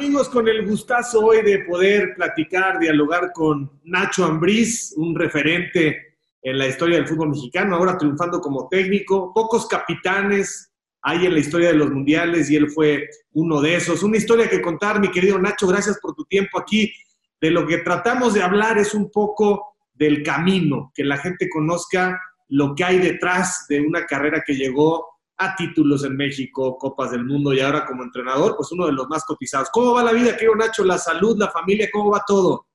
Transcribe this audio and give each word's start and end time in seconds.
Amigos, 0.00 0.30
con 0.30 0.48
el 0.48 0.66
gustazo 0.66 1.20
hoy 1.20 1.42
de 1.42 1.58
poder 1.58 2.14
platicar, 2.16 2.78
dialogar 2.78 3.32
con 3.34 3.70
Nacho 3.84 4.24
Ambriz, 4.24 4.94
un 4.96 5.14
referente 5.14 6.16
en 6.40 6.56
la 6.56 6.68
historia 6.68 6.96
del 6.96 7.06
fútbol 7.06 7.28
mexicano, 7.28 7.76
ahora 7.76 7.98
triunfando 7.98 8.40
como 8.40 8.66
técnico. 8.66 9.30
Pocos 9.34 9.66
capitanes 9.66 10.72
hay 11.02 11.26
en 11.26 11.34
la 11.34 11.40
historia 11.40 11.68
de 11.68 11.74
los 11.74 11.90
mundiales 11.90 12.50
y 12.50 12.56
él 12.56 12.70
fue 12.70 13.10
uno 13.32 13.60
de 13.60 13.74
esos. 13.74 14.02
Una 14.02 14.16
historia 14.16 14.48
que 14.48 14.62
contar, 14.62 15.00
mi 15.00 15.10
querido 15.10 15.38
Nacho, 15.38 15.66
gracias 15.66 15.98
por 16.00 16.14
tu 16.14 16.24
tiempo 16.24 16.58
aquí. 16.58 16.90
De 17.38 17.50
lo 17.50 17.66
que 17.66 17.76
tratamos 17.76 18.32
de 18.32 18.42
hablar 18.42 18.78
es 18.78 18.94
un 18.94 19.10
poco 19.10 19.76
del 19.92 20.22
camino, 20.22 20.92
que 20.94 21.04
la 21.04 21.18
gente 21.18 21.46
conozca 21.50 22.18
lo 22.48 22.74
que 22.74 22.84
hay 22.84 23.00
detrás 23.00 23.66
de 23.68 23.82
una 23.82 24.06
carrera 24.06 24.42
que 24.46 24.54
llegó 24.54 25.06
a 25.40 25.56
títulos 25.56 26.04
en 26.04 26.16
México, 26.16 26.76
Copas 26.76 27.12
del 27.12 27.24
Mundo 27.24 27.54
y 27.54 27.60
ahora 27.60 27.86
como 27.86 28.02
entrenador, 28.02 28.56
pues 28.56 28.70
uno 28.72 28.86
de 28.86 28.92
los 28.92 29.08
más 29.08 29.24
cotizados. 29.24 29.70
¿Cómo 29.72 29.94
va 29.94 30.04
la 30.04 30.12
vida, 30.12 30.36
querido 30.36 30.54
Nacho? 30.54 30.84
La 30.84 30.98
salud, 30.98 31.36
la 31.38 31.50
familia, 31.50 31.88
¿cómo 31.90 32.10
va 32.10 32.22
todo? 32.26 32.66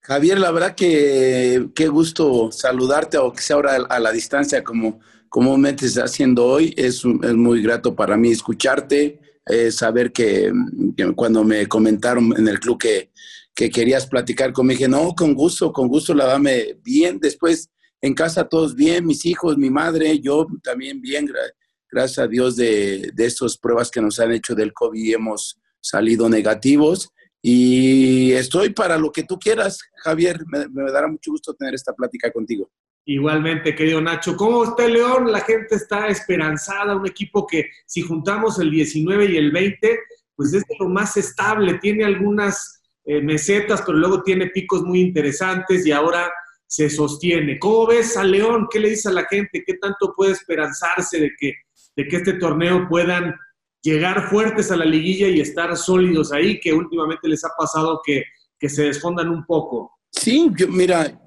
Javier, 0.00 0.38
la 0.38 0.50
verdad 0.50 0.74
que 0.74 1.68
qué 1.74 1.88
gusto 1.88 2.50
saludarte, 2.50 3.18
aunque 3.18 3.42
sea 3.42 3.56
ahora 3.56 3.76
a 3.88 4.00
la 4.00 4.10
distancia 4.10 4.64
como 4.64 5.00
comúnmente 5.28 5.84
está 5.84 6.04
haciendo 6.04 6.46
hoy. 6.46 6.72
Es, 6.78 7.04
es 7.04 7.34
muy 7.34 7.62
grato 7.62 7.94
para 7.94 8.16
mí 8.16 8.30
escucharte, 8.30 9.20
eh, 9.44 9.70
saber 9.70 10.10
que, 10.10 10.50
cuando 11.14 11.44
me 11.44 11.66
comentaron 11.66 12.34
en 12.38 12.48
el 12.48 12.58
club 12.58 12.78
que, 12.78 13.10
que 13.54 13.68
querías 13.68 14.06
platicar 14.06 14.54
conmigo, 14.54 14.78
dije, 14.78 14.88
no, 14.88 15.14
con 15.14 15.34
gusto, 15.34 15.72
con 15.74 15.88
gusto, 15.88 16.14
la 16.14 16.24
dame 16.24 16.78
bien. 16.82 17.18
Después 17.20 17.68
en 18.00 18.14
casa 18.14 18.48
todos 18.48 18.74
bien, 18.74 19.04
mis 19.04 19.26
hijos, 19.26 19.58
mi 19.58 19.68
madre, 19.68 20.20
yo 20.20 20.46
también 20.62 21.02
bien 21.02 21.28
gracias 21.94 22.18
a 22.18 22.28
Dios 22.28 22.56
de, 22.56 23.10
de 23.14 23.24
estas 23.24 23.56
pruebas 23.56 23.90
que 23.90 24.02
nos 24.02 24.18
han 24.18 24.32
hecho 24.32 24.54
del 24.54 24.72
COVID 24.72 25.14
hemos 25.14 25.60
salido 25.80 26.28
negativos. 26.28 27.10
Y 27.46 28.32
estoy 28.32 28.70
para 28.70 28.96
lo 28.96 29.12
que 29.12 29.22
tú 29.22 29.38
quieras, 29.38 29.78
Javier. 30.02 30.40
Me, 30.46 30.90
dará 30.90 31.06
mucho 31.08 31.30
gusto 31.30 31.52
tener 31.52 31.74
esta 31.74 31.92
plática 31.92 32.32
contigo. 32.32 32.70
Igualmente, 33.04 33.74
querido 33.74 34.00
Nacho. 34.00 34.34
¿Cómo 34.34 34.64
está 34.64 34.88
León? 34.88 35.30
La 35.30 35.40
gente 35.40 35.74
está 35.74 36.08
esperanzada, 36.08 36.96
un 36.96 37.06
equipo 37.06 37.46
que 37.46 37.66
si 37.84 38.00
juntamos 38.00 38.58
el 38.58 38.70
19 38.70 39.26
y 39.26 39.36
el 39.36 39.52
20, 39.52 39.98
pues 40.34 40.54
es 40.54 40.64
lo 40.80 40.88
más 40.88 41.18
estable. 41.18 41.78
Tiene 41.80 42.04
algunas 42.04 42.82
eh, 43.04 43.20
mesetas, 43.20 43.82
pero 43.82 43.98
luego 43.98 44.22
tiene 44.22 44.46
picos 44.46 44.82
muy 44.82 45.00
interesantes 45.02 45.86
y 45.86 45.92
ahora 45.92 46.32
se 46.66 46.88
sostiene. 46.88 47.58
¿Cómo 47.58 47.88
ves 47.88 48.16
a 48.16 48.24
León? 48.24 48.68
¿Qué 48.70 48.80
le 48.80 48.88
dice 48.88 49.10
a 49.10 49.12
la 49.12 49.26
gente? 49.26 49.62
¿Qué 49.66 49.74
tanto 49.74 50.14
puede 50.16 50.32
esperanzarse 50.32 51.20
de 51.20 51.30
que 51.38 51.52
de 51.96 52.08
que 52.08 52.16
este 52.16 52.34
torneo 52.34 52.88
puedan 52.88 53.34
llegar 53.82 54.28
fuertes 54.28 54.70
a 54.70 54.76
la 54.76 54.84
liguilla 54.84 55.28
y 55.28 55.40
estar 55.40 55.76
sólidos 55.76 56.32
ahí, 56.32 56.58
que 56.60 56.72
últimamente 56.72 57.28
les 57.28 57.44
ha 57.44 57.50
pasado 57.56 58.00
que, 58.04 58.24
que 58.58 58.68
se 58.68 58.84
desfondan 58.84 59.28
un 59.28 59.44
poco. 59.44 59.92
Sí, 60.10 60.50
yo, 60.56 60.68
mira, 60.68 61.20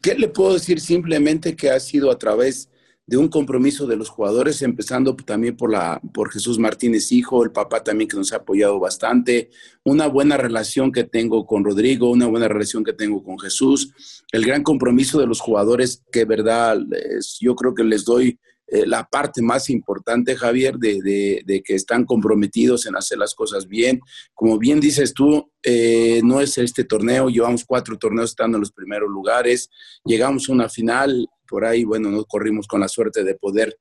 ¿qué 0.00 0.14
le 0.14 0.28
puedo 0.28 0.54
decir? 0.54 0.80
Simplemente 0.80 1.56
que 1.56 1.70
ha 1.70 1.80
sido 1.80 2.10
a 2.10 2.18
través 2.18 2.70
de 3.10 3.16
un 3.16 3.26
compromiso 3.26 3.88
de 3.88 3.96
los 3.96 4.08
jugadores, 4.08 4.62
empezando 4.62 5.16
también 5.16 5.56
por, 5.56 5.72
la, 5.72 6.00
por 6.14 6.30
Jesús 6.30 6.60
Martínez, 6.60 7.10
hijo, 7.10 7.42
el 7.42 7.50
papá 7.50 7.82
también 7.82 8.08
que 8.08 8.16
nos 8.16 8.32
ha 8.32 8.36
apoyado 8.36 8.78
bastante, 8.78 9.50
una 9.82 10.06
buena 10.06 10.36
relación 10.36 10.92
que 10.92 11.02
tengo 11.02 11.44
con 11.44 11.64
Rodrigo, 11.64 12.08
una 12.08 12.28
buena 12.28 12.46
relación 12.46 12.84
que 12.84 12.92
tengo 12.92 13.24
con 13.24 13.36
Jesús, 13.40 14.22
el 14.30 14.46
gran 14.46 14.62
compromiso 14.62 15.18
de 15.18 15.26
los 15.26 15.40
jugadores 15.40 16.04
que, 16.12 16.24
verdad, 16.24 16.78
es, 16.92 17.36
yo 17.40 17.56
creo 17.56 17.74
que 17.74 17.82
les 17.82 18.04
doy 18.04 18.38
eh, 18.72 18.86
la 18.86 19.04
parte 19.04 19.42
más 19.42 19.68
importante, 19.68 20.36
Javier, 20.36 20.76
de, 20.76 21.42
de, 21.44 21.62
que 21.62 21.74
están 21.74 22.04
comprometidos 22.04 22.86
en 22.86 22.94
hacer 22.94 23.18
las 23.18 23.34
cosas 23.34 23.66
bien. 23.66 24.00
Como 24.32 24.58
bien 24.58 24.78
dices 24.78 25.12
tú, 25.12 25.50
eh, 25.64 26.20
no 26.22 26.40
es 26.40 26.56
este 26.56 26.84
torneo, 26.84 27.28
llevamos 27.28 27.64
cuatro 27.64 27.98
torneos 27.98 28.30
estando 28.30 28.58
en 28.58 28.60
los 28.60 28.70
primeros 28.70 29.10
lugares, 29.10 29.70
llegamos 30.04 30.48
a 30.48 30.52
una 30.52 30.68
final, 30.68 31.28
por 31.48 31.64
ahí, 31.64 31.82
bueno, 31.82 32.12
nos 32.12 32.26
corrimos 32.26 32.68
con 32.68 32.78
la 32.78 32.86
suerte 32.86 33.24
de 33.24 33.34
poder 33.34 33.76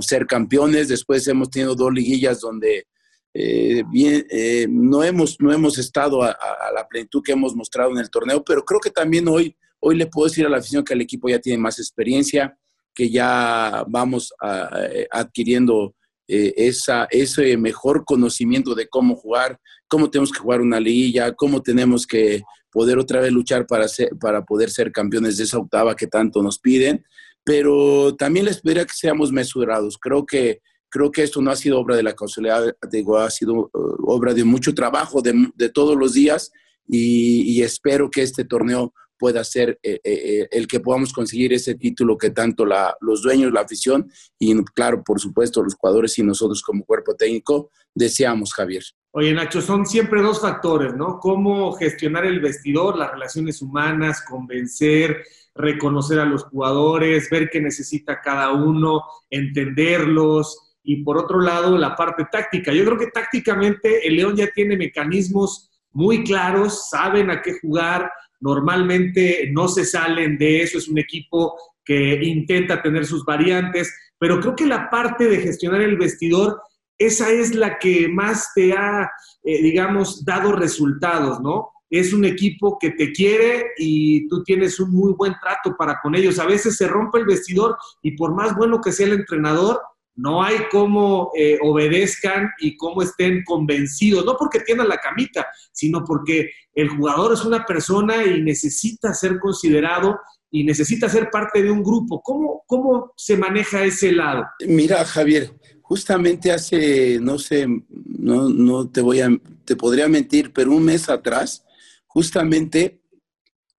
ser 0.00 0.26
campeones, 0.26 0.88
después 0.88 1.26
hemos 1.26 1.50
tenido 1.50 1.74
dos 1.74 1.92
liguillas 1.92 2.40
donde... 2.40 2.86
Eh, 3.32 3.84
bien, 3.92 4.26
no, 4.68 5.04
hemos, 5.04 5.40
no 5.40 5.52
hemos 5.52 5.78
estado 5.78 6.24
a, 6.24 6.30
a, 6.32 6.72
la 6.74 6.88
plenitud 6.88 7.22
que 7.22 7.30
hemos 7.30 7.54
mostrado 7.54 7.92
en 7.92 7.98
el 7.98 8.10
torneo, 8.10 8.42
pero 8.44 8.64
creo 8.64 8.80
que 8.80 8.90
también 8.90 9.28
hoy, 9.28 9.56
hoy 9.78 9.96
le 9.96 10.06
puedo 10.06 10.28
decir 10.28 10.44
a 10.44 10.48
la 10.48 10.56
afición 10.56 10.84
que 10.84 10.94
el 10.94 11.00
equipo 11.00 11.28
ya 11.28 11.38
tiene 11.38 11.56
más 11.56 11.78
experiencia, 11.78 12.58
que 13.00 13.08
ya 13.08 13.82
vamos 13.88 14.30
eh, 14.42 15.06
adquiriendo 15.10 15.94
eh, 16.28 16.52
esa, 16.54 17.06
ese 17.10 17.56
mejor 17.56 18.04
conocimiento 18.04 18.74
de 18.74 18.88
cómo 18.88 19.16
jugar, 19.16 19.58
cómo 19.88 20.10
tenemos 20.10 20.30
que 20.30 20.40
jugar 20.40 20.60
una 20.60 20.78
liguilla, 20.78 21.32
cómo 21.32 21.62
tenemos 21.62 22.06
que 22.06 22.42
poder 22.70 22.98
otra 22.98 23.22
vez 23.22 23.32
luchar 23.32 23.66
para, 23.66 23.88
ser, 23.88 24.10
para 24.20 24.44
poder 24.44 24.68
ser 24.68 24.92
campeones 24.92 25.38
de 25.38 25.44
esa 25.44 25.56
octava 25.56 25.96
que 25.96 26.08
tanto 26.08 26.42
nos 26.42 26.58
piden. 26.58 27.02
Pero 27.42 28.14
también 28.16 28.44
les 28.44 28.60
pediría 28.60 28.84
que 28.84 28.92
seamos 28.94 29.32
mesurados. 29.32 29.96
Creo 29.96 30.26
que, 30.26 30.60
creo 30.90 31.10
que 31.10 31.22
esto 31.22 31.40
no 31.40 31.50
ha 31.50 31.56
sido 31.56 31.80
obra 31.80 31.96
de 31.96 32.02
la 32.02 32.12
causalidad, 32.12 32.76
digo, 32.90 33.16
ha 33.16 33.30
sido 33.30 33.54
uh, 33.54 33.70
obra 34.08 34.34
de 34.34 34.44
mucho 34.44 34.74
trabajo, 34.74 35.22
de, 35.22 35.48
de 35.54 35.70
todos 35.70 35.96
los 35.96 36.12
días, 36.12 36.50
y, 36.86 37.50
y 37.50 37.62
espero 37.62 38.10
que 38.10 38.20
este 38.20 38.44
torneo 38.44 38.92
pueda 39.20 39.44
ser 39.44 39.78
eh, 39.82 40.00
eh, 40.02 40.12
eh, 40.12 40.48
el 40.50 40.66
que 40.66 40.80
podamos 40.80 41.12
conseguir 41.12 41.52
ese 41.52 41.74
título 41.74 42.16
que 42.16 42.30
tanto 42.30 42.64
la, 42.64 42.96
los 43.02 43.22
dueños, 43.22 43.52
la 43.52 43.60
afición 43.60 44.10
y, 44.38 44.56
claro, 44.74 45.04
por 45.04 45.20
supuesto, 45.20 45.62
los 45.62 45.74
jugadores 45.74 46.18
y 46.18 46.22
nosotros 46.22 46.62
como 46.62 46.84
cuerpo 46.84 47.14
técnico 47.14 47.70
deseamos, 47.94 48.54
Javier. 48.54 48.82
Oye, 49.12 49.34
Nacho, 49.34 49.60
son 49.60 49.84
siempre 49.84 50.22
dos 50.22 50.40
factores, 50.40 50.94
¿no? 50.94 51.18
Cómo 51.20 51.72
gestionar 51.72 52.24
el 52.24 52.40
vestidor, 52.40 52.96
las 52.96 53.10
relaciones 53.10 53.60
humanas, 53.60 54.24
convencer, 54.26 55.22
reconocer 55.54 56.18
a 56.18 56.24
los 56.24 56.44
jugadores, 56.44 57.28
ver 57.28 57.50
qué 57.50 57.60
necesita 57.60 58.22
cada 58.22 58.52
uno, 58.52 59.02
entenderlos. 59.28 60.78
Y 60.82 61.02
por 61.02 61.18
otro 61.18 61.40
lado, 61.40 61.76
la 61.76 61.94
parte 61.94 62.26
táctica. 62.32 62.72
Yo 62.72 62.84
creo 62.86 62.98
que 62.98 63.08
tácticamente 63.08 64.06
el 64.08 64.16
León 64.16 64.36
ya 64.36 64.48
tiene 64.54 64.78
mecanismos 64.78 65.70
muy 65.92 66.24
claros, 66.24 66.88
saben 66.88 67.30
a 67.30 67.42
qué 67.42 67.58
jugar, 67.60 68.10
normalmente 68.40 69.50
no 69.52 69.68
se 69.68 69.84
salen 69.84 70.38
de 70.38 70.62
eso, 70.62 70.78
es 70.78 70.88
un 70.88 70.98
equipo 70.98 71.54
que 71.84 72.22
intenta 72.22 72.82
tener 72.82 73.06
sus 73.06 73.24
variantes, 73.24 73.92
pero 74.18 74.40
creo 74.40 74.54
que 74.54 74.66
la 74.66 74.90
parte 74.90 75.26
de 75.26 75.40
gestionar 75.40 75.80
el 75.80 75.96
vestidor, 75.96 76.60
esa 76.98 77.30
es 77.30 77.54
la 77.54 77.78
que 77.78 78.08
más 78.08 78.52
te 78.54 78.72
ha, 78.72 79.10
eh, 79.42 79.62
digamos, 79.62 80.24
dado 80.24 80.52
resultados, 80.52 81.40
¿no? 81.40 81.70
Es 81.88 82.12
un 82.12 82.24
equipo 82.24 82.78
que 82.78 82.90
te 82.90 83.12
quiere 83.12 83.72
y 83.76 84.28
tú 84.28 84.44
tienes 84.44 84.78
un 84.78 84.92
muy 84.92 85.12
buen 85.14 85.34
trato 85.40 85.74
para 85.76 85.98
con 86.00 86.14
ellos. 86.14 86.38
A 86.38 86.46
veces 86.46 86.76
se 86.76 86.86
rompe 86.86 87.18
el 87.18 87.24
vestidor 87.24 87.76
y 88.02 88.12
por 88.12 88.34
más 88.34 88.54
bueno 88.54 88.80
que 88.80 88.92
sea 88.92 89.06
el 89.06 89.14
entrenador, 89.14 89.80
no 90.20 90.42
hay 90.42 90.56
cómo 90.70 91.30
eh, 91.34 91.58
obedezcan 91.62 92.50
y 92.60 92.76
cómo 92.76 93.02
estén 93.02 93.42
convencidos, 93.44 94.24
no 94.24 94.36
porque 94.36 94.60
tienen 94.60 94.88
la 94.88 94.98
camita, 94.98 95.46
sino 95.72 96.04
porque 96.04 96.50
el 96.74 96.90
jugador 96.90 97.32
es 97.32 97.44
una 97.44 97.64
persona 97.64 98.24
y 98.24 98.42
necesita 98.42 99.14
ser 99.14 99.38
considerado 99.38 100.20
y 100.50 100.64
necesita 100.64 101.08
ser 101.08 101.30
parte 101.30 101.62
de 101.62 101.70
un 101.70 101.82
grupo. 101.82 102.20
¿Cómo, 102.22 102.62
cómo 102.66 103.12
se 103.16 103.36
maneja 103.36 103.82
ese 103.82 104.12
lado? 104.12 104.44
Mira, 104.66 105.04
Javier, 105.06 105.54
justamente 105.80 106.52
hace, 106.52 107.18
no 107.18 107.38
sé, 107.38 107.66
no, 107.88 108.50
no 108.50 108.90
te 108.90 109.00
voy 109.00 109.20
a, 109.20 109.30
te 109.64 109.74
podría 109.74 110.06
mentir, 110.06 110.52
pero 110.52 110.72
un 110.72 110.84
mes 110.84 111.08
atrás, 111.08 111.64
justamente 112.06 113.00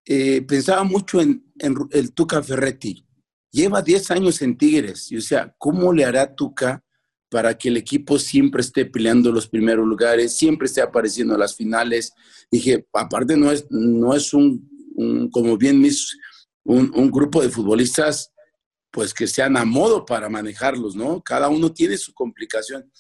eh, 0.06 0.42
pensaba 0.42 0.84
mucho 0.84 1.22
en, 1.22 1.46
en 1.60 1.76
el 1.92 2.14
Tuca 2.14 2.42
Ferretti 2.42 3.06
lleva 3.52 3.82
10 3.82 4.12
años 4.12 4.42
en 4.42 4.58
Tigres. 4.58 5.12
Y, 5.12 5.18
o 5.18 5.22
sea, 5.22 5.54
¿cómo 5.58 5.94
le 5.94 6.06
hará 6.06 6.34
Tuca 6.34 6.84
para 7.30 7.58
que 7.58 7.70
el 7.70 7.78
equipo 7.78 8.18
siempre 8.18 8.62
esté 8.62 8.86
peleando 8.86 9.32
los 9.32 9.48
primeros 9.48 9.86
lugares, 9.86 10.36
siempre 10.36 10.66
esté 10.66 10.82
apareciendo 10.82 11.34
en 11.34 11.40
las 11.40 11.56
finales? 11.56 12.14
Dije, 12.50 12.88
aparte 12.94 13.38
no 13.38 13.52
es, 13.52 13.66
no 13.70 14.16
es 14.16 14.34
un, 14.34 15.30
como 15.32 15.58
bien 15.58 15.80
mis, 15.80 16.18
un, 16.64 16.92
un, 16.96 17.12
grupo 17.12 17.42
de 17.42 17.50
futbolistas, 17.50 18.32
pues 18.92 19.14
que 19.14 19.28
sean 19.28 19.56
a 19.56 19.66
modo 19.66 20.06
para 20.06 20.30
manejarlos, 20.30 20.96
¿no? 20.96 21.22
Cada 21.22 21.48
uno 21.50 21.72
tiene 21.72 21.98
su 21.98 22.14
complicación. 22.14 22.92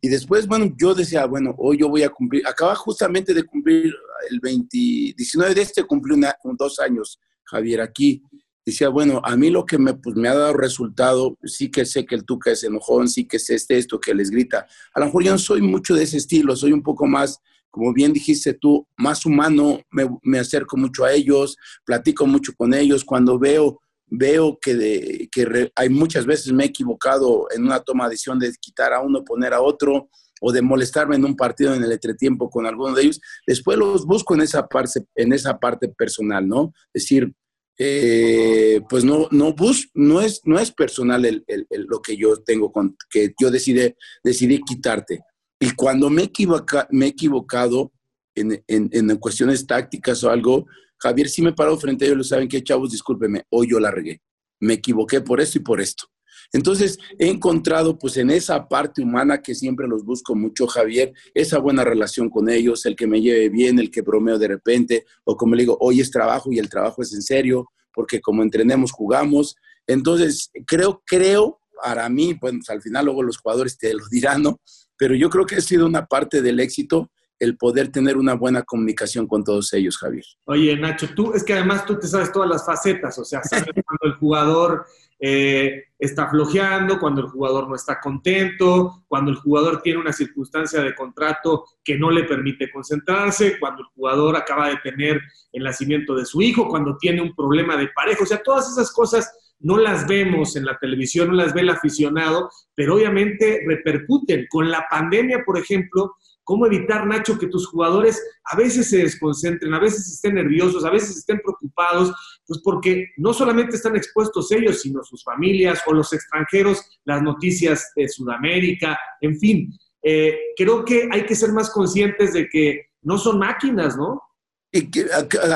Y 0.00 0.08
después, 0.08 0.46
bueno, 0.46 0.72
yo 0.78 0.94
decía, 0.94 1.24
bueno, 1.26 1.54
hoy 1.58 1.78
yo 1.78 1.88
voy 1.88 2.02
a 2.02 2.10
cumplir, 2.10 2.46
acaba 2.46 2.74
justamente 2.74 3.32
de 3.32 3.44
cumplir 3.44 3.94
el 4.30 4.40
20, 4.40 4.68
19 5.16 5.54
de 5.54 5.62
este, 5.62 5.84
cumplí 5.84 6.14
una, 6.14 6.34
dos 6.58 6.78
años, 6.80 7.18
Javier, 7.44 7.80
aquí 7.80 8.22
decía, 8.66 8.88
bueno, 8.88 9.20
a 9.24 9.36
mí 9.36 9.48
lo 9.48 9.64
que 9.64 9.78
me, 9.78 9.94
pues, 9.94 10.16
me 10.16 10.28
ha 10.28 10.34
dado 10.34 10.52
resultado, 10.52 11.38
sí 11.44 11.70
que 11.70 11.86
sé 11.86 12.04
que 12.04 12.16
el 12.16 12.24
Tuca 12.24 12.50
es 12.50 12.64
enojón, 12.64 13.08
sí 13.08 13.26
que 13.26 13.38
sé 13.38 13.54
este, 13.54 13.78
esto 13.78 14.00
que 14.00 14.12
les 14.12 14.30
grita. 14.30 14.66
A 14.92 15.00
lo 15.00 15.06
mejor 15.06 15.22
yo 15.22 15.30
no 15.30 15.38
soy 15.38 15.62
mucho 15.62 15.94
de 15.94 16.02
ese 16.02 16.16
estilo, 16.16 16.56
soy 16.56 16.72
un 16.72 16.82
poco 16.82 17.06
más, 17.06 17.38
como 17.70 17.92
bien 17.92 18.12
dijiste 18.12 18.54
tú, 18.54 18.86
más 18.96 19.24
humano, 19.24 19.80
me, 19.92 20.08
me 20.22 20.40
acerco 20.40 20.76
mucho 20.76 21.04
a 21.04 21.12
ellos, 21.12 21.56
platico 21.84 22.26
mucho 22.26 22.52
con 22.56 22.74
ellos, 22.74 23.04
cuando 23.04 23.38
veo, 23.38 23.80
veo 24.08 24.58
que, 24.60 24.74
de, 24.74 25.28
que 25.30 25.44
re, 25.44 25.72
hay 25.76 25.88
muchas 25.88 26.26
veces 26.26 26.52
me 26.52 26.64
he 26.64 26.66
equivocado 26.66 27.46
en 27.54 27.62
una 27.62 27.78
toma 27.80 28.04
de 28.04 28.10
decisión 28.10 28.40
de 28.40 28.52
quitar 28.60 28.92
a 28.92 29.00
uno, 29.00 29.24
poner 29.24 29.54
a 29.54 29.60
otro, 29.60 30.08
o 30.40 30.52
de 30.52 30.60
molestarme 30.60 31.16
en 31.16 31.24
un 31.24 31.36
partido 31.36 31.72
en 31.72 31.82
el 31.82 31.92
entretiempo 31.92 32.50
con 32.50 32.66
alguno 32.66 32.94
de 32.94 33.02
ellos, 33.02 33.20
después 33.46 33.78
los 33.78 34.04
busco 34.04 34.34
en 34.34 34.42
esa 34.42 34.66
parte, 34.66 35.06
en 35.14 35.32
esa 35.32 35.58
parte 35.58 35.88
personal, 35.88 36.46
¿no? 36.46 36.72
Es 36.92 37.04
decir, 37.04 37.32
eh, 37.78 38.80
pues 38.88 39.04
no, 39.04 39.28
no, 39.30 39.52
bus, 39.52 39.90
no, 39.94 40.20
es, 40.20 40.40
no 40.44 40.58
es 40.58 40.70
personal 40.70 41.24
el, 41.24 41.44
lo 41.88 42.00
que 42.00 42.16
yo 42.16 42.36
tengo, 42.42 42.72
con, 42.72 42.96
que 43.10 43.34
yo 43.40 43.50
decidí, 43.50 43.94
decidí 44.24 44.60
quitarte. 44.62 45.20
Y 45.60 45.70
cuando 45.72 46.10
me, 46.10 46.24
equivoca, 46.24 46.86
me 46.90 47.06
he 47.06 47.08
equivocado 47.08 47.92
en, 48.34 48.62
en, 48.66 48.90
en, 48.92 49.16
cuestiones 49.16 49.66
tácticas 49.66 50.22
o 50.24 50.30
algo, 50.30 50.66
Javier 50.98 51.28
sí 51.28 51.42
me 51.42 51.52
paró 51.52 51.76
frente 51.78 52.04
a 52.04 52.08
ellos, 52.08 52.18
lo 52.18 52.24
saben 52.24 52.48
que 52.48 52.62
chavos, 52.62 52.92
discúlpeme, 52.92 53.44
hoy 53.50 53.70
yo 53.70 53.80
la 53.80 53.90
regué. 53.90 54.20
Me 54.60 54.74
equivoqué 54.74 55.20
por 55.20 55.40
esto 55.40 55.58
y 55.58 55.62
por 55.62 55.80
esto. 55.80 56.06
Entonces, 56.52 56.98
he 57.18 57.28
encontrado 57.28 57.98
pues 57.98 58.16
en 58.16 58.30
esa 58.30 58.68
parte 58.68 59.02
humana 59.02 59.42
que 59.42 59.54
siempre 59.54 59.88
los 59.88 60.04
busco 60.04 60.34
mucho, 60.34 60.66
Javier, 60.66 61.12
esa 61.34 61.58
buena 61.58 61.84
relación 61.84 62.30
con 62.30 62.48
ellos, 62.48 62.86
el 62.86 62.96
que 62.96 63.06
me 63.06 63.20
lleve 63.20 63.48
bien, 63.48 63.78
el 63.78 63.90
que 63.90 64.02
bromeo 64.02 64.38
de 64.38 64.48
repente, 64.48 65.04
o 65.24 65.36
como 65.36 65.54
le 65.54 65.62
digo, 65.62 65.76
hoy 65.80 66.00
es 66.00 66.10
trabajo 66.10 66.52
y 66.52 66.58
el 66.58 66.68
trabajo 66.68 67.02
es 67.02 67.12
en 67.12 67.22
serio, 67.22 67.70
porque 67.92 68.20
como 68.20 68.42
entrenemos, 68.42 68.92
jugamos. 68.92 69.56
Entonces, 69.86 70.50
creo, 70.66 71.02
creo, 71.06 71.60
para 71.82 72.08
mí, 72.08 72.34
pues 72.34 72.54
al 72.68 72.82
final 72.82 73.06
luego 73.06 73.22
los 73.22 73.38
jugadores 73.38 73.78
te 73.78 73.92
lo 73.92 74.06
dirán, 74.08 74.42
¿no? 74.42 74.60
Pero 74.96 75.14
yo 75.14 75.28
creo 75.28 75.46
que 75.46 75.56
ha 75.56 75.60
sido 75.60 75.86
una 75.86 76.06
parte 76.06 76.42
del 76.42 76.60
éxito 76.60 77.10
el 77.38 77.56
poder 77.56 77.88
tener 77.88 78.16
una 78.16 78.34
buena 78.34 78.62
comunicación 78.62 79.26
con 79.26 79.44
todos 79.44 79.72
ellos, 79.72 79.98
Javier. 79.98 80.24
Oye, 80.44 80.76
Nacho, 80.76 81.08
tú 81.14 81.32
es 81.34 81.44
que 81.44 81.52
además 81.52 81.84
tú 81.84 81.98
te 81.98 82.06
sabes 82.06 82.32
todas 82.32 82.48
las 82.48 82.64
facetas, 82.64 83.18
o 83.18 83.24
sea, 83.24 83.42
sabes 83.42 83.64
cuando 83.86 84.04
el 84.04 84.14
jugador 84.14 84.86
eh, 85.18 85.84
está 85.98 86.28
flojeando, 86.28 86.98
cuando 86.98 87.22
el 87.22 87.28
jugador 87.28 87.68
no 87.68 87.74
está 87.74 88.00
contento, 88.00 89.04
cuando 89.08 89.30
el 89.30 89.36
jugador 89.36 89.80
tiene 89.82 90.00
una 90.00 90.12
circunstancia 90.12 90.82
de 90.82 90.94
contrato 90.94 91.64
que 91.82 91.98
no 91.98 92.10
le 92.10 92.24
permite 92.24 92.70
concentrarse, 92.70 93.58
cuando 93.58 93.82
el 93.82 93.88
jugador 93.94 94.36
acaba 94.36 94.68
de 94.68 94.76
tener 94.76 95.20
el 95.52 95.64
nacimiento 95.64 96.14
de 96.14 96.26
su 96.26 96.42
hijo, 96.42 96.68
cuando 96.68 96.96
tiene 96.98 97.22
un 97.22 97.34
problema 97.34 97.76
de 97.76 97.88
pareja, 97.88 98.24
o 98.24 98.26
sea, 98.26 98.42
todas 98.42 98.70
esas 98.70 98.92
cosas 98.92 99.30
no 99.60 99.78
las 99.78 100.06
vemos 100.06 100.54
en 100.56 100.66
la 100.66 100.78
televisión, 100.78 101.28
no 101.28 101.34
las 101.34 101.54
ve 101.54 101.62
el 101.62 101.70
aficionado, 101.70 102.50
pero 102.74 102.96
obviamente 102.96 103.62
repercuten. 103.66 104.46
Con 104.50 104.70
la 104.70 104.86
pandemia, 104.90 105.44
por 105.44 105.58
ejemplo, 105.58 106.14
¿Cómo 106.46 106.64
evitar, 106.64 107.04
Nacho, 107.08 107.36
que 107.36 107.48
tus 107.48 107.66
jugadores 107.66 108.22
a 108.44 108.56
veces 108.56 108.88
se 108.88 108.98
desconcentren, 108.98 109.74
a 109.74 109.80
veces 109.80 110.12
estén 110.12 110.36
nerviosos, 110.36 110.84
a 110.84 110.90
veces 110.90 111.16
estén 111.16 111.40
preocupados? 111.40 112.14
Pues 112.46 112.60
porque 112.62 113.08
no 113.16 113.34
solamente 113.34 113.74
están 113.74 113.96
expuestos 113.96 114.52
ellos, 114.52 114.80
sino 114.80 115.02
sus 115.02 115.24
familias 115.24 115.80
o 115.86 115.92
los 115.92 116.12
extranjeros, 116.12 116.80
las 117.04 117.20
noticias 117.20 117.90
de 117.96 118.08
Sudamérica, 118.08 118.96
en 119.20 119.36
fin. 119.40 119.76
Eh, 120.00 120.38
creo 120.56 120.84
que 120.84 121.08
hay 121.10 121.26
que 121.26 121.34
ser 121.34 121.50
más 121.50 121.68
conscientes 121.68 122.32
de 122.32 122.48
que 122.48 122.90
no 123.02 123.18
son 123.18 123.40
máquinas, 123.40 123.96
¿no? 123.96 124.22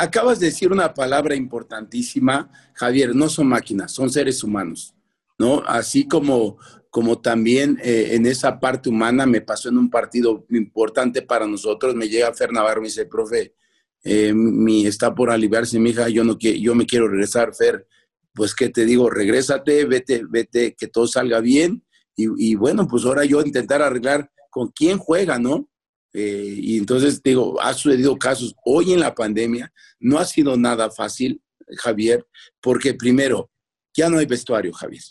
Acabas 0.01 0.41
de 0.41 0.47
decir 0.47 0.73
una 0.73 0.93
palabra 0.93 1.37
importantísima, 1.37 2.51
Javier, 2.75 3.15
no 3.15 3.29
son 3.29 3.47
máquinas, 3.47 3.93
son 3.93 4.11
seres 4.11 4.43
humanos, 4.43 4.93
¿no? 5.39 5.63
Así 5.65 6.09
como 6.09 6.59
como 6.91 7.21
también 7.21 7.79
eh, 7.83 8.11
en 8.13 8.27
esa 8.27 8.59
parte 8.59 8.89
humana 8.89 9.25
me 9.25 9.41
pasó 9.41 9.69
en 9.69 9.79
un 9.79 9.89
partido 9.89 10.45
importante 10.51 11.23
para 11.23 11.47
nosotros, 11.47 11.95
me 11.95 12.09
llega 12.09 12.35
Fer 12.35 12.53
Navarro 12.53 12.81
y 12.81 12.83
me 12.83 12.89
dice, 12.89 13.07
profe, 13.07 13.55
eh, 14.03 14.33
mi, 14.35 14.87
está 14.87 15.15
por 15.15 15.31
aliviarse 15.31 15.79
mi 15.79 15.91
hija, 15.91 16.09
yo, 16.09 16.25
no, 16.25 16.37
yo 16.37 16.75
me 16.75 16.87
quiero 16.87 17.07
regresar, 17.07 17.55
Fer, 17.55 17.87
pues 18.35 18.55
qué 18.57 18.69
te 18.71 18.85
digo, 18.85 19.09
regrésate, 19.09 19.85
vete, 19.85 20.23
vete, 20.29 20.75
que 20.75 20.89
todo 20.89 21.07
salga 21.07 21.41
bien, 21.41 21.85
y, 22.23 22.55
bueno, 22.55 22.87
pues 22.87 23.07
ahora 23.07 23.25
yo 23.25 23.41
intentar 23.41 23.81
arreglar 23.81 24.31
con 24.51 24.69
quién 24.69 24.99
juega, 24.99 25.39
¿no? 25.39 25.71
Eh, 26.13 26.55
y 26.55 26.77
entonces 26.77 27.23
digo, 27.23 27.59
ha 27.63 27.73
sucedido 27.73 28.19
casos. 28.19 28.55
Hoy 28.63 28.93
en 28.93 29.01
la 29.01 29.15
pandemia, 29.15 29.73
no 30.01 30.19
ha 30.19 30.27
sido 30.27 30.55
nada 30.59 30.91
fácil, 30.91 31.41
Javier, 31.79 32.27
porque 32.61 32.93
primero, 32.93 33.51
ya 33.95 34.11
no 34.11 34.19
hay 34.19 34.27
vestuario, 34.27 34.71
Javier 34.75 35.03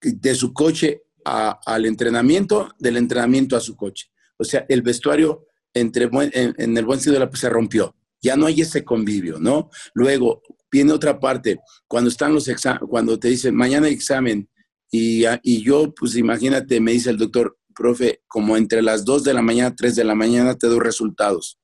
de 0.00 0.34
su 0.34 0.52
coche 0.52 1.02
al 1.24 1.86
entrenamiento, 1.86 2.74
del 2.78 2.96
entrenamiento 2.96 3.56
a 3.56 3.60
su 3.60 3.76
coche. 3.76 4.06
O 4.38 4.44
sea, 4.44 4.64
el 4.68 4.82
vestuario 4.82 5.46
entre 5.74 6.08
en, 6.12 6.76
el 6.76 6.84
buen 6.84 6.98
sentido 6.98 7.20
de 7.20 7.26
la 7.26 7.36
se 7.36 7.48
rompió. 7.48 7.94
Ya 8.20 8.36
no 8.36 8.46
hay 8.46 8.62
ese 8.62 8.84
convivio, 8.84 9.38
¿no? 9.38 9.70
Luego 9.94 10.42
viene 10.70 10.92
otra 10.92 11.20
parte, 11.20 11.60
cuando 11.86 12.10
están 12.10 12.34
los 12.34 12.50
cuando 12.88 13.18
te 13.18 13.28
dicen 13.28 13.54
mañana 13.54 13.88
examen 13.88 14.48
y, 14.90 15.24
y 15.42 15.62
yo, 15.62 15.94
pues 15.94 16.16
imagínate, 16.16 16.80
me 16.80 16.92
dice 16.92 17.10
el 17.10 17.18
doctor, 17.18 17.58
profe, 17.78 18.22
como 18.26 18.56
entre 18.56 18.82
las 18.82 19.04
2 19.04 19.22
de 19.24 19.34
la 19.34 19.42
mañana, 19.42 19.74
3 19.74 19.94
de 19.94 20.04
la 20.04 20.14
mañana 20.14 20.56
te 20.56 20.66
doy 20.66 20.80
resultados 20.80 21.58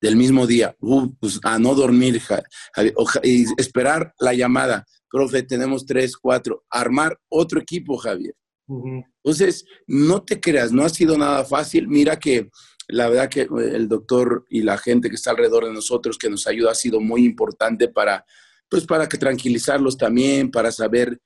del 0.00 0.14
mismo 0.14 0.46
día, 0.46 0.76
uh, 0.80 1.10
pues 1.18 1.40
a 1.42 1.58
no 1.58 1.74
dormir 1.74 2.20
y 3.22 3.44
esperar 3.56 4.14
la 4.20 4.34
llamada 4.34 4.86
profe, 5.10 5.42
tenemos 5.42 5.86
tres, 5.86 6.16
cuatro, 6.16 6.64
armar 6.70 7.18
otro 7.28 7.60
equipo, 7.60 7.96
Javier. 7.96 8.34
Entonces, 9.22 9.64
no 9.86 10.22
te 10.22 10.40
creas, 10.40 10.72
no 10.72 10.84
ha 10.84 10.88
sido 10.88 11.16
nada 11.16 11.44
fácil. 11.44 11.86
Mira 11.88 12.18
que 12.18 12.50
la 12.88 13.08
verdad 13.08 13.28
que 13.28 13.48
el 13.72 13.88
doctor 13.88 14.44
y 14.48 14.62
la 14.62 14.78
gente 14.78 15.08
que 15.08 15.16
está 15.16 15.30
alrededor 15.30 15.64
de 15.64 15.72
nosotros 15.72 16.18
que 16.18 16.30
nos 16.30 16.46
ayuda 16.46 16.72
ha 16.72 16.74
sido 16.74 17.00
muy 17.00 17.24
importante 17.24 17.88
para, 17.88 18.24
pues 18.68 18.84
para 18.86 19.08
que 19.08 19.18
tranquilizarlos 19.18 19.96
también, 19.96 20.50
para 20.50 20.70
saber 20.72 21.20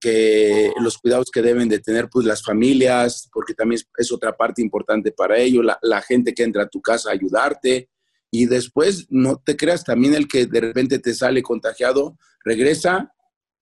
que 0.00 0.72
los 0.80 0.98
cuidados 0.98 1.30
que 1.30 1.40
deben 1.40 1.68
de 1.68 1.78
tener 1.78 2.08
pues 2.10 2.26
las 2.26 2.42
familias, 2.42 3.28
porque 3.32 3.54
también 3.54 3.80
es, 3.96 4.12
otra 4.12 4.36
parte 4.36 4.60
importante 4.60 5.12
para 5.12 5.38
ellos, 5.38 5.64
la, 5.64 5.78
la, 5.82 6.02
gente 6.02 6.34
que 6.34 6.42
entra 6.42 6.64
a 6.64 6.68
tu 6.68 6.82
casa 6.82 7.10
a 7.10 7.12
ayudarte 7.12 7.88
y 8.30 8.46
después 8.46 9.06
no 9.08 9.36
te 9.36 9.56
creas 9.56 9.84
también 9.84 10.14
el 10.14 10.26
que 10.26 10.46
de 10.46 10.60
repente 10.60 10.98
te 10.98 11.14
sale 11.14 11.42
contagiado, 11.42 12.18
regresa 12.44 13.14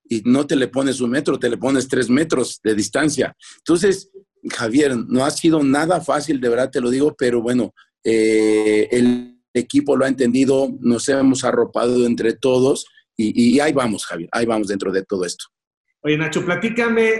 y 0.09 0.21
no 0.25 0.45
te 0.45 0.55
le 0.55 0.67
pones 0.67 1.01
un 1.01 1.11
metro, 1.11 1.39
te 1.39 1.49
le 1.49 1.57
pones 1.57 1.87
tres 1.87 2.09
metros 2.09 2.59
de 2.63 2.75
distancia. 2.75 3.35
Entonces, 3.57 4.11
Javier, 4.49 4.95
no 4.95 5.25
ha 5.25 5.31
sido 5.31 5.63
nada 5.63 6.01
fácil, 6.01 6.39
de 6.39 6.49
verdad 6.49 6.71
te 6.71 6.81
lo 6.81 6.89
digo, 6.89 7.15
pero 7.17 7.41
bueno, 7.41 7.73
eh, 8.03 8.87
el 8.91 9.41
equipo 9.53 9.95
lo 9.95 10.05
ha 10.05 10.07
entendido, 10.07 10.69
nos 10.79 11.09
hemos 11.09 11.43
arropado 11.43 12.05
entre 12.05 12.33
todos 12.33 12.87
y, 13.19 13.59
ahí 13.59 13.73
vamos, 13.73 14.05
Javier, 14.05 14.29
ahí 14.31 14.45
vamos 14.45 14.67
dentro 14.67 14.91
de 14.91 15.03
todo 15.03 15.25
esto. 15.25 15.45
Oye, 16.01 16.17
Nacho, 16.17 16.45
platícame 16.45 17.19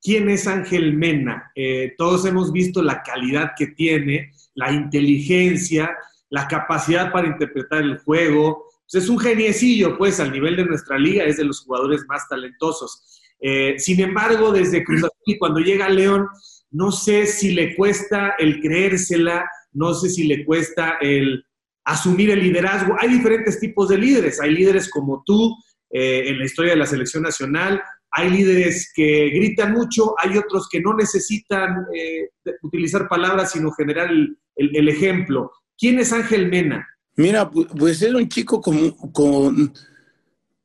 quién 0.00 0.28
es 0.28 0.46
Ángel 0.46 0.92
Mena. 0.92 1.50
Eh, 1.54 1.94
todos 1.96 2.26
hemos 2.26 2.52
visto 2.52 2.82
la 2.82 3.02
calidad 3.02 3.52
que 3.56 3.68
tiene, 3.68 4.32
la 4.54 4.70
inteligencia, 4.70 5.96
la 6.28 6.46
capacidad 6.46 7.10
para 7.10 7.28
interpretar 7.28 7.82
el 7.82 7.98
juego, 7.98 8.67
pues, 8.90 9.04
es 9.04 9.10
un 9.10 9.18
geniecillo, 9.18 9.98
pues, 9.98 10.20
al 10.20 10.32
nivel 10.32 10.56
de 10.56 10.64
nuestra 10.64 10.98
liga, 10.98 11.24
es 11.24 11.36
de 11.36 11.44
los 11.44 11.60
jugadores 11.60 12.04
más 12.08 12.26
talentosos. 12.28 13.20
Eh, 13.40 13.74
sin 13.78 14.00
embargo, 14.00 14.52
desde 14.52 14.84
Cruz 14.84 14.98
Azul 15.04 15.22
y 15.26 15.38
cuando 15.38 15.60
llega 15.60 15.88
León, 15.88 16.26
no 16.70 16.90
sé 16.90 17.26
si 17.26 17.52
le 17.52 17.76
cuesta 17.76 18.34
el 18.38 18.60
creérsela, 18.60 19.48
no 19.72 19.94
sé 19.94 20.10
si 20.10 20.24
le 20.24 20.44
cuesta 20.44 20.96
el 21.00 21.44
asumir 21.84 22.30
el 22.30 22.42
liderazgo. 22.42 22.96
Hay 22.98 23.08
diferentes 23.08 23.60
tipos 23.60 23.88
de 23.88 23.98
líderes. 23.98 24.40
Hay 24.40 24.52
líderes 24.52 24.90
como 24.90 25.22
tú 25.24 25.54
eh, 25.90 26.28
en 26.28 26.38
la 26.38 26.44
historia 26.44 26.72
de 26.72 26.78
la 26.78 26.86
selección 26.86 27.22
nacional, 27.22 27.82
hay 28.10 28.30
líderes 28.30 28.90
que 28.94 29.30
gritan 29.30 29.72
mucho, 29.72 30.14
hay 30.18 30.36
otros 30.36 30.68
que 30.70 30.80
no 30.80 30.94
necesitan 30.94 31.86
eh, 31.94 32.30
utilizar 32.62 33.06
palabras, 33.08 33.52
sino 33.52 33.70
generar 33.70 34.10
el 34.10 34.88
ejemplo. 34.88 35.52
¿Quién 35.78 35.98
es 35.98 36.12
Ángel 36.12 36.48
Mena? 36.48 36.86
Mira, 37.18 37.50
pues 37.50 38.00
era 38.00 38.16
un 38.16 38.28
chico 38.28 38.60
con, 38.60 38.92
con, 39.12 39.74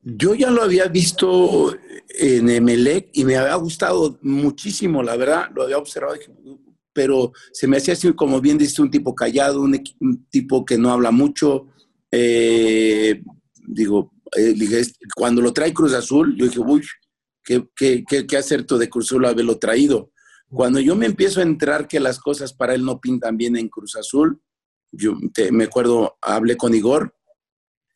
Yo 0.03 0.35
ya 0.35 0.51
lo 0.51 0.61
había 0.61 0.85
visto 0.87 1.75
en 2.09 2.47
Emelec 2.47 3.09
y 3.13 3.25
me 3.25 3.37
había 3.37 3.55
gustado 3.55 4.19
muchísimo, 4.21 5.01
la 5.01 5.15
verdad, 5.15 5.49
lo 5.55 5.63
había 5.63 5.79
observado, 5.79 6.15
pero 6.93 7.31
se 7.51 7.67
me 7.67 7.77
hacía 7.77 7.95
así, 7.95 8.13
como 8.13 8.39
bien 8.39 8.59
dice, 8.59 8.83
un 8.83 8.91
tipo 8.91 9.15
callado, 9.15 9.61
un, 9.61 9.81
tipo 10.29 10.63
que 10.63 10.77
no 10.77 10.91
habla 10.91 11.09
mucho. 11.09 11.69
Eh, 12.11 13.23
digo, 13.65 14.13
eh, 14.37 14.53
cuando 15.15 15.41
lo 15.41 15.53
trae 15.53 15.73
Cruz 15.73 15.93
Azul, 15.93 16.35
yo 16.37 16.45
dije, 16.45 16.59
uy, 16.59 16.83
qué, 17.43 17.67
qué, 17.75 18.03
qué, 18.07 18.27
qué 18.27 18.37
acerto 18.37 18.77
de 18.77 18.89
Cruz 18.89 19.07
Azul 19.07 19.25
haberlo 19.25 19.57
traído. 19.57 20.11
Cuando 20.49 20.79
yo 20.79 20.95
me 20.95 21.07
empiezo 21.07 21.39
a 21.39 21.43
entrar 21.43 21.87
que 21.87 21.99
las 21.99 22.19
cosas 22.19 22.53
para 22.53 22.75
él 22.75 22.85
no 22.85 23.01
pintan 23.01 23.37
bien 23.37 23.57
en 23.57 23.69
Cruz 23.69 23.95
Azul, 23.95 24.39
yo 24.93 25.17
me 25.51 25.65
acuerdo, 25.65 26.17
hablé 26.21 26.55
con 26.55 26.73
Igor, 26.73 27.13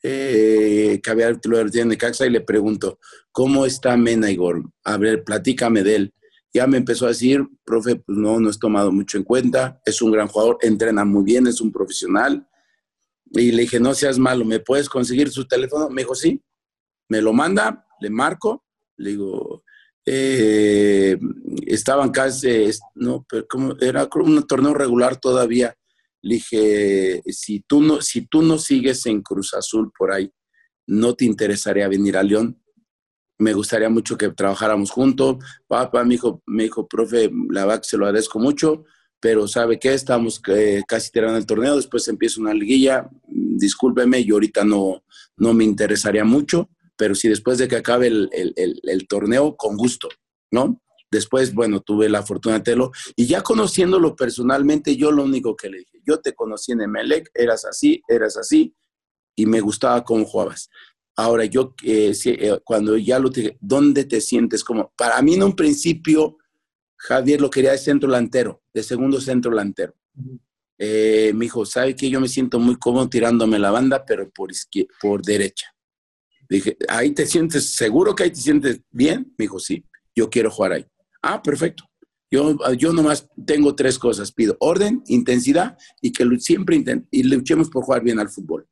eh, 0.04 1.00
que 1.02 1.10
había 1.10 1.32
lo 1.44 1.64
de 1.64 1.98
Caxa, 1.98 2.26
y 2.26 2.30
le 2.30 2.42
pregunto, 2.42 3.00
¿cómo 3.32 3.66
está 3.66 3.96
Mena, 3.98 4.30
Igor? 4.30 4.64
A 4.84 4.98
ver, 4.98 5.24
platícame 5.24 5.84
de 5.84 5.96
él. 5.96 6.14
Ya 6.54 6.66
me 6.66 6.78
empezó 6.78 7.06
a 7.06 7.10
decir, 7.10 7.46
profe, 7.64 7.98
pues 7.98 8.18
no, 8.18 8.40
no 8.40 8.50
es 8.50 8.60
tomado 8.60 8.92
mucho 8.92 9.18
en 9.18 9.24
cuenta, 9.24 9.82
es 9.86 10.02
un 10.02 10.12
gran 10.12 10.28
jugador, 10.28 10.58
entrena 10.62 11.06
muy 11.06 11.24
bien, 11.24 11.48
es 11.48 11.62
un 11.62 11.72
profesional. 11.72 12.48
Y 13.32 13.52
le 13.52 13.64
dije, 13.64 13.80
no 13.80 13.94
seas 13.94 14.18
malo, 14.18 14.46
¿me 14.46 14.60
puedes 14.60 14.90
conseguir 14.90 15.30
su 15.30 15.48
teléfono? 15.48 15.90
Me 15.90 16.02
dijo, 16.02 16.16
sí. 16.16 16.42
Me 17.10 17.22
lo 17.22 17.34
manda, 17.34 17.86
le 18.02 18.10
marco, 18.10 18.66
le 18.98 19.12
digo, 19.12 19.64
eh, 20.06 21.18
estaban 21.66 22.12
casi, 22.12 22.70
no, 22.96 23.26
pero 23.30 23.46
como 23.48 23.76
era 23.82 24.08
un 24.16 24.48
torneo 24.48 24.74
regular 24.74 25.18
todavía. 25.18 25.76
Le 26.28 26.36
dije, 26.36 27.22
si 27.28 27.62
tú 27.62 27.82
no, 27.82 28.02
si 28.02 28.28
tú 28.28 28.42
no 28.42 28.58
sigues 28.58 29.06
en 29.06 29.22
Cruz 29.22 29.54
Azul 29.54 29.92
por 29.98 30.12
ahí, 30.12 30.32
no 30.88 31.16
te 31.16 31.26
interesaría 31.26 31.88
venir 31.88 32.18
a 32.18 32.24
León. 32.24 32.62
Me 33.40 33.54
gustaría 33.54 33.90
mucho 33.90 34.18
que 34.18 34.30
trabajáramos 34.30 34.92
juntos. 34.92 35.38
Papá 35.68 36.04
me 36.04 36.16
dijo, 36.16 36.42
me 36.46 36.64
dijo, 36.64 36.88
profe, 36.88 37.30
la 37.50 37.66
verdad 37.66 37.82
que 37.82 37.90
se 37.90 37.98
lo 37.98 38.06
agradezco 38.06 38.40
mucho, 38.40 38.86
pero 39.20 39.48
¿sabe 39.48 39.80
qué? 39.80 39.94
Estamos 39.94 40.42
eh, 40.48 40.82
casi 40.88 41.12
tirando 41.12 41.38
el 41.38 41.46
torneo, 41.46 41.76
después 41.76 42.08
empieza 42.08 42.42
una 42.42 42.54
liguilla. 42.54 43.10
Discúlpeme, 43.28 44.24
yo 44.24 44.36
ahorita 44.36 44.64
no, 44.64 45.04
no 45.38 45.54
me 45.54 45.64
interesaría 45.64 46.24
mucho 46.24 46.70
pero 46.98 47.16
si 47.16 47.30
después 47.30 47.60
de 47.60 47.68
que 47.68 47.78
acabe 47.78 48.08
el, 48.08 49.08
torneo, 49.08 49.56
con 49.56 49.78
gusto, 49.78 50.10
¿no? 50.52 50.82
Después, 51.10 51.54
bueno, 51.54 51.80
tuve 51.82 52.10
la 52.10 52.24
fortuna 52.24 52.56
de 52.56 52.62
tenerlo 52.62 52.92
y 53.16 53.28
ya 53.28 53.42
conociéndolo 53.42 54.16
personalmente, 54.16 54.98
yo 54.98 55.12
lo 55.12 55.24
único 55.24 55.56
que 55.56 55.70
le 55.70 55.80
dije, 55.80 56.02
yo 56.06 56.20
te 56.20 56.34
conocí 56.34 56.74
en 56.74 56.82
Emelec, 56.82 57.30
eras 57.34 57.66
así, 57.66 58.02
eras 58.08 58.36
así 58.38 58.76
y 59.36 59.46
me 59.46 59.62
gustaba 59.62 60.04
cómo 60.04 60.26
jugabas. 60.26 60.70
Ahora, 61.16 61.46
yo 61.46 61.74
eh, 61.84 62.14
eh, 62.26 62.60
cuando 62.64 62.98
ya 62.98 63.20
lo 63.20 63.30
dije, 63.30 63.58
¿dónde 63.60 64.06
te 64.06 64.22
sientes 64.22 64.64
como? 64.64 64.92
Para 64.96 65.22
mí 65.22 65.36
en 65.36 65.44
un 65.44 65.56
principio, 65.56 66.38
Javier 66.96 67.42
lo 67.42 67.50
quería 67.50 67.72
de 67.72 67.78
centro 67.78 68.10
delantero, 68.10 68.62
de 68.74 68.84
segundo 68.84 69.20
centro 69.22 69.52
delantero. 69.52 69.96
Eh, 70.78 71.32
me 71.34 71.46
dijo, 71.46 71.66
¿sabe 71.66 71.96
que 71.96 72.10
Yo 72.10 72.20
me 72.20 72.28
siento 72.28 72.60
muy 72.60 72.76
cómodo 72.76 73.10
tirándome 73.10 73.58
la 73.58 73.72
banda, 73.72 74.06
pero 74.06 74.30
por, 74.30 74.52
por 75.02 75.24
derecha. 75.24 75.68
Dije, 76.50 76.78
¿ahí 76.88 77.12
te 77.12 77.26
sientes 77.26 77.76
seguro 77.76 78.14
que 78.14 78.24
ahí 78.24 78.30
te 78.30 78.42
sientes 78.42 78.82
bien? 78.92 79.34
Me 79.38 79.44
dijo, 79.44 79.60
sí, 79.60 79.84
yo 80.16 80.30
quiero 80.30 80.52
jugar 80.52 80.74
ahí. 80.74 80.86
Ah, 81.30 81.42
perfecto. 81.42 81.84
Yo, 82.32 82.58
yo 82.78 82.94
nomás 82.94 83.28
tengo 83.46 83.76
tres 83.76 84.00
cosas. 84.00 84.32
Pido 84.32 84.56
orden, 84.62 85.04
intensidad 85.08 85.78
y 86.02 86.14
que 86.14 86.26
siempre 86.40 86.82
y 87.12 87.24
luchemos 87.24 87.70
por 87.70 87.84
jugar 87.84 88.02
bien 88.02 88.18
al 88.18 88.30
fútbol. 88.30 88.66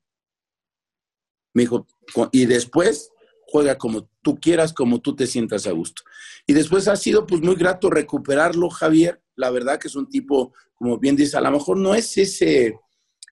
Me 1.53 1.63
dijo, 1.63 1.85
y 2.31 2.45
después 2.45 3.09
juega 3.47 3.77
como 3.77 4.09
tú 4.21 4.39
quieras, 4.39 4.71
como 4.71 5.01
tú 5.01 5.17
te 5.17 5.27
sientas 5.27 5.67
a 5.67 5.71
gusto. 5.71 6.03
Y 6.47 6.53
después 6.53 6.87
ha 6.87 6.95
sido 6.95 7.25
pues 7.25 7.41
muy 7.41 7.55
grato 7.55 7.89
recuperarlo, 7.89 8.69
Javier. 8.69 9.21
La 9.35 9.49
verdad 9.49 9.77
que 9.77 9.89
es 9.89 9.95
un 9.97 10.07
tipo, 10.07 10.53
como 10.75 10.97
bien 10.97 11.17
dice, 11.17 11.35
a 11.35 11.41
lo 11.41 11.51
mejor 11.51 11.75
no 11.75 11.93
es 11.93 12.17
ese, 12.17 12.79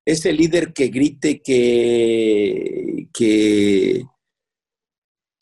ese 0.03 0.33
líder 0.33 0.73
que 0.73 0.89
grite, 0.89 1.41
que, 1.41 3.07
que, 3.13 4.05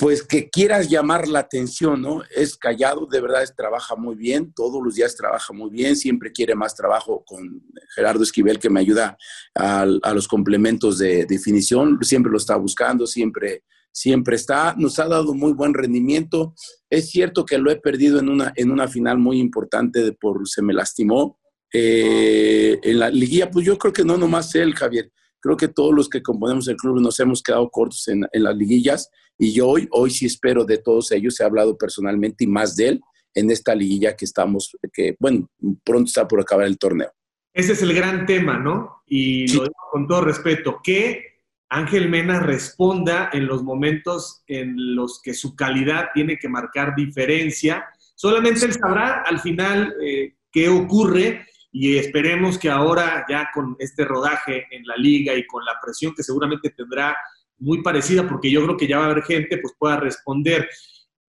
pues 0.02 0.24
que 0.24 0.50
quieras 0.50 0.90
llamar 0.90 1.28
la 1.28 1.38
atención, 1.38 2.02
¿no? 2.02 2.24
Es 2.36 2.58
callado, 2.58 3.06
de 3.06 3.22
verdad 3.22 3.44
es, 3.44 3.56
trabaja 3.56 3.96
muy 3.96 4.16
bien, 4.16 4.52
todos 4.52 4.82
los 4.84 4.96
días 4.96 5.16
trabaja 5.16 5.54
muy 5.54 5.70
bien, 5.70 5.96
siempre 5.96 6.32
quiere 6.32 6.56
más 6.56 6.76
trabajo 6.76 7.24
con 7.24 7.62
Gerardo 7.94 8.24
Esquivel 8.24 8.58
que 8.58 8.72
me 8.72 8.80
ayuda 8.80 9.16
a, 9.54 9.86
los 9.86 10.28
complementos 10.28 10.98
de 10.98 11.28
definición, 11.28 12.00
siempre 12.02 12.32
lo 12.32 12.40
está 12.40 12.56
buscando, 12.56 13.06
siempre, 13.06 13.64
siempre 13.92 14.38
está, 14.38 14.74
nos 14.76 14.98
ha 14.98 15.08
dado 15.08 15.36
muy 15.36 15.54
buen 15.54 15.76
rendimiento. 15.76 16.56
Es 16.90 17.12
cierto 17.12 17.46
que 17.46 17.60
lo 17.60 17.70
he 17.70 17.76
perdido 17.76 18.20
en 18.20 18.30
una, 18.30 18.54
en 18.56 18.72
una 18.72 18.88
final 18.88 19.20
muy 19.20 19.40
importante, 19.40 20.14
por 20.14 20.50
se 20.50 20.64
me 20.64 20.74
lastimó. 20.74 21.40
Eh, 21.72 22.80
en 22.82 22.98
la 22.98 23.12
liguilla, 23.12 23.52
pues 23.52 23.68
yo 23.68 23.78
creo 23.78 23.94
que 23.94 24.04
no 24.04 24.18
nomás 24.18 24.56
él, 24.56 24.74
Javier, 24.74 25.12
creo 25.42 25.58
que 25.58 25.68
todos 25.68 25.94
los 25.94 26.08
que 26.08 26.22
componemos 26.22 26.68
el 26.68 26.78
club 26.78 27.02
nos 27.02 27.20
hemos 27.20 27.42
quedado 27.42 27.70
cortos 27.70 28.08
en, 28.08 28.26
en 28.32 28.44
las 28.44 28.56
liguillas 28.56 29.10
y 29.38 29.54
yo 29.54 29.68
hoy, 29.68 29.88
hoy 29.92 30.12
sí 30.12 30.28
espero 30.28 30.66
de 30.66 30.78
todos 30.78 31.12
ellos, 31.12 31.40
he 31.40 31.44
hablado 31.44 31.78
personalmente 31.78 32.44
y 32.44 32.48
más 32.48 32.76
de 32.76 32.90
él 32.90 33.02
en 33.34 33.50
esta 33.50 33.74
liguilla 33.74 34.16
que 34.16 34.26
estamos, 34.26 34.78
que 34.94 35.16
bueno, 35.20 35.50
pronto 35.84 36.08
está 36.08 36.28
por 36.28 36.42
acabar 36.42 36.68
el 36.68 36.78
torneo. 36.78 37.12
Ese 37.54 37.74
es 37.74 37.82
el 37.82 37.94
gran 37.94 38.26
tema, 38.26 38.60
¿no? 38.60 39.02
Y 39.06 39.48
lo 39.54 39.64
digo 39.64 39.74
con 39.92 40.08
todo 40.08 40.22
respeto, 40.22 40.80
que 40.84 41.32
Ángel 41.70 42.10
Mena 42.10 42.40
responda 42.40 43.30
en 43.34 43.48
los 43.48 43.64
momentos 43.64 44.44
en 44.48 44.96
los 44.96 45.22
que 45.22 45.34
su 45.34 45.56
calidad 45.56 46.10
tiene 46.14 46.38
que 46.38 46.48
marcar 46.50 46.96
diferencia. 46.96 47.86
Solamente 48.16 48.66
él 48.66 48.74
sabrá 48.74 49.24
al 49.26 49.40
final 49.40 49.96
eh, 50.04 50.36
qué 50.52 50.70
ocurre 50.70 51.46
y 51.72 51.98
esperemos 51.98 52.58
que 52.58 52.70
ahora 52.70 53.26
ya 53.30 53.50
con 53.54 53.76
este 53.80 54.04
rodaje 54.04 54.68
en 54.72 54.86
la 54.86 54.96
liga 54.98 55.34
y 55.34 55.48
con 55.48 55.64
la 55.64 55.80
presión 55.82 56.14
que 56.14 56.24
seguramente 56.24 56.70
tendrá 56.72 57.16
muy 57.60 57.82
parecida, 57.82 58.28
porque 58.28 58.52
yo 58.52 58.64
creo 58.64 58.78
que 58.78 58.88
ya 58.88 58.98
va 58.98 59.06
a 59.06 59.12
haber 59.12 59.24
gente, 59.24 59.58
pues 59.58 59.74
pueda 59.78 59.98
responder. 59.98 60.68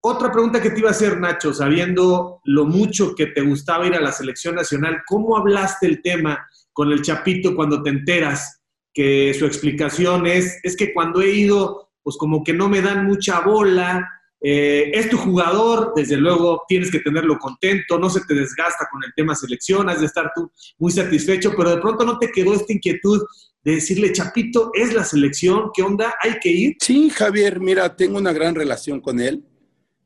Otra 0.00 0.32
pregunta 0.32 0.60
que 0.60 0.70
te 0.70 0.80
iba 0.80 0.88
a 0.88 0.92
hacer, 0.92 1.20
Nacho, 1.20 1.54
sabiendo 1.54 2.40
lo 2.44 2.64
mucho 2.64 3.14
que 3.14 3.26
te 3.26 3.42
gustaba 3.42 3.86
ir 3.86 3.94
a 3.94 4.00
la 4.00 4.10
selección 4.10 4.56
nacional, 4.56 5.02
¿cómo 5.06 5.36
hablaste 5.36 5.86
el 5.86 6.02
tema 6.02 6.44
con 6.72 6.90
el 6.90 7.02
Chapito 7.02 7.54
cuando 7.54 7.82
te 7.82 7.90
enteras 7.90 8.62
que 8.92 9.32
su 9.34 9.46
explicación 9.46 10.26
es, 10.26 10.58
es 10.64 10.76
que 10.76 10.92
cuando 10.92 11.22
he 11.22 11.30
ido, 11.30 11.90
pues 12.02 12.16
como 12.16 12.42
que 12.42 12.52
no 12.52 12.68
me 12.68 12.82
dan 12.82 13.06
mucha 13.06 13.40
bola, 13.40 14.21
eh, 14.44 14.90
es 14.92 15.08
tu 15.08 15.16
jugador, 15.16 15.92
desde 15.94 16.16
luego 16.16 16.62
tienes 16.66 16.90
que 16.90 16.98
tenerlo 16.98 17.38
contento, 17.38 17.98
no 17.98 18.10
se 18.10 18.20
te 18.26 18.34
desgasta 18.34 18.88
con 18.90 19.02
el 19.04 19.12
tema 19.14 19.36
selección, 19.36 19.88
has 19.88 20.00
de 20.00 20.06
estar 20.06 20.32
tú 20.34 20.50
muy 20.78 20.90
satisfecho, 20.90 21.52
pero 21.56 21.70
de 21.70 21.80
pronto 21.80 22.04
no 22.04 22.18
te 22.18 22.30
quedó 22.30 22.52
esta 22.54 22.72
inquietud 22.72 23.22
de 23.62 23.74
decirle, 23.76 24.12
Chapito, 24.12 24.72
es 24.74 24.92
la 24.92 25.04
selección, 25.04 25.70
¿qué 25.72 25.82
onda? 25.82 26.14
¿Hay 26.20 26.40
que 26.40 26.50
ir? 26.50 26.76
Sí, 26.80 27.10
Javier, 27.10 27.60
mira, 27.60 27.94
tengo 27.94 28.18
una 28.18 28.32
gran 28.32 28.56
relación 28.56 29.00
con 29.00 29.20
él. 29.20 29.44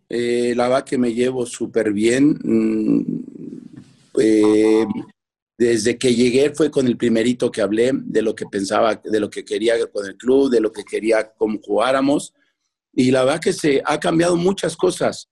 Eh, 0.09 0.53
la 0.55 0.69
va 0.69 0.85
que 0.85 0.99
me 0.99 1.15
llevo 1.15 1.47
súper 1.47 1.93
bien. 1.93 2.39
Mm, 2.43 3.01
eh, 4.21 4.87
desde 5.59 5.97
que 5.97 6.15
llegué 6.15 6.51
fue 6.51 6.71
con 6.71 6.87
el 6.87 6.99
primerito 6.99 7.51
que 7.51 7.63
hablé 7.63 7.93
de 7.95 8.21
lo 8.21 8.35
que 8.35 8.45
pensaba, 8.47 9.01
de 9.03 9.21
lo 9.21 9.31
que 9.31 9.45
quería 9.45 9.75
con 9.91 10.07
el 10.07 10.17
club, 10.17 10.51
de 10.51 10.61
lo 10.61 10.71
que 10.71 10.85
quería 10.85 11.33
cómo 11.37 11.59
jugáramos. 11.63 12.35
Y 12.97 13.11
la 13.11 13.25
verdad 13.25 13.41
que 13.41 13.53
se 13.53 13.83
ha 13.85 14.01
cambiado 14.01 14.37
muchas 14.37 14.75
cosas. 14.75 15.29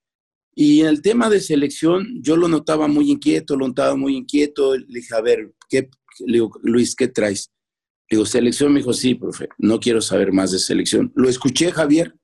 Y 0.54 0.83
en 0.83 0.88
el 0.88 1.02
tema 1.02 1.30
de 1.30 1.40
selección, 1.40 2.21
yo 2.23 2.37
lo 2.37 2.47
notaba 2.47 2.87
muy 2.87 3.11
inquieto, 3.11 3.56
lo 3.56 3.66
notaba 3.66 3.97
muy 3.97 4.16
inquieto. 4.16 4.76
Le 4.76 5.00
dije, 5.00 5.14
a 5.16 5.23
ver, 5.23 5.54
¿qué, 5.68 5.88
Luis, 6.62 6.94
¿qué 6.94 7.09
traes? 7.09 7.50
Digo, 8.09 8.26
selección, 8.26 8.71
me 8.71 8.80
dijo, 8.80 8.92
sí, 8.92 9.14
profe, 9.14 9.49
no 9.56 9.80
quiero 9.80 10.02
saber 10.02 10.30
más 10.30 10.52
de 10.52 10.59
selección. 10.59 11.11
Lo 11.16 11.26
escuché, 11.26 11.73
Javier, 11.73 12.14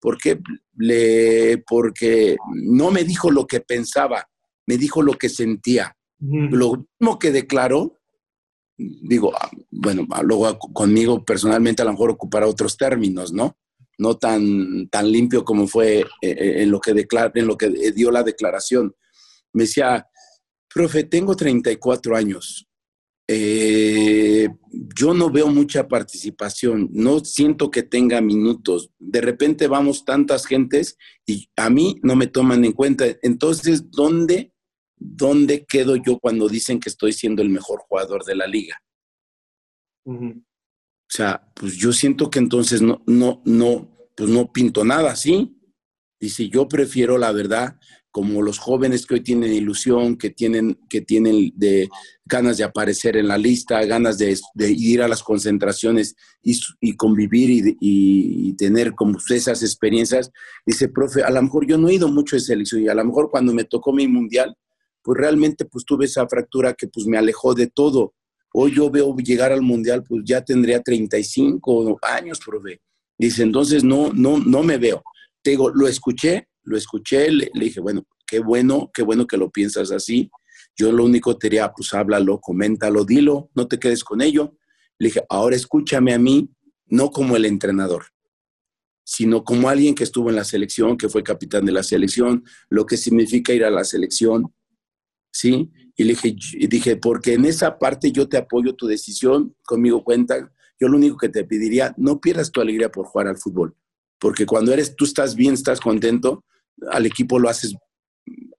¿por 0.00 0.16
qué? 0.16 0.38
Le, 0.76 1.58
porque 1.66 2.36
no 2.54 2.92
me 2.92 3.02
dijo 3.02 3.32
lo 3.32 3.48
que 3.48 3.60
pensaba, 3.60 4.28
me 4.64 4.78
dijo 4.78 5.02
lo 5.02 5.14
que 5.14 5.28
sentía. 5.28 5.96
Lo 6.20 6.86
mismo 7.00 7.18
que 7.18 7.32
declaró, 7.32 8.00
digo, 8.78 9.34
ah, 9.36 9.50
bueno, 9.70 10.06
luego 10.22 10.56
conmigo 10.58 11.24
personalmente 11.24 11.82
a 11.82 11.84
lo 11.84 11.90
mejor 11.90 12.10
ocupará 12.10 12.46
otros 12.46 12.76
términos, 12.76 13.32
¿no? 13.32 13.58
No 13.98 14.16
tan, 14.16 14.88
tan 14.88 15.10
limpio 15.10 15.44
como 15.44 15.66
fue 15.66 16.00
eh, 16.00 16.06
eh, 16.22 16.62
en, 16.62 16.70
lo 16.70 16.80
que 16.80 16.90
en 16.90 17.46
lo 17.46 17.56
que 17.56 17.68
dio 17.92 18.10
la 18.10 18.22
declaración. 18.22 18.94
Me 19.52 19.64
decía, 19.64 20.06
profe, 20.68 21.04
tengo 21.04 21.36
34 21.36 22.16
años, 22.16 22.66
eh, 23.26 24.48
yo 24.70 25.14
no 25.14 25.30
veo 25.30 25.48
mucha 25.48 25.88
participación, 25.88 26.90
no 26.92 27.20
siento 27.20 27.70
que 27.70 27.82
tenga 27.82 28.20
minutos. 28.20 28.90
De 28.98 29.20
repente 29.20 29.66
vamos 29.66 30.04
tantas 30.04 30.46
gentes 30.46 30.98
y 31.24 31.48
a 31.56 31.70
mí 31.70 31.96
no 32.02 32.16
me 32.16 32.26
toman 32.26 32.64
en 32.64 32.72
cuenta. 32.72 33.06
Entonces, 33.22 33.90
¿dónde, 33.90 34.52
dónde 34.96 35.64
quedo 35.64 35.96
yo 35.96 36.18
cuando 36.18 36.48
dicen 36.48 36.80
que 36.80 36.90
estoy 36.90 37.12
siendo 37.12 37.40
el 37.40 37.48
mejor 37.48 37.80
jugador 37.88 38.24
de 38.24 38.36
la 38.36 38.46
liga? 38.46 38.82
Sea, 41.16 41.48
pues 41.54 41.74
yo 41.76 41.92
siento 41.92 42.30
que 42.30 42.38
entonces 42.38 42.82
no, 42.82 43.02
no, 43.06 43.40
no, 43.44 43.88
pues 44.16 44.28
no 44.28 44.52
pinto 44.52 44.84
nada, 44.84 45.14
¿sí? 45.16 45.56
Dice, 46.20 46.48
yo 46.48 46.68
prefiero 46.68 47.18
la 47.18 47.32
verdad 47.32 47.76
como 48.10 48.42
los 48.42 48.58
jóvenes 48.58 49.06
que 49.06 49.14
hoy 49.14 49.20
tienen 49.22 49.52
ilusión, 49.52 50.16
que 50.16 50.30
tienen, 50.30 50.78
que 50.88 51.00
tienen 51.00 51.52
de, 51.56 51.88
ganas 52.24 52.56
de 52.56 52.62
aparecer 52.62 53.16
en 53.16 53.26
la 53.26 53.36
lista, 53.36 53.84
ganas 53.84 54.18
de, 54.18 54.38
ir 54.70 55.02
a 55.02 55.08
las 55.08 55.22
concentraciones 55.22 56.14
y, 56.40 56.96
convivir 56.96 57.76
y, 57.80 58.52
tener 58.52 58.94
como 58.94 59.18
esas 59.28 59.64
experiencias. 59.64 60.30
Dice, 60.64 60.88
profe, 60.88 61.24
a 61.24 61.30
lo 61.30 61.42
mejor 61.42 61.66
yo 61.66 61.76
no 61.76 61.88
he 61.88 61.94
ido 61.94 62.06
mucho 62.06 62.36
de 62.36 62.40
selección 62.40 62.82
y 62.82 62.88
a 62.88 62.94
lo 62.94 63.04
mejor 63.04 63.30
cuando 63.30 63.52
me 63.52 63.64
tocó 63.64 63.92
mi 63.92 64.06
mundial, 64.06 64.56
pues 65.02 65.18
realmente 65.18 65.64
pues 65.64 65.84
tuve 65.84 66.04
esa 66.04 66.26
fractura 66.28 66.74
que 66.74 66.86
pues 66.86 67.06
me 67.06 67.18
alejó 67.18 67.52
de 67.52 67.66
todo. 67.66 68.14
Hoy 68.56 68.72
yo 68.72 68.88
veo 68.88 69.16
llegar 69.16 69.50
al 69.50 69.62
mundial, 69.62 70.04
pues 70.04 70.22
ya 70.24 70.40
tendría 70.40 70.80
35 70.80 71.98
años, 72.02 72.38
profe. 72.38 72.80
Dice, 73.18 73.42
entonces 73.42 73.82
no, 73.82 74.12
no, 74.12 74.38
no 74.38 74.62
me 74.62 74.78
veo. 74.78 75.02
Te 75.42 75.50
digo, 75.50 75.70
lo 75.70 75.88
escuché, 75.88 76.46
lo 76.62 76.76
escuché, 76.76 77.32
le, 77.32 77.50
dije, 77.52 77.80
bueno, 77.80 78.06
qué 78.24 78.38
bueno, 78.38 78.92
qué 78.94 79.02
bueno 79.02 79.26
que 79.26 79.36
lo 79.36 79.50
piensas 79.50 79.90
así. 79.90 80.30
Yo 80.76 80.92
lo 80.92 81.04
único 81.04 81.36
te 81.36 81.48
diría, 81.48 81.72
pues 81.72 81.92
háblalo, 81.94 82.40
coméntalo, 82.40 83.04
dilo, 83.04 83.50
no 83.56 83.66
te 83.66 83.80
quedes 83.80 84.04
con 84.04 84.22
ello. 84.22 84.56
Le 84.98 85.08
dije, 85.08 85.24
ahora 85.28 85.56
escúchame 85.56 86.14
a 86.14 86.18
mí, 86.20 86.48
no 86.86 87.10
como 87.10 87.34
el 87.34 87.46
entrenador. 87.46 88.06
sino 89.06 89.44
como 89.44 89.68
alguien 89.68 89.94
que 89.94 90.04
estuvo 90.04 90.30
en 90.30 90.36
la 90.36 90.44
selección, 90.44 90.96
que 90.96 91.08
fue 91.10 91.22
capitán 91.22 91.66
de 91.66 91.72
la 91.72 91.82
selección, 91.82 92.44
lo 92.70 92.86
que 92.86 92.96
significa 92.96 93.52
ir 93.52 93.64
a 93.64 93.70
la 93.70 93.84
selección, 93.84 94.54
¿sí? 95.30 95.70
Y 95.96 96.04
le 96.04 96.10
dije, 96.10 96.36
y 96.52 96.66
dije, 96.66 96.96
porque 96.96 97.34
en 97.34 97.44
esa 97.44 97.78
parte 97.78 98.10
yo 98.10 98.28
te 98.28 98.36
apoyo 98.36 98.74
tu 98.74 98.86
decisión, 98.86 99.54
conmigo 99.64 100.02
cuenta, 100.02 100.52
yo 100.80 100.88
lo 100.88 100.96
único 100.96 101.16
que 101.16 101.28
te 101.28 101.44
pediría, 101.44 101.94
no 101.96 102.20
pierdas 102.20 102.50
tu 102.50 102.60
alegría 102.60 102.90
por 102.90 103.06
jugar 103.06 103.28
al 103.28 103.38
fútbol, 103.38 103.76
porque 104.18 104.44
cuando 104.44 104.72
eres, 104.72 104.96
tú 104.96 105.04
estás 105.04 105.36
bien, 105.36 105.54
estás 105.54 105.80
contento, 105.80 106.44
al 106.90 107.06
equipo 107.06 107.38
lo 107.38 107.48
haces, 107.48 107.74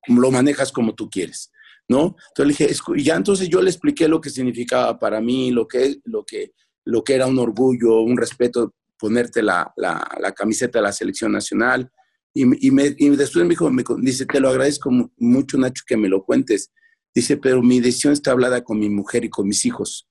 lo 0.08 0.32
manejas 0.32 0.72
como 0.72 0.96
tú 0.96 1.10
quieres. 1.10 1.52
¿no? 1.88 2.16
Entonces 2.30 2.60
le 2.60 2.68
dije, 2.68 3.04
ya 3.04 3.16
entonces 3.16 3.50
yo 3.50 3.62
le 3.62 3.70
expliqué 3.70 4.08
lo 4.08 4.22
que 4.22 4.30
significaba 4.30 4.98
para 4.98 5.22
mí, 5.22 5.52
lo 5.52 5.68
que, 5.68 5.98
lo 6.06 6.24
que, 6.24 6.54
lo 6.86 7.04
que 7.04 7.14
era 7.16 7.28
un 7.28 7.40
orgullo, 7.40 8.02
un 8.02 8.18
respeto, 8.18 8.74
ponerte 8.98 9.44
la, 9.44 9.72
la, 9.76 10.32
camiseta 10.36 10.80
de 10.80 10.84
la 10.84 10.92
selección 10.92 11.32
nacional. 11.32 11.92
Y, 12.34 12.68
y, 12.68 12.72
me, 12.72 12.96
y 12.98 13.10
después 13.10 13.44
me 13.44 13.50
dijo, 13.50 13.70
me, 13.70 13.84
dice, 14.00 14.26
te 14.26 14.40
lo 14.40 14.50
agradezco 14.50 14.90
mucho, 15.18 15.58
Nacho, 15.58 15.84
que 15.88 15.98
me 15.98 16.10
lo 16.10 16.24
cuentes. 16.24 16.72
Dice, 17.16 17.38
pero 17.38 17.64
mi 17.64 17.80
decisión 17.80 18.14
está 18.14 18.32
hablada 18.32 18.64
con 18.64 18.78
mi 18.78 18.90
mujer 18.90 19.26
y 19.26 19.30
con 19.30 19.48
mis 19.48 19.66
hijos. 19.66 20.08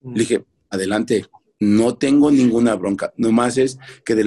Le 0.00 0.10
mm. 0.10 0.14
dije, 0.14 0.44
adelante, 0.70 1.26
no 1.60 1.96
tengo 1.96 2.30
ninguna 2.30 2.74
bronca. 2.74 3.12
Nomás 3.16 3.58
es 3.58 3.78
que 4.04 4.14
de 4.14 4.24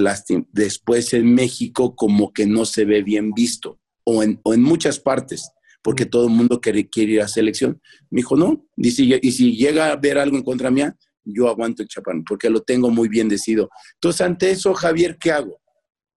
después 0.52 1.12
en 1.12 1.34
México 1.34 1.96
como 1.96 2.32
que 2.32 2.46
no 2.46 2.64
se 2.64 2.84
ve 2.84 3.02
bien 3.02 3.32
visto, 3.32 3.80
o 4.04 4.22
en, 4.22 4.40
o 4.44 4.54
en 4.54 4.62
muchas 4.62 4.98
partes 4.98 5.50
porque 5.82 6.06
todo 6.06 6.28
el 6.28 6.32
mundo 6.32 6.60
quiere, 6.60 6.88
quiere, 6.88 7.12
ir 7.12 7.22
a 7.22 7.28
selección. 7.28 7.80
Me 8.08 8.18
dijo, 8.18 8.36
no, 8.36 8.64
y 8.76 8.92
si, 8.92 9.12
y 9.20 9.32
si 9.32 9.56
llega 9.56 9.90
a 9.90 9.96
ver 9.96 10.16
algo 10.16 10.36
en 10.36 10.44
contra 10.44 10.70
mía, 10.70 10.96
yo 11.24 11.48
aguanto 11.48 11.82
el 11.82 11.88
chapán, 11.88 12.24
porque 12.24 12.48
lo 12.48 12.62
tengo 12.62 12.90
muy 12.90 13.08
bien 13.08 13.28
decidido. 13.28 13.68
Entonces, 13.94 14.20
ante 14.20 14.50
eso, 14.50 14.72
Javier, 14.74 15.18
¿qué 15.18 15.32
hago? 15.32 15.60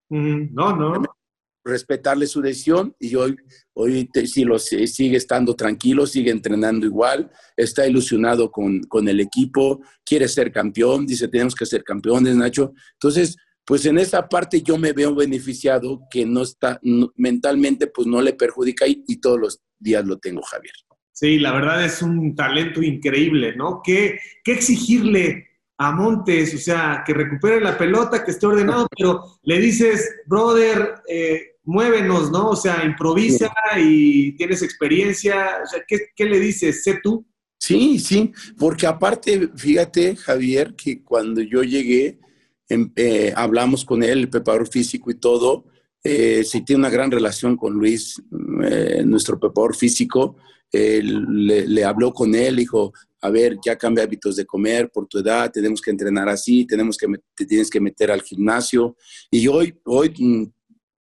No, 0.10 0.76
no. 0.76 1.04
Respetarle 1.66 2.28
su 2.28 2.42
decisión 2.42 2.96
y 3.00 3.16
hoy, 3.16 3.36
hoy 3.74 4.08
si 4.26 4.46
lo, 4.46 4.60
sigue 4.60 5.18
estando 5.18 5.56
tranquilo, 5.56 6.06
sigue 6.06 6.30
entrenando 6.30 6.86
igual, 6.86 7.32
está 7.58 7.88
ilusionado 7.88 8.52
con, 8.52 8.82
con 8.84 9.08
el 9.10 9.20
equipo, 9.20 9.82
quiere 10.06 10.28
ser 10.28 10.52
campeón, 10.52 11.08
dice, 11.08 11.28
tenemos 11.28 11.56
que 11.56 11.66
ser 11.66 11.84
campeones, 11.84 12.36
Nacho. 12.36 12.74
Entonces, 12.94 13.36
pues 13.66 13.86
en 13.88 13.98
esa 13.98 14.30
parte 14.30 14.62
yo 14.62 14.78
me 14.78 14.94
veo 14.94 15.16
beneficiado 15.16 16.02
que 16.12 16.26
no 16.26 16.44
está 16.44 16.80
mentalmente, 17.16 17.88
pues 17.88 18.08
no 18.08 18.22
le 18.22 18.34
perjudica 18.34 18.88
y, 18.88 19.04
y, 19.08 19.18
todos 19.18 19.40
los 19.40 19.62
días 19.80 20.06
lo 20.06 20.20
tengo, 20.20 20.44
Javier. 20.44 20.74
Sí, 21.12 21.40
la 21.40 21.54
verdad 21.54 21.84
es 21.84 22.02
un 22.02 22.36
talento 22.36 22.84
increíble, 22.84 23.56
¿no? 23.56 23.82
¿Qué, 23.82 24.20
qué 24.44 24.52
exigirle 24.52 25.48
a 25.78 25.92
Montes? 25.92 26.54
O 26.54 26.58
sea, 26.58 27.04
que 27.06 27.14
recupere 27.14 27.62
la 27.62 27.78
pelota, 27.78 28.24
que 28.24 28.32
esté 28.32 28.46
ordenado, 28.46 28.88
pero 28.98 29.24
le 29.44 29.60
dices, 29.60 30.14
brother, 30.28 30.96
eh, 31.08 31.55
muévenos, 31.66 32.32
¿no? 32.32 32.50
O 32.50 32.56
sea, 32.56 32.86
improvisa 32.86 33.54
y 33.78 34.34
tienes 34.38 34.62
experiencia. 34.62 35.60
O 35.64 35.68
sea, 35.68 35.84
¿qué, 35.88 36.08
¿qué 36.16 36.26
le 36.26 36.40
dices? 36.40 36.84
¿Sé 36.84 37.00
tú? 37.02 37.26
Sí, 37.58 38.00
sí, 38.00 38.32
porque 38.58 38.86
aparte, 38.86 39.50
fíjate, 39.56 40.16
Javier, 40.16 40.76
que 40.76 41.02
cuando 41.02 41.42
yo 41.42 41.64
llegué, 41.64 42.20
Em, 42.68 42.92
eh, 42.96 43.32
hablamos 43.36 43.86
con 43.86 44.02
él, 44.02 44.20
el 44.20 44.30
preparador 44.30 44.68
físico 44.68 45.12
y 45.12 45.16
todo. 45.16 45.66
Eh, 46.04 46.44
sí 46.44 46.64
tiene 46.64 46.82
una 46.82 46.90
gran 46.90 47.12
relación 47.12 47.56
con 47.58 47.74
Luis, 47.74 48.22
eh, 48.64 49.04
nuestro 49.06 49.40
preparador 49.40 49.76
físico. 49.76 50.38
Le, 50.72 51.86
habló 51.86 52.12
con 52.12 52.36
él, 52.36 52.58
dijo, 52.58 52.92
a 53.22 53.30
ver, 53.30 53.58
ya 53.64 53.78
cambia 53.78 54.04
hábitos 54.04 54.36
de 54.36 54.46
comer 54.46 54.90
por 54.92 55.08
tu 55.08 55.20
edad, 55.20 55.50
tenemos 55.50 55.80
que 55.82 55.90
entrenar 55.90 56.28
así, 56.28 56.66
tenemos 56.66 56.98
que 56.98 57.08
te 57.34 57.46
tienes 57.46 57.70
que 57.70 57.80
meter 57.80 58.12
al 58.12 58.22
gimnasio. 58.22 58.98
Y 59.32 59.48
hoy, 59.48 59.74
hoy 59.86 60.14
mm, 60.18 60.44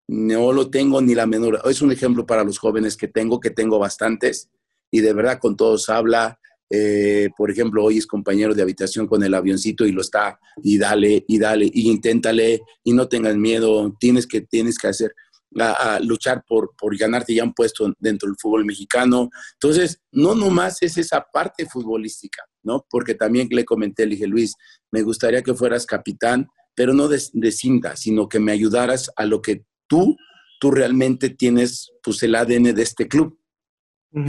no 0.07 0.51
lo 0.51 0.69
tengo 0.69 1.01
ni 1.01 1.15
la 1.15 1.25
menor. 1.25 1.61
Es 1.65 1.81
un 1.81 1.91
ejemplo 1.91 2.25
para 2.25 2.43
los 2.43 2.57
jóvenes 2.57 2.97
que 2.97 3.07
tengo, 3.07 3.39
que 3.39 3.49
tengo 3.49 3.79
bastantes, 3.79 4.49
y 4.91 5.01
de 5.01 5.13
verdad 5.13 5.39
con 5.39 5.55
todos 5.55 5.89
habla, 5.89 6.39
eh, 6.69 7.29
por 7.37 7.51
ejemplo, 7.51 7.83
hoy 7.83 7.97
es 7.97 8.07
compañero 8.07 8.53
de 8.53 8.61
habitación 8.61 9.07
con 9.07 9.23
el 9.23 9.33
avioncito 9.33 9.85
y 9.85 9.91
lo 9.91 10.01
está, 10.01 10.39
y 10.63 10.77
dale, 10.77 11.23
y 11.27 11.37
dale, 11.37 11.69
y 11.71 11.89
inténtale, 11.89 12.61
y 12.83 12.93
no 12.93 13.07
tengas 13.07 13.35
miedo, 13.35 13.95
tienes 13.99 14.25
que, 14.25 14.41
tienes 14.41 14.77
que 14.77 14.87
hacer, 14.87 15.13
a, 15.59 15.99
luchar 16.01 16.43
por, 16.47 16.75
por 16.77 16.97
ganarte 16.97 17.33
ya 17.33 17.43
un 17.43 17.53
puesto 17.53 17.93
dentro 17.99 18.27
del 18.27 18.37
fútbol 18.39 18.65
mexicano. 18.65 19.29
Entonces, 19.53 20.01
no 20.11 20.35
nomás 20.35 20.81
es 20.81 20.97
esa 20.97 21.25
parte 21.31 21.65
futbolística, 21.65 22.43
¿no? 22.63 22.85
Porque 22.89 23.15
también 23.15 23.47
le 23.51 23.63
comenté, 23.63 24.05
le 24.05 24.15
dije, 24.15 24.27
Luis, 24.27 24.55
me 24.91 25.01
gustaría 25.01 25.41
que 25.41 25.53
fueras 25.53 25.85
capitán, 25.85 26.47
pero 26.75 26.93
no 26.93 27.07
de, 27.07 27.51
cinta, 27.51 27.95
sino 27.95 28.27
que 28.27 28.39
me 28.39 28.51
ayudaras 28.51 29.11
a 29.15 29.25
lo 29.25 29.41
que 29.41 29.65
tú, 29.87 30.17
tú 30.59 30.71
realmente 30.71 31.29
tienes, 31.29 31.91
pues, 32.03 32.21
el 32.23 32.35
ADN 32.35 32.73
de 32.73 32.81
este 32.81 33.07
club 33.07 33.39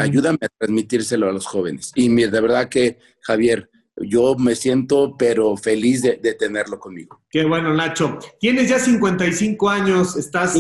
Ayúdame 0.01 0.39
a 0.43 0.49
transmitírselo 0.49 1.29
a 1.29 1.33
los 1.33 1.47
jóvenes. 1.47 1.93
Y 1.95 2.09
de 2.09 2.41
verdad 2.41 2.69
que, 2.69 2.99
Javier, 3.23 3.71
yo 3.97 4.35
me 4.37 4.57
siento, 4.57 5.17
pero 5.17 5.57
feliz 5.57 6.03
de, 6.03 6.17
tenerlo 6.35 6.79
conmigo. 6.79 7.23
Qué 7.31 7.45
bueno, 7.45 7.73
Nacho. 7.73 8.19
Tienes 8.41 8.69
ya 8.69 8.79
55 8.79 9.71
años, 9.71 10.17
estás, 10.17 10.57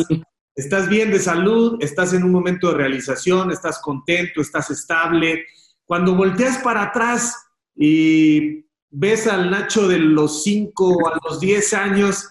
estás 0.55 0.89
bien 0.89 1.11
de 1.11 1.19
salud, 1.19 1.77
estás 1.81 2.13
en 2.13 2.23
un 2.23 2.31
momento 2.31 2.69
de 2.69 2.75
realización, 2.75 3.51
estás 3.51 3.81
contento, 3.81 4.41
estás 4.41 4.71
estable. 4.71 5.45
Cuando 5.85 6.15
volteas 6.15 6.59
para 6.59 6.85
atrás 6.85 7.37
y 7.75 8.65
ves 8.91 9.27
al 9.27 9.51
Nacho 9.51 9.89
de 9.89 9.99
los 9.99 10.45
5 10.45 11.09
a 11.09 11.19
los 11.25 11.41
10 11.41 11.75
años, 11.75 12.29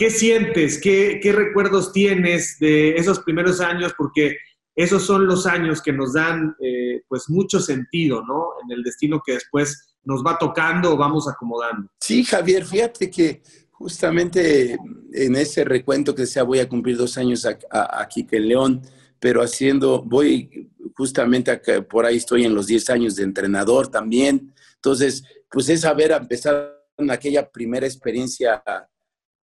¿qué 0.00 0.08
sientes? 0.08 0.80
¿Qué, 0.80 1.20
¿Qué 1.22 1.30
recuerdos 1.30 1.92
tienes 1.92 2.58
de 2.58 2.96
esos 2.96 3.18
primeros 3.20 3.60
años? 3.60 3.92
Porque 3.98 4.38
esos 4.74 5.04
son 5.04 5.26
los 5.26 5.44
años 5.44 5.82
que 5.82 5.92
nos 5.92 6.14
dan 6.14 6.56
eh, 6.58 7.02
pues 7.06 7.28
mucho 7.28 7.60
sentido, 7.60 8.24
¿no? 8.26 8.52
En 8.64 8.74
el 8.74 8.82
destino 8.82 9.20
que 9.22 9.34
después 9.34 9.94
nos 10.04 10.24
va 10.24 10.38
tocando 10.38 10.94
o 10.94 10.96
vamos 10.96 11.28
acomodando. 11.28 11.90
Sí, 12.00 12.24
Javier, 12.24 12.64
fíjate 12.64 13.10
que 13.10 13.42
justamente 13.72 14.78
en 15.12 15.36
ese 15.36 15.64
recuento 15.64 16.14
que 16.14 16.22
decía 16.22 16.44
voy 16.44 16.60
a 16.60 16.68
cumplir 16.68 16.96
dos 16.96 17.18
años 17.18 17.46
aquí 17.70 18.26
en 18.30 18.48
León, 18.48 18.82
pero 19.18 19.42
haciendo, 19.42 20.02
voy 20.02 20.70
justamente 20.96 21.54
por 21.82 22.06
ahí 22.06 22.16
estoy 22.16 22.46
en 22.46 22.54
los 22.54 22.66
10 22.68 22.88
años 22.88 23.16
de 23.16 23.24
entrenador 23.24 23.88
también. 23.88 24.54
Entonces, 24.76 25.24
pues 25.50 25.68
es 25.68 25.82
saber 25.82 26.12
empezar 26.12 26.86
aquella 27.10 27.50
primera 27.50 27.86
experiencia 27.86 28.62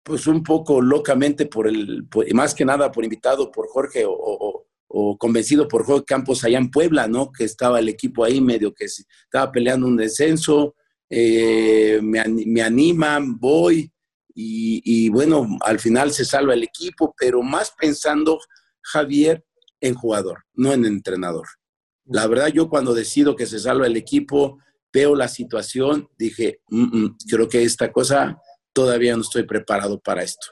pues 0.03 0.27
un 0.27 0.43
poco 0.43 0.81
locamente 0.81 1.47
por 1.47 1.69
el, 1.69 2.07
más 2.35 2.55
que 2.55 2.65
nada 2.65 2.91
por 2.91 3.05
invitado 3.05 3.51
por 3.51 3.69
Jorge 3.69 4.05
o, 4.07 4.67
o 4.95 5.17
convencido 5.17 5.67
por 5.69 5.85
Jorge 5.85 6.05
Campos 6.05 6.45
allá 6.45 6.59
en 6.59 6.71
Puebla, 6.71 7.09
¿no? 7.09 7.33
Que 7.33 7.45
estaba 7.45 7.81
el 7.81 7.89
equipo 7.89 8.25
ahí 8.25 8.41
medio 8.41 8.75
que 8.75 8.85
estaba 8.85 9.51
peleando 9.51 9.87
un 9.87 9.97
descenso, 9.97 10.75
eh, 11.09 11.99
me, 12.03 12.23
me, 12.47 12.63
animan, 12.63 13.39
voy 13.39 13.91
y, 14.35 15.09
bueno, 15.11 15.47
al 15.61 15.79
final 15.79 16.11
se 16.13 16.25
salva 16.25 16.55
el 16.55 16.63
equipo, 16.63 17.15
pero 17.19 17.43
más 17.43 17.73
pensando, 17.79 18.39
Javier, 18.81 19.45
en 19.81 19.95
jugador, 19.95 20.45
no 20.55 20.73
en 20.73 20.87
entrenador. 20.87 21.47
La 22.07 22.27
verdad, 22.27 22.49
yo 22.49 22.69
cuando 22.69 22.95
decido 22.95 23.37
que 23.37 23.47
se 23.47 23.59
salva 23.59 23.87
el 23.87 23.97
equipo, 23.97 24.59
veo 24.93 25.15
la 25.15 25.29
situación, 25.29 26.09
dije, 26.19 26.61
mm, 26.69 26.99
mm, 26.99 27.17
creo 27.29 27.49
que 27.49 27.63
esta 27.63 27.93
cosa 27.93 28.39
todavía 28.73 29.15
no 29.17 29.23
estoy 29.23 29.45
preparado 29.45 30.01
para 30.01 30.23
esto. 30.23 30.47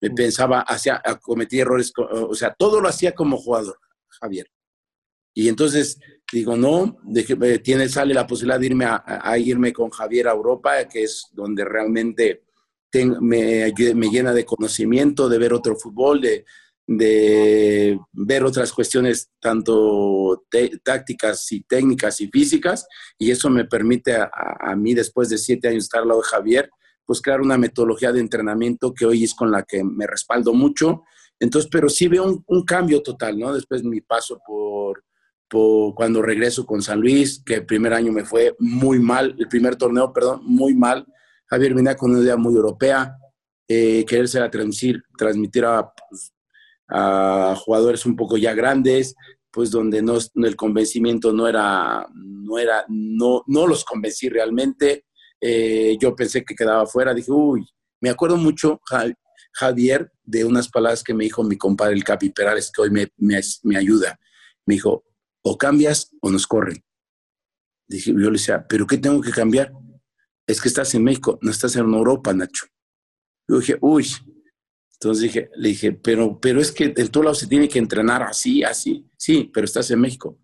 Me 0.00 0.10
pensaba, 0.10 0.60
hacía, 0.60 1.02
cometí 1.22 1.60
errores, 1.60 1.92
o 1.96 2.34
sea, 2.34 2.54
todo 2.58 2.80
lo 2.80 2.88
hacía 2.88 3.12
como 3.12 3.36
jugador. 3.36 3.78
Javier. 4.20 4.46
Y 5.34 5.48
entonces 5.48 5.98
digo, 6.32 6.56
no, 6.56 6.98
eh, 7.14 7.58
tiene, 7.58 7.88
sale 7.88 8.14
la 8.14 8.26
posibilidad 8.26 8.58
de 8.58 8.66
irme 8.66 8.86
a, 8.86 9.38
irme 9.38 9.72
con 9.72 9.90
Javier 9.90 10.28
a 10.28 10.32
Europa, 10.32 10.86
que 10.88 11.04
es 11.04 11.26
donde 11.32 11.64
realmente 11.64 12.42
me, 13.20 13.72
llena 13.72 14.32
de 14.32 14.44
conocimiento, 14.44 15.28
de 15.28 15.38
ver 15.38 15.52
otro 15.52 15.76
fútbol, 15.76 16.20
de, 16.20 17.98
ver 18.12 18.44
otras 18.44 18.72
cuestiones, 18.72 19.30
tanto 19.40 20.44
tácticas 20.82 21.50
y 21.52 21.62
técnicas 21.62 22.20
y 22.20 22.28
físicas, 22.28 22.86
y 23.18 23.30
eso 23.30 23.50
me 23.50 23.64
permite 23.64 24.14
a, 24.14 24.30
a, 24.60 24.76
mí, 24.76 24.94
después 24.94 25.28
de 25.28 25.38
siete 25.38 25.68
años 25.68 25.84
estar 25.84 26.02
al 26.02 26.08
lado 26.08 26.20
de 26.20 26.28
Javier, 26.28 26.70
pues 27.06 27.20
crear 27.20 27.40
una 27.40 27.58
metodología 27.58 28.12
de 28.12 28.20
entrenamiento 28.20 28.94
que 28.94 29.06
hoy 29.06 29.24
es 29.24 29.34
con 29.34 29.50
la 29.50 29.62
que 29.62 29.84
me 29.84 30.06
respaldo 30.06 30.52
mucho 30.52 31.02
entonces, 31.40 31.68
pero 31.70 31.88
sí 31.88 32.08
veo 32.08 32.42
un, 32.46 32.64
cambio 32.64 33.02
total, 33.02 33.38
¿no? 33.38 33.52
Después 33.52 33.82
mi 33.82 34.00
paso 34.00 34.40
por, 34.46 35.04
por, 35.48 35.94
cuando 35.94 36.22
regreso 36.22 36.64
con 36.64 36.82
San 36.82 37.00
Luis, 37.00 37.42
que 37.44 37.56
el 37.56 37.66
primer 37.66 37.92
año 37.92 38.12
me 38.12 38.24
fue 38.24 38.54
muy 38.58 38.98
mal, 38.98 39.34
el 39.38 39.48
primer 39.48 39.76
torneo, 39.76 40.12
perdón, 40.12 40.40
muy 40.44 40.74
mal. 40.74 41.06
Javier 41.46 41.74
venía 41.74 41.96
con 41.96 42.12
una 42.12 42.20
idea 42.20 42.36
muy 42.36 42.54
europea, 42.54 43.16
eh, 43.68 44.04
quererse 44.06 44.40
a 44.40 44.50
transmitir, 44.50 45.02
transmitir 45.16 45.64
a, 45.64 45.92
pues, 46.08 46.32
a 46.88 47.54
jugadores 47.58 48.06
un 48.06 48.16
poco 48.16 48.36
ya 48.36 48.54
grandes, 48.54 49.14
pues 49.50 49.70
donde 49.70 50.02
no, 50.02 50.18
el 50.34 50.56
convencimiento 50.56 51.32
no 51.32 51.48
era, 51.48 52.06
no 52.14 52.58
era, 52.58 52.84
no, 52.88 53.44
no 53.46 53.66
los 53.66 53.84
convencí 53.84 54.28
realmente. 54.28 55.04
Eh, 55.46 55.98
yo 56.00 56.16
pensé 56.16 56.42
que 56.42 56.54
quedaba 56.54 56.86
fuera, 56.86 57.12
dije, 57.12 57.30
uy, 57.30 57.68
me 58.00 58.08
acuerdo 58.08 58.38
mucho, 58.38 58.80
Javier, 59.52 60.10
de 60.22 60.42
unas 60.42 60.70
palabras 60.70 61.04
que 61.04 61.12
me 61.12 61.24
dijo 61.24 61.44
mi 61.44 61.58
compadre 61.58 61.92
el 61.92 62.02
Capi 62.02 62.30
Perales, 62.30 62.72
que 62.74 62.80
hoy 62.80 62.90
me, 62.90 63.08
me, 63.18 63.76
ayuda. 63.76 64.18
Me 64.64 64.76
dijo, 64.76 65.04
o 65.42 65.58
cambias 65.58 66.10
o 66.22 66.30
nos 66.30 66.46
corren. 66.46 66.82
Dije, 67.86 68.12
yo 68.12 68.30
le 68.30 68.38
decía, 68.38 68.66
¿pero 68.66 68.86
qué 68.86 68.96
tengo 68.96 69.20
que 69.20 69.32
cambiar? 69.32 69.70
Es 70.46 70.62
que 70.62 70.68
estás 70.68 70.94
en 70.94 71.04
México, 71.04 71.38
no 71.42 71.50
estás 71.50 71.76
en 71.76 71.92
Europa, 71.92 72.32
Nacho. 72.32 72.64
Yo 73.46 73.58
dije, 73.58 73.76
uy. 73.82 74.06
Entonces 74.94 75.24
dije, 75.24 75.50
le 75.56 75.68
dije, 75.68 75.92
pero, 75.92 76.40
pero 76.40 76.58
es 76.62 76.72
que 76.72 76.94
en 76.96 77.08
todo 77.08 77.24
lado 77.24 77.34
se 77.34 77.48
tiene 77.48 77.68
que 77.68 77.78
entrenar 77.78 78.22
así, 78.22 78.64
así. 78.64 79.06
Sí, 79.18 79.50
pero 79.52 79.66
estás 79.66 79.90
en 79.90 80.00
México. 80.00 80.38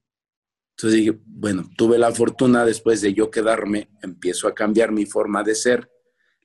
Entonces 0.80 0.98
dije, 0.98 1.18
bueno, 1.26 1.70
tuve 1.76 1.98
la 1.98 2.10
fortuna 2.10 2.64
después 2.64 3.02
de 3.02 3.12
yo 3.12 3.30
quedarme, 3.30 3.90
empiezo 4.02 4.48
a 4.48 4.54
cambiar 4.54 4.92
mi 4.92 5.04
forma 5.04 5.42
de 5.42 5.54
ser, 5.54 5.90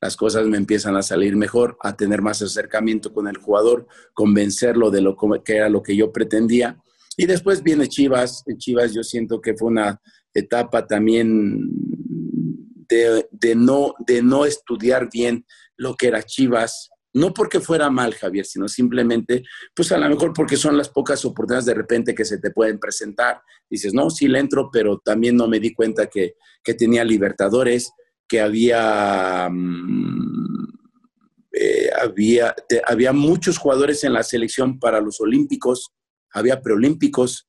las 0.02 0.18
cosas 0.18 0.46
me 0.46 0.58
empiezan 0.58 0.98
a 0.98 1.02
salir 1.02 1.38
mejor, 1.38 1.78
a 1.82 1.96
tener 1.96 2.22
más 2.22 2.42
acercamiento 2.42 3.14
con 3.14 3.30
el 3.30 3.38
jugador, 3.38 3.88
convencerlo 4.14 4.92
de 4.92 5.00
lo 5.00 5.16
que 5.42 5.56
era 5.56 5.70
lo 5.70 5.82
que 5.82 5.96
yo 5.96 6.12
pretendía. 6.12 6.78
Y 7.16 7.28
después 7.28 7.64
viene 7.64 7.88
Chivas. 7.88 8.44
En 8.46 8.58
Chivas 8.58 8.94
yo 8.94 9.04
siento 9.04 9.40
que 9.40 9.56
fue 9.56 9.70
una 9.70 10.02
etapa 10.34 10.86
también 10.86 11.70
de, 12.90 13.56
no, 13.56 13.96
de 14.06 14.22
no 14.22 14.46
estudiar 14.46 15.10
bien 15.10 15.46
lo 15.78 15.96
que 15.96 16.08
era 16.08 16.24
Chivas, 16.24 16.90
no 17.16 17.34
porque 17.34 17.62
fuera 17.62 17.90
mal, 17.90 18.14
Javier, 18.14 18.46
sino 18.46 18.68
simplemente, 18.68 19.44
pues 19.74 19.90
a 19.94 19.98
lo 19.98 20.10
mejor 20.10 20.34
porque 20.34 20.58
son 20.58 20.78
las 20.78 20.90
pocas 20.90 21.24
oportunidades 21.24 21.66
de 21.66 21.74
repente 21.74 22.14
que 22.14 22.26
se 22.26 22.40
te 22.40 22.52
pueden 22.52 22.78
presentar. 22.78 23.42
Dices, 23.70 23.94
no, 23.94 24.10
sí 24.10 24.28
le 24.28 24.40
entro, 24.40 24.70
pero 24.72 25.00
también 25.00 25.38
no 25.38 25.48
me 25.48 25.62
di 25.62 25.74
cuenta 25.74 26.08
que, 26.08 26.36
tenía 26.78 27.06
Libertadores, 27.06 27.94
que 28.28 28.42
había, 28.42 29.48
mm, 29.50 30.68
eh, 31.54 31.90
había, 32.02 32.54
había 32.86 33.14
muchos 33.14 33.60
jugadores 33.60 34.04
en 34.04 34.12
la 34.12 34.24
selección 34.24 34.78
para 34.78 35.00
los 35.00 35.22
Olímpicos, 35.22 35.94
había 36.34 36.62
preolímpicos 36.62 37.48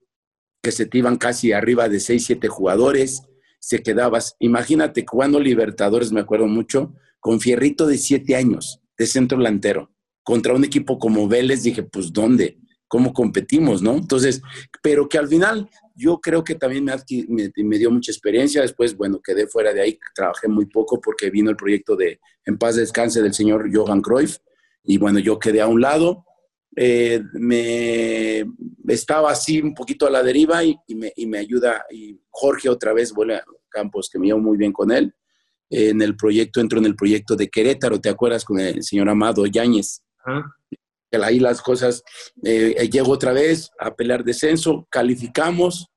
que 0.63 0.71
se 0.71 0.87
te 0.87 0.99
iban 0.99 1.17
casi 1.17 1.51
arriba 1.51 1.89
de 1.89 1.99
6, 1.99 2.25
7 2.25 2.47
jugadores, 2.47 3.23
se 3.59 3.83
quedabas, 3.83 4.37
imagínate, 4.39 5.05
cuando 5.05 5.41
Libertadores, 5.41 6.13
me 6.13 6.21
acuerdo 6.21 6.47
mucho, 6.47 6.95
con 7.19 7.41
Fierrito 7.41 7.89
de 7.89 7.99
7 7.99 8.37
años 8.37 8.81
de 8.97 9.07
centro 9.07 9.39
delantero 9.39 9.91
contra 10.27 10.55
un 10.55 10.65
equipo 10.65 10.99
como 10.99 11.29
Vélez, 11.29 11.63
dije, 11.63 11.85
pues 11.85 12.13
¿dónde? 12.13 12.59
¿Cómo 12.89 13.13
competimos, 13.13 13.81
no? 13.81 13.95
Entonces, 13.95 14.43
pero 14.83 15.09
que 15.09 15.19
al 15.19 15.29
final 15.29 15.71
yo 15.95 16.19
creo 16.19 16.43
que 16.43 16.57
también 16.57 16.85
me, 16.85 17.53
me, 17.55 17.79
dio 17.79 17.93
mucha 17.93 18.11
experiencia. 18.11 18.61
Después, 18.61 18.97
bueno, 18.97 19.21
quedé 19.23 19.47
fuera 19.47 19.73
de 19.73 19.83
ahí, 19.83 19.99
trabajé 20.17 20.49
muy 20.49 20.67
poco 20.67 21.01
porque 21.01 21.31
vino 21.31 21.49
el 21.49 21.57
proyecto 21.57 21.95
de 21.95 22.19
En 22.45 22.59
paz 22.59 22.75
descanse 22.75 23.23
del 23.23 23.35
señor 23.35 23.71
Johan 23.73 24.01
Cruyff. 24.01 24.39
Y 24.83 24.99
bueno, 24.99 25.21
yo 25.21 25.39
quedé 25.39 25.61
a 25.61 25.69
un 25.69 25.81
lado. 25.81 26.25
Eh, 26.75 27.23
me 27.35 28.45
estaba 28.89 29.31
así 29.31 29.61
un 29.61 29.75
poquito 29.75 30.09
a 30.09 30.11
la 30.11 30.25
deriva 30.25 30.65
y, 30.65 30.77
me, 30.89 31.13
y, 31.15 31.27
me, 31.27 31.39
ayuda. 31.39 31.85
Y 31.89 32.21
Jorge 32.31 32.69
otra 32.69 32.93
vez 32.93 33.13
vuelve 33.13 33.37
a 33.37 33.45
Campos, 33.69 34.11
que 34.13 34.19
me 34.19 34.27
llevo 34.27 34.41
muy 34.41 34.57
bien 34.57 34.73
con 34.73 34.91
él 34.91 35.15
en 35.71 36.03
el 36.03 36.17
proyecto, 36.17 36.61
entro 36.61 36.79
en 36.79 36.87
el 36.87 36.97
proyecto 36.97 37.37
de 37.37 37.49
Querétaro, 37.49 38.01
¿te 38.01 38.09
acuerdas? 38.09 38.45
Con 38.45 38.61
el 38.61 38.83
señor 38.83 39.09
Amado 39.09 39.47
Yáñez. 39.47 40.03
Ahí 41.23 41.39
las 41.39 41.63
cosas, 41.63 42.03
eh, 42.45 42.75
eh, 42.77 42.91
llego 42.91 43.13
otra 43.13 43.33
vez 43.33 43.71
a 43.79 43.95
pelear 43.95 44.23
descenso, 44.23 44.87
calificamos, 44.91 45.89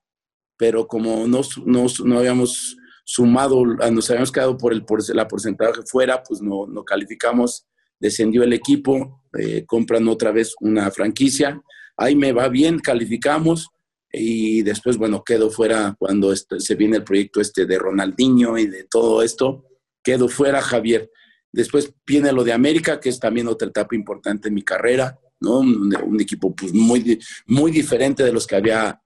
pero 0.57 0.87
como 0.87 1.27
no, 1.27 1.41
no, 1.65 2.17
habíamos 2.17 2.77
sumado, 3.03 3.65
nos 3.65 4.09
habíamos 4.09 4.31
quedado 4.31 4.57
por, 4.57 4.71
el, 4.71 4.85
por 4.85 5.03
la 5.15 5.27
porcentaje 5.27 5.81
fuera, 5.85 6.23
pues 6.23 6.41
no, 6.41 6.67
no 6.67 6.85
calificamos, 6.85 7.65
descendió 7.99 8.43
el 8.43 8.53
equipo, 8.53 9.21
eh, 9.37 9.65
compran 9.65 10.07
otra 10.07 10.31
vez 10.31 10.55
una 10.61 10.89
franquicia, 10.91 11.61
ahí 11.97 12.15
me 12.15 12.31
va 12.31 12.47
bien, 12.47 12.79
calificamos, 12.79 13.69
y 14.11 14.63
después, 14.63 14.97
bueno, 14.97 15.23
quedo 15.23 15.51
fuera 15.51 15.95
cuando 15.97 16.35
se 16.35 16.75
viene 16.75 16.97
el 16.97 17.03
proyecto 17.03 17.41
este 17.41 17.65
de 17.65 17.77
Ronaldinho 17.77 18.57
y 18.57 18.65
de 18.67 18.85
todo 18.85 19.21
esto, 19.21 19.65
quedo 20.03 20.27
fuera, 20.27 20.61
Javier. 20.61 21.11
Después 21.51 21.93
viene 22.05 22.31
lo 22.31 22.43
de 22.43 22.53
América, 22.53 22.99
que 22.99 23.09
es 23.09 23.19
también 23.19 23.47
otra 23.47 23.67
etapa 23.67 23.95
importante 23.95 24.47
en 24.47 24.55
mi 24.55 24.63
carrera, 24.63 25.19
¿no? 25.39 25.59
Un, 25.59 26.19
equipo 26.19 26.55
pues, 26.55 26.73
muy, 26.73 27.19
muy 27.45 27.71
diferente 27.71 28.23
de 28.23 28.33
los 28.33 28.47
que 28.47 28.55
había, 28.55 29.01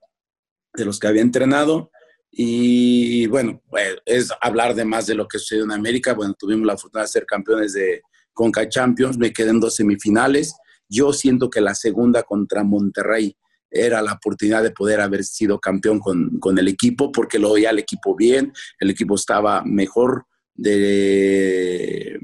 de 0.74 0.84
los 0.84 0.98
que 0.98 1.06
había 1.06 1.22
entrenado. 1.22 1.90
Y 2.30 3.26
bueno, 3.26 3.62
pues, 3.68 3.96
es 4.06 4.30
hablar 4.40 4.74
de 4.74 4.84
más 4.84 5.06
de 5.06 5.14
lo 5.14 5.28
que 5.28 5.38
sucedió 5.38 5.64
en 5.64 5.72
América. 5.72 6.14
Bueno, 6.14 6.34
tuvimos 6.38 6.66
la 6.66 6.78
fortuna 6.78 7.02
de 7.02 7.08
ser 7.08 7.26
campeones 7.26 7.74
de 7.74 8.02
Conca 8.32 8.68
Champions, 8.68 9.18
me 9.18 9.32
quedé 9.32 9.50
en 9.50 9.60
dos 9.60 9.76
semifinales. 9.76 10.56
Yo 10.88 11.12
siento 11.12 11.48
que 11.48 11.60
la 11.60 11.74
segunda 11.74 12.24
contra 12.24 12.64
Monterrey 12.64 13.36
era 13.74 14.00
la 14.00 14.12
oportunidad 14.12 14.62
de 14.62 14.70
poder 14.70 15.00
haber 15.00 15.24
sido 15.24 15.58
campeón 15.58 15.98
con, 15.98 16.58
el 16.58 16.68
equipo, 16.68 17.10
porque 17.10 17.38
lo 17.38 17.52
veía 17.54 17.70
el 17.70 17.80
equipo 17.80 18.14
bien, 18.14 18.52
el 18.78 18.90
equipo 18.90 19.16
estaba 19.16 19.64
mejor 19.64 20.26
de, 20.54 22.18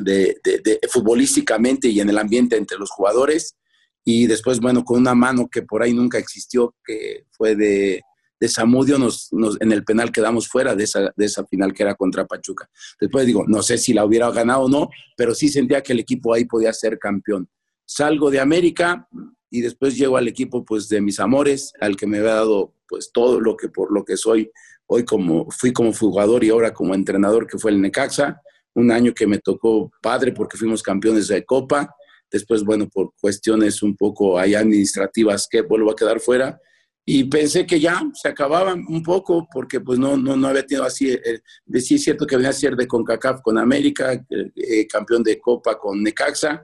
de, 0.00 0.80
futbolísticamente 0.90 1.88
y 1.88 2.00
en 2.00 2.08
el 2.08 2.18
ambiente 2.18 2.56
entre 2.56 2.78
los 2.78 2.90
jugadores. 2.90 3.56
Y 4.04 4.26
después, 4.26 4.60
bueno, 4.60 4.84
con 4.84 5.00
una 5.00 5.14
mano 5.14 5.48
que 5.50 5.62
por 5.62 5.82
ahí 5.82 5.92
nunca 5.92 6.16
existió, 6.16 6.74
que 6.84 7.26
fue 7.32 7.56
de, 7.56 8.02
de 8.40 8.48
Samudio, 8.48 8.98
nos, 8.98 9.30
en 9.60 9.72
el 9.72 9.84
penal 9.84 10.12
quedamos 10.12 10.48
fuera 10.48 10.74
de 10.74 10.84
esa, 10.84 11.12
de 11.14 11.24
esa 11.24 11.44
final 11.46 11.74
que 11.74 11.82
era 11.82 11.94
contra 11.94 12.26
Pachuca. 12.26 12.70
Después 13.00 13.26
digo, 13.26 13.44
no 13.46 13.62
sé 13.62 13.76
si 13.76 13.92
la 13.92 14.04
hubiera 14.04 14.30
ganado 14.30 14.62
o 14.62 14.68
no, 14.68 14.88
pero 15.16 15.34
sí 15.34 15.48
sentía 15.48 15.82
que 15.82 15.92
el 15.92 16.00
equipo 16.00 16.32
ahí 16.32 16.44
podía 16.44 16.72
ser 16.72 16.98
campeón. 16.98 17.48
Salgo 17.84 18.30
de 18.30 18.40
América, 18.40 19.08
y 19.56 19.62
después 19.62 19.96
llego 19.96 20.18
al 20.18 20.28
equipo 20.28 20.66
pues 20.66 20.86
de 20.90 21.00
mis 21.00 21.18
amores, 21.18 21.72
al 21.80 21.96
que 21.96 22.06
me 22.06 22.18
había 22.18 22.34
dado 22.34 22.74
pues 22.86 23.10
todo 23.10 23.40
lo 23.40 23.56
que 23.56 23.70
por 23.70 23.90
lo 23.90 24.04
que 24.04 24.18
soy. 24.18 24.50
Hoy 24.86 25.06
como 25.06 25.50
fui 25.50 25.72
como 25.72 25.94
jugador 25.94 26.44
y 26.44 26.50
ahora 26.50 26.74
como 26.74 26.94
entrenador 26.94 27.46
que 27.46 27.56
fue 27.56 27.70
el 27.70 27.80
Necaxa, 27.80 28.42
un 28.74 28.90
año 28.90 29.14
que 29.14 29.26
me 29.26 29.38
tocó 29.38 29.90
padre 30.02 30.32
porque 30.32 30.58
fuimos 30.58 30.82
campeones 30.82 31.28
de 31.28 31.42
Copa, 31.42 31.88
después 32.30 32.64
bueno 32.64 32.86
por 32.86 33.12
cuestiones 33.18 33.82
un 33.82 33.96
poco 33.96 34.38
ahí 34.38 34.54
administrativas 34.54 35.48
que 35.50 35.62
vuelvo 35.62 35.90
a 35.90 35.96
quedar 35.96 36.20
fuera. 36.20 36.60
Y 37.06 37.24
pensé 37.24 37.64
que 37.64 37.80
ya 37.80 38.02
se 38.12 38.28
acababan 38.28 38.84
un 38.88 39.02
poco 39.02 39.48
porque 39.50 39.80
pues 39.80 39.98
no, 39.98 40.18
no, 40.18 40.36
no 40.36 40.48
había 40.48 40.66
tenido 40.66 40.84
así, 40.84 41.12
eh, 41.12 41.40
sí 41.80 41.94
es 41.94 42.04
cierto 42.04 42.26
que 42.26 42.36
venía 42.36 42.50
a 42.50 42.52
ser 42.52 42.76
de 42.76 42.86
CONCACAF 42.86 43.40
con 43.40 43.56
América, 43.56 44.12
eh, 44.12 44.50
eh, 44.54 44.86
campeón 44.86 45.22
de 45.22 45.40
Copa 45.40 45.78
con 45.78 46.02
Necaxa, 46.02 46.62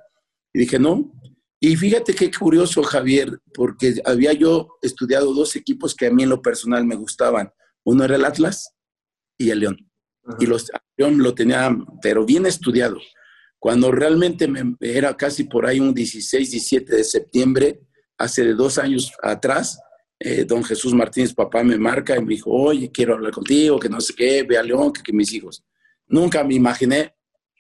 y 0.53 0.59
dije 0.59 0.79
no, 0.79 1.11
y 1.65 1.77
fíjate 1.77 2.13
qué 2.13 2.29
curioso, 2.29 2.83
Javier, 2.83 3.39
porque 3.55 3.95
había 4.05 4.33
yo 4.33 4.79
estudiado 4.83 5.33
dos 5.33 5.55
equipos 5.55 5.95
que 5.95 6.09
a 6.09 6.11
mí 6.11 6.25
en 6.25 6.31
lo 6.31 6.43
personal 6.43 6.85
me 6.85 6.97
gustaban. 6.97 7.53
Uno 7.85 8.05
era 8.05 8.17
el 8.17 8.25
Atlas 8.25 8.75
y 9.39 9.51
el 9.51 9.61
León. 9.61 9.89
Y 10.41 10.47
los, 10.47 10.73
León 10.97 11.23
lo 11.23 11.37
tenía, 11.37 11.73
pero 12.03 12.27
bien 12.27 12.47
estudiado. 12.47 12.99
Cuando 13.61 13.93
realmente 13.93 14.49
me, 14.49 14.75
era 14.81 15.17
casi 15.17 15.45
por 15.45 15.65
ahí 15.65 15.79
un 15.79 15.95
16, 15.95 16.51
17 16.51 16.97
de 16.97 17.05
septiembre, 17.05 17.81
hace 18.19 18.55
dos 18.55 18.79
años 18.79 19.13
atrás, 19.23 19.79
eh, 20.19 20.45
don 20.45 20.65
Jesús 20.65 20.93
Martínez, 20.95 21.33
papá, 21.33 21.63
me 21.63 21.79
marca 21.79 22.17
y 22.17 22.23
me 22.23 22.35
dijo, 22.35 22.51
oye, 22.51 22.91
quiero 22.91 23.15
hablar 23.15 23.31
contigo, 23.31 23.79
que 23.79 23.89
no 23.89 24.01
sé 24.01 24.15
qué, 24.17 24.43
ve 24.43 24.59
a 24.59 24.65
León, 24.65 24.93
que, 24.93 25.01
que 25.01 25.13
mis 25.13 25.33
hijos. 25.33 25.63
Nunca 26.09 26.43
me 26.43 26.55
imaginé, 26.55 27.15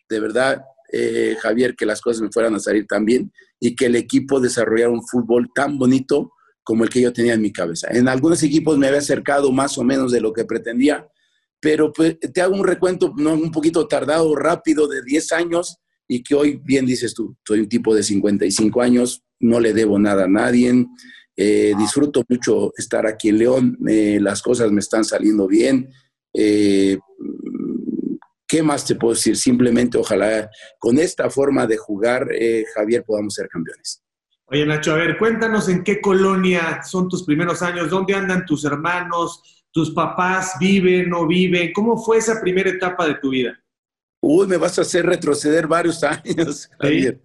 de 0.08 0.18
verdad, 0.18 0.60
eh, 0.92 1.36
Javier, 1.40 1.74
que 1.74 1.86
las 1.86 2.00
cosas 2.00 2.22
me 2.22 2.30
fueran 2.30 2.54
a 2.54 2.60
salir 2.60 2.86
tan 2.86 3.04
bien 3.04 3.32
y 3.58 3.74
que 3.74 3.86
el 3.86 3.96
equipo 3.96 4.40
desarrollara 4.40 4.90
un 4.90 5.06
fútbol 5.06 5.50
tan 5.54 5.78
bonito 5.78 6.32
como 6.62 6.84
el 6.84 6.90
que 6.90 7.00
yo 7.00 7.12
tenía 7.12 7.34
en 7.34 7.40
mi 7.40 7.52
cabeza. 7.52 7.88
En 7.90 8.08
algunos 8.08 8.42
equipos 8.42 8.78
me 8.78 8.86
había 8.86 9.00
acercado 9.00 9.50
más 9.50 9.78
o 9.78 9.84
menos 9.84 10.12
de 10.12 10.20
lo 10.20 10.32
que 10.32 10.44
pretendía, 10.44 11.08
pero 11.60 11.92
pues, 11.92 12.18
te 12.20 12.40
hago 12.40 12.54
un 12.54 12.66
recuento 12.66 13.14
¿no? 13.16 13.34
un 13.34 13.50
poquito 13.50 13.88
tardado, 13.88 14.34
rápido, 14.36 14.86
de 14.86 15.02
10 15.02 15.32
años 15.32 15.78
y 16.06 16.22
que 16.22 16.34
hoy, 16.34 16.60
bien 16.62 16.84
dices 16.84 17.14
tú, 17.14 17.36
soy 17.46 17.60
un 17.60 17.68
tipo 17.68 17.94
de 17.94 18.02
55 18.02 18.82
años, 18.82 19.22
no 19.40 19.60
le 19.60 19.72
debo 19.72 19.98
nada 19.98 20.24
a 20.24 20.28
nadie, 20.28 20.86
eh, 21.36 21.72
disfruto 21.78 22.22
mucho 22.28 22.72
estar 22.76 23.06
aquí 23.06 23.30
en 23.30 23.38
León, 23.38 23.78
eh, 23.88 24.18
las 24.20 24.42
cosas 24.42 24.70
me 24.70 24.80
están 24.80 25.04
saliendo 25.04 25.46
bien, 25.46 25.90
¿Qué 28.52 28.62
más 28.62 28.84
te 28.84 28.96
puedo 28.96 29.14
decir? 29.14 29.34
Simplemente 29.34 29.96
ojalá 29.96 30.50
con 30.78 30.98
esta 30.98 31.30
forma 31.30 31.66
de 31.66 31.78
jugar, 31.78 32.28
eh, 32.38 32.66
Javier, 32.74 33.02
podamos 33.02 33.32
ser 33.32 33.48
campeones. 33.48 34.02
Oye, 34.44 34.66
Nacho, 34.66 34.92
a 34.92 34.96
ver, 34.96 35.16
cuéntanos 35.16 35.70
en 35.70 35.82
qué 35.82 36.02
colonia 36.02 36.82
son 36.82 37.08
tus 37.08 37.24
primeros 37.24 37.62
años, 37.62 37.88
dónde 37.88 38.14
andan 38.14 38.44
tus 38.44 38.66
hermanos, 38.66 39.64
tus 39.70 39.92
papás 39.92 40.56
viven, 40.60 41.08
no 41.08 41.26
viven, 41.26 41.72
¿cómo 41.72 41.96
fue 41.96 42.18
esa 42.18 42.42
primera 42.42 42.68
etapa 42.68 43.06
de 43.06 43.14
tu 43.14 43.30
vida? 43.30 43.58
Uy, 44.20 44.46
me 44.46 44.58
vas 44.58 44.78
a 44.78 44.82
hacer 44.82 45.06
retroceder 45.06 45.66
varios 45.66 46.04
años, 46.04 46.68
Javier. 46.78 47.22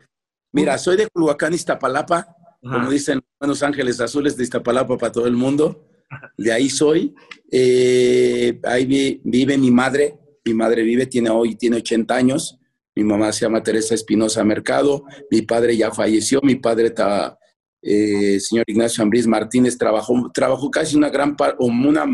Mira, 0.53 0.77
soy 0.77 0.95
de 0.95 1.09
Culhuacán, 1.09 1.53
Iztapalapa, 1.53 2.25
como 2.61 2.89
dicen 2.89 3.21
Buenos 3.37 3.61
Ángeles 3.63 3.99
Azules 3.99 4.37
de 4.37 4.43
Iztapalapa 4.43 4.97
para 4.97 5.11
todo 5.11 5.27
el 5.27 5.35
mundo. 5.35 5.89
De 6.37 6.53
ahí 6.53 6.69
soy. 6.69 7.13
Eh, 7.51 8.61
ahí 8.63 9.19
vive 9.25 9.57
mi 9.57 9.71
madre, 9.71 10.17
mi 10.47 10.53
madre 10.53 10.83
vive, 10.83 11.05
tiene 11.05 11.29
hoy 11.29 11.55
tiene 11.55 11.77
80 11.77 12.15
años. 12.15 12.57
Mi 12.95 13.03
mamá 13.03 13.31
se 13.31 13.41
llama 13.41 13.61
Teresa 13.61 13.93
Espinosa 13.93 14.43
Mercado, 14.43 15.03
mi 15.29 15.43
padre 15.43 15.77
ya 15.77 15.91
falleció, 15.91 16.39
mi 16.41 16.55
padre 16.55 16.87
está, 16.87 17.37
eh, 17.81 18.39
señor 18.39 18.65
Ignacio 18.67 19.03
Ambriz 19.03 19.27
Martínez, 19.27 19.77
trabajó, 19.77 20.31
trabajó 20.33 20.71
casi 20.71 20.95
una 20.95 21.09
gran 21.09 21.35
parte, 21.35 21.57
o 21.59 21.67
una 21.67 22.05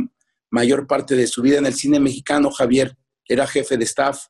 mayor 0.52 0.86
parte 0.86 1.16
de 1.16 1.26
su 1.26 1.42
vida 1.42 1.60
en 1.60 1.68
el 1.68 1.74
cine 1.74 2.02
mexicano, 2.02 2.52
Javier, 2.52 2.98
era 3.26 3.48
jefe 3.48 3.78
de 3.78 3.86
staff, 3.86 4.26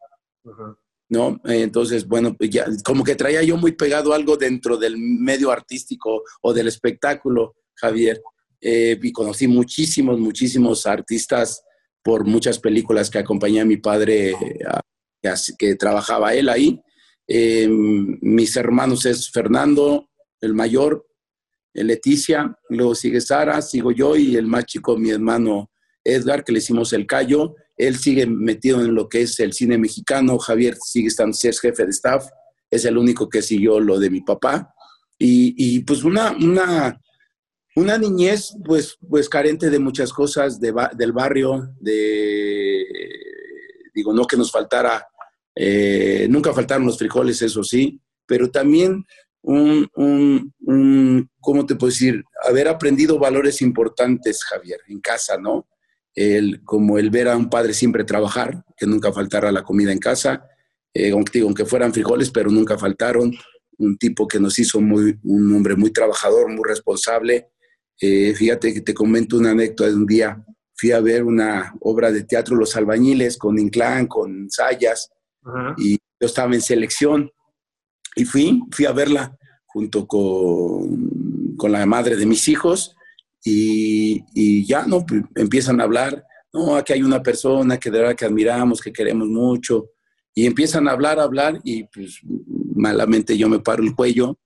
¿no? 1.09 1.41
Entonces, 1.45 2.07
bueno, 2.07 2.35
pues 2.37 2.51
ya, 2.51 2.67
como 2.85 3.03
que 3.03 3.15
traía 3.15 3.41
yo 3.41 3.57
muy 3.57 3.71
pegado 3.71 4.13
algo 4.13 4.37
dentro 4.37 4.77
del 4.77 4.95
medio 4.97 5.49
artístico 5.49 6.21
o 6.41 6.53
del 6.53 6.67
espectáculo, 6.67 7.55
Javier. 7.73 8.21
Eh, 8.61 8.99
y 9.01 9.11
conocí 9.11 9.47
muchísimos, 9.47 10.19
muchísimos 10.19 10.85
artistas 10.85 11.63
por 12.03 12.25
muchas 12.25 12.59
películas 12.59 13.09
que 13.09 13.19
acompañé 13.19 13.61
a 13.61 13.65
mi 13.65 13.77
padre, 13.77 14.35
que, 15.57 15.75
trabajaba 15.75 16.33
él 16.33 16.49
ahí. 16.49 16.81
Eh, 17.27 17.67
mis 17.69 18.55
hermanos 18.57 19.05
es 19.05 19.31
Fernando, 19.31 20.09
el 20.41 20.53
mayor, 20.53 21.07
Leticia, 21.73 22.55
luego 22.69 22.93
sigue 22.93 23.19
Sara, 23.19 23.61
sigo 23.61 23.91
yo 23.91 24.15
y 24.15 24.35
el 24.35 24.45
más 24.45 24.65
chico, 24.65 24.97
mi 24.97 25.09
hermano 25.09 25.71
Edgar, 26.03 26.43
que 26.43 26.51
le 26.51 26.59
hicimos 26.59 26.93
el 26.93 27.07
callo. 27.07 27.55
Él 27.75 27.97
sigue 27.97 28.27
metido 28.27 28.81
en 28.81 28.93
lo 28.93 29.09
que 29.09 29.21
es 29.21 29.39
el 29.39 29.53
cine 29.53 29.77
mexicano. 29.77 30.37
Javier 30.37 30.75
sigue 30.75 31.07
estando, 31.07 31.35
es 31.41 31.59
jefe 31.59 31.85
de 31.85 31.89
staff. 31.89 32.27
Es 32.69 32.85
el 32.85 32.97
único 32.97 33.29
que 33.29 33.41
siguió 33.41 33.79
lo 33.79 33.99
de 33.99 34.11
mi 34.11 34.21
papá. 34.21 34.73
Y, 35.17 35.55
y 35.57 35.79
pues 35.79 36.03
una, 36.03 36.31
una, 36.31 37.01
una 37.75 37.97
niñez, 37.97 38.55
pues, 38.63 38.97
pues 39.09 39.29
carente 39.29 39.69
de 39.69 39.79
muchas 39.79 40.13
cosas 40.13 40.59
del 40.59 41.11
barrio, 41.11 41.73
de, 41.79 42.85
digo, 43.93 44.13
no 44.13 44.25
que 44.25 44.37
nos 44.37 44.51
faltara, 44.51 45.07
eh, 45.55 46.27
nunca 46.29 46.53
faltaron 46.53 46.85
los 46.85 46.97
frijoles, 46.97 47.41
eso 47.41 47.63
sí, 47.63 47.99
pero 48.25 48.49
también 48.49 49.05
un, 49.41 49.87
un, 49.95 50.53
un, 50.61 51.29
¿cómo 51.39 51.65
te 51.65 51.75
puedo 51.75 51.91
decir? 51.91 52.23
Haber 52.47 52.67
aprendido 52.67 53.19
valores 53.19 53.61
importantes, 53.61 54.43
Javier, 54.43 54.79
en 54.87 55.01
casa, 55.01 55.37
¿no? 55.37 55.67
El, 56.15 56.63
como 56.63 56.97
el 56.97 57.09
ver 57.09 57.27
a 57.27 57.35
un 57.35 57.49
padre 57.49 57.73
siempre 57.73 58.03
trabajar, 58.03 58.63
que 58.77 58.85
nunca 58.85 59.11
faltara 59.11 59.51
la 59.51 59.63
comida 59.63 59.91
en 59.91 59.99
casa, 59.99 60.47
eh, 60.93 61.11
aunque, 61.11 61.41
aunque 61.41 61.65
fueran 61.65 61.93
frijoles, 61.93 62.29
pero 62.29 62.51
nunca 62.51 62.77
faltaron, 62.77 63.33
un 63.79 63.97
tipo 63.97 64.27
que 64.27 64.39
nos 64.39 64.57
hizo 64.59 64.79
muy, 64.79 65.19
un 65.23 65.53
hombre 65.55 65.75
muy 65.75 65.91
trabajador, 65.91 66.49
muy 66.49 66.63
responsable, 66.63 67.49
eh, 67.99 68.33
fíjate 68.35 68.73
que 68.73 68.81
te 68.81 68.93
comento 68.93 69.37
una 69.37 69.51
anécdota 69.51 69.89
de 69.89 69.95
un 69.95 70.05
día. 70.05 70.43
Fui 70.75 70.91
a 70.91 70.99
ver 70.99 71.23
una 71.23 71.73
obra 71.81 72.11
de 72.11 72.23
teatro 72.23 72.55
Los 72.55 72.75
Albañiles 72.75 73.37
con 73.37 73.57
Inclán, 73.59 74.07
con 74.07 74.49
Sayas, 74.49 75.09
y 75.77 75.93
yo 75.93 76.27
estaba 76.27 76.53
en 76.53 76.61
selección. 76.61 77.31
Y 78.15 78.25
fui, 78.25 78.61
fui 78.71 78.85
a 78.85 78.91
verla 78.91 79.37
junto 79.65 80.07
con, 80.07 81.55
con 81.57 81.71
la 81.71 81.85
madre 81.85 82.15
de 82.15 82.25
mis 82.25 82.47
hijos 82.47 82.95
y, 83.43 84.23
y, 84.33 84.65
ya 84.65 84.85
no 84.85 85.05
pues, 85.05 85.23
empiezan 85.35 85.79
a 85.79 85.83
hablar. 85.83 86.23
No, 86.51 86.75
aquí 86.75 86.93
hay 86.93 87.01
una 87.01 87.23
persona 87.23 87.79
que 87.79 87.89
de 87.89 87.99
verdad 87.99 88.15
que 88.15 88.25
admiramos, 88.25 88.81
que 88.81 88.93
queremos 88.93 89.27
mucho. 89.27 89.89
Y 90.35 90.45
empiezan 90.45 90.87
a 90.87 90.91
hablar, 90.91 91.19
a 91.19 91.23
hablar 91.23 91.59
y 91.63 91.83
pues 91.85 92.19
malamente 92.75 93.37
yo 93.37 93.47
me 93.49 93.59
paro 93.59 93.83
el 93.83 93.95
cuello 93.95 94.37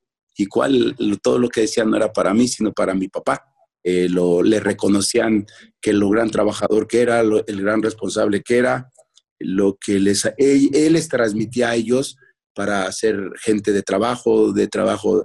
cuál, 0.45 0.95
todo 1.21 1.39
lo 1.39 1.49
que 1.49 1.61
decían 1.61 1.89
no 1.89 1.97
era 1.97 2.13
para 2.13 2.33
mí, 2.33 2.47
sino 2.47 2.71
para 2.71 2.93
mi 2.93 3.07
papá. 3.07 3.43
Eh, 3.83 4.07
lo, 4.09 4.43
le 4.43 4.59
reconocían 4.59 5.45
que 5.81 5.93
lo 5.93 6.09
gran 6.09 6.29
trabajador 6.29 6.87
que 6.87 7.01
era, 7.01 7.21
el 7.21 7.61
gran 7.61 7.81
responsable 7.81 8.43
que 8.43 8.57
era, 8.57 8.91
lo 9.39 9.77
que 9.77 9.99
les, 9.99 10.25
él, 10.37 10.71
les 10.71 11.07
transmitía 11.07 11.69
a 11.69 11.75
ellos 11.75 12.17
para 12.53 12.91
ser 12.91 13.17
gente 13.39 13.71
de 13.71 13.83
trabajo, 13.83 14.51
de 14.51 14.67
trabajo 14.67 15.23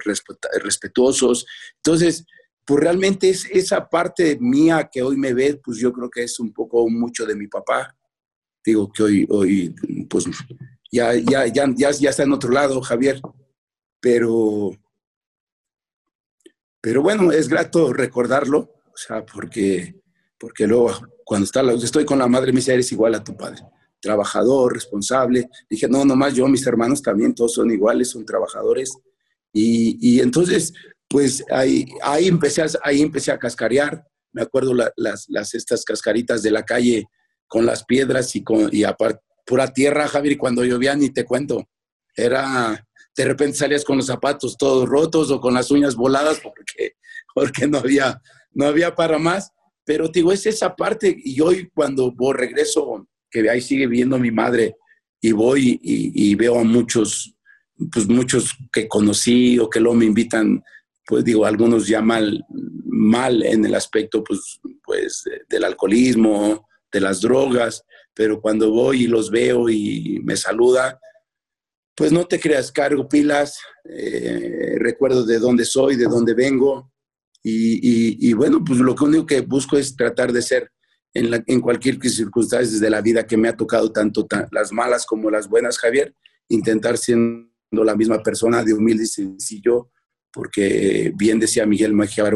respetuosos. 0.62 1.46
Entonces, 1.77 2.25
pues 2.64 2.81
realmente 2.81 3.31
es 3.31 3.46
esa 3.46 3.88
parte 3.88 4.38
mía 4.40 4.88
que 4.92 5.03
hoy 5.03 5.16
me 5.16 5.35
ve, 5.35 5.61
pues 5.62 5.79
yo 5.79 5.92
creo 5.92 6.11
que 6.11 6.25
es 6.25 6.38
un 6.38 6.53
poco 6.53 6.88
mucho 6.88 7.27
de 7.27 7.35
mi 7.35 7.48
papá. 7.48 7.96
Digo 8.64 8.92
que 8.92 9.03
hoy, 9.03 9.27
hoy 9.31 9.75
pues 10.09 10.27
ya, 10.92 11.14
ya, 11.14 11.46
ya, 11.46 11.66
ya, 11.75 11.90
ya 11.90 12.11
está 12.11 12.22
en 12.22 12.33
otro 12.33 12.53
lado, 12.53 12.81
Javier, 12.83 13.20
pero 13.98 14.70
pero 16.83 17.01
bueno, 17.01 17.31
es 17.31 17.49
grato 17.49 17.92
recordarlo, 17.92 18.59
o 18.59 18.97
sea, 18.97 19.25
porque, 19.25 19.95
porque 20.37 20.66
luego 20.66 20.90
cuando 21.25 21.45
está, 21.45 21.62
estoy 21.73 22.05
con 22.05 22.18
la 22.18 22.27
madre, 22.27 22.53
me 22.53 22.57
dice, 22.57 22.75
eres 22.75 22.90
igual 22.90 23.14
a 23.14 23.23
tu 23.23 23.37
padre, 23.37 23.62
trabajador, 24.01 24.75
responsable. 24.75 25.49
Dije, 25.71 25.88
no, 25.88 26.05
nomás 26.05 26.35
yo, 26.35 26.49
mis 26.49 26.66
hermanos 26.66 27.01
también, 27.01 27.35
todos 27.35 27.55
son 27.55 27.71
iguales, 27.71 28.11
son 28.11 28.27
trabajadores. 28.27 28.99
Y, 29.53 29.97
y 30.01 30.21
entonces, 30.21 30.73
pues 31.09 31.45
ahí, 31.51 31.87
ahí, 32.03 32.27
empecé 32.27 32.62
a, 32.62 32.66
ahí 32.83 33.01
empecé 33.01 33.31
a 33.31 33.38
cascarear. 33.38 34.05
Me 34.33 34.42
acuerdo 34.42 34.75
las, 34.75 35.27
las, 35.29 35.55
estas 35.55 35.85
cascaritas 35.85 36.42
de 36.42 36.51
la 36.51 36.64
calle 36.64 37.07
con 37.47 37.64
las 37.64 37.85
piedras 37.85 38.35
y, 38.35 38.42
con, 38.42 38.68
y 38.73 38.83
aparte, 38.83 39.21
pura 39.47 39.73
tierra, 39.73 40.09
Javier, 40.09 40.37
cuando 40.37 40.64
llovía 40.64 40.97
ni 40.97 41.11
te 41.11 41.25
cuento. 41.25 41.68
Era, 42.16 42.85
de 43.16 43.25
repente 43.25 43.59
salías 43.59 43.85
con 43.85 43.98
los 43.98 44.07
zapatos 44.07 44.57
todos 44.57 44.88
rotos 44.88 45.31
o 45.31 45.40
con 45.40 45.55
las 45.55 45.70
uñas 45.70 45.94
voladas 45.94 46.40
porque, 46.40 46.96
porque 47.35 47.66
no, 47.66 47.79
había, 47.79 48.20
no 48.53 48.66
había 48.66 48.94
para 48.94 49.18
más. 49.18 49.51
Pero 49.85 50.09
digo, 50.09 50.33
es 50.33 50.46
esa 50.46 50.75
parte 50.75 51.14
y 51.25 51.40
hoy 51.40 51.68
cuando 51.75 52.12
voy, 52.12 52.35
regreso, 52.35 53.09
que 53.31 53.48
ahí 53.51 53.61
sigue 53.61 53.87
viendo 53.87 54.18
mi 54.18 54.31
madre 54.31 54.77
y 55.20 55.33
voy 55.33 55.79
y, 55.83 56.35
veo 56.35 56.59
a 56.59 56.64
muchos, 56.64 57.35
pues 57.92 58.09
muchos 58.09 58.57
que 58.72 58.88
conocí 58.88 59.59
o 59.59 59.68
que 59.68 59.81
luego 59.81 59.96
me 59.96 60.05
invitan, 60.05 60.62
pues 61.07 61.25
digo, 61.25 61.44
algunos 61.44 61.87
ya 61.87 62.01
mal, 62.01 62.44
mal 62.85 63.42
en 63.42 63.64
el 63.64 63.75
aspecto 63.75 64.22
pues, 64.22 64.61
pues 64.83 65.25
del 65.48 65.64
alcoholismo, 65.64 66.68
de 66.92 67.01
las 67.01 67.20
drogas, 67.20 67.85
pero 68.14 68.40
cuando 68.40 68.70
voy 68.70 69.05
y 69.05 69.07
los 69.07 69.31
veo 69.31 69.68
y 69.68 70.20
me 70.25 70.37
saluda, 70.37 71.01
pues 71.94 72.12
no 72.12 72.26
te 72.26 72.40
creas, 72.40 72.72
cargo 72.72 73.09
pilas, 73.09 73.59
eh, 73.85 74.76
recuerdo 74.78 75.24
de 75.24 75.38
dónde 75.38 75.64
soy, 75.64 75.96
de 75.96 76.07
dónde 76.07 76.35
vengo, 76.35 76.90
y, 77.44 78.33
bueno, 78.35 78.62
pues 78.64 78.78
lo 78.78 78.94
único 79.00 79.26
que 79.26 79.40
busco 79.40 79.76
es 79.76 79.96
tratar 79.96 80.33
de 80.33 80.42
ser 80.42 80.70
en, 81.12 81.42
en 81.46 81.61
cualquier 81.61 82.00
circunstancia 82.09 82.78
de 82.78 82.90
la 82.90 83.00
vida 83.00 83.26
que 83.26 83.37
me 83.37 83.48
ha 83.48 83.57
tocado, 83.57 83.90
tanto 83.90 84.26
las 84.52 84.72
malas 84.72 85.05
como 85.05 85.28
las 85.28 85.48
buenas, 85.48 85.76
Javier, 85.78 86.14
intentar 86.48 86.98
siendo 86.98 87.50
la 87.70 87.96
misma 87.96 88.22
persona 88.22 88.62
de 88.62 88.74
humilde 88.74 89.02
y 89.05 89.07
sencillo, 89.07 89.90
porque 90.33 91.12
bien 91.16 91.40
decía 91.40 91.66
Miguel 91.66 91.92
Magia 91.92 92.31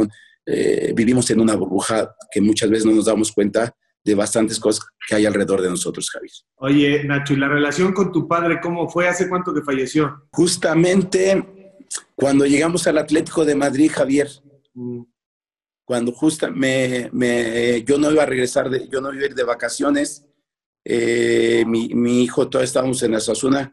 eh, 0.44 0.92
vivimos 0.94 1.30
en 1.30 1.40
una 1.40 1.54
burbuja 1.54 2.14
que 2.30 2.40
muchas 2.40 2.68
veces 2.68 2.86
no 2.86 2.92
nos 2.92 3.06
damos 3.06 3.32
cuenta 3.32 3.74
de 4.06 4.14
bastantes 4.14 4.60
cosas 4.60 4.86
que 5.08 5.16
hay 5.16 5.26
alrededor 5.26 5.60
de 5.60 5.68
nosotros, 5.68 6.08
Javier. 6.08 6.32
Oye, 6.58 7.04
Nacho, 7.04 7.34
¿y 7.34 7.36
la 7.38 7.48
relación 7.48 7.92
con 7.92 8.12
tu 8.12 8.28
padre 8.28 8.60
cómo 8.62 8.88
fue? 8.88 9.08
¿Hace 9.08 9.28
cuánto 9.28 9.52
que 9.52 9.62
falleció? 9.62 10.28
Justamente 10.30 11.74
cuando 12.14 12.46
llegamos 12.46 12.86
al 12.86 12.98
Atlético 12.98 13.44
de 13.44 13.56
Madrid, 13.56 13.90
Javier, 13.92 14.28
mm. 14.74 15.02
cuando 15.84 16.12
justo 16.12 16.50
me, 16.52 17.10
yo 17.84 17.98
no 17.98 18.12
iba 18.12 18.22
a 18.22 18.26
regresar, 18.26 18.70
de, 18.70 18.88
yo 18.88 19.00
no 19.00 19.12
iba 19.12 19.24
a 19.24 19.26
ir 19.26 19.34
de 19.34 19.42
vacaciones, 19.42 20.24
eh, 20.84 21.64
mi, 21.66 22.22
hijo, 22.22 22.48
todavía 22.48 22.66
estábamos 22.66 23.02
en 23.02 23.16
Asasuna, 23.16 23.72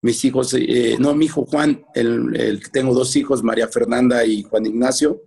mis 0.00 0.24
hijos, 0.24 0.54
eh, 0.54 0.96
no, 0.98 1.14
mi 1.14 1.26
hijo 1.26 1.44
Juan, 1.44 1.84
el, 1.94 2.62
tengo 2.72 2.94
dos 2.94 3.14
hijos, 3.14 3.42
María 3.42 3.68
Fernanda 3.68 4.24
y 4.24 4.42
Juan 4.42 4.64
Ignacio, 4.64 5.22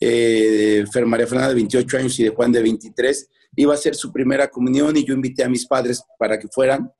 eh, 0.00 0.82
María 1.04 1.26
Fernanda 1.26 1.50
de 1.50 1.56
28 1.56 1.98
años 1.98 2.18
y 2.18 2.24
de 2.24 2.30
Juan 2.30 2.52
de 2.52 2.62
23, 2.62 3.28
iba 3.56 3.74
a 3.74 3.78
ser 3.78 3.94
su 3.94 4.12
primera 4.12 4.48
comunión 4.48 4.96
y 4.96 5.04
yo 5.04 5.14
invité 5.14 5.44
a 5.44 5.48
mis 5.48 5.66
padres 5.66 6.02
para 6.18 6.38
que 6.38 6.48
fueran 6.48 6.90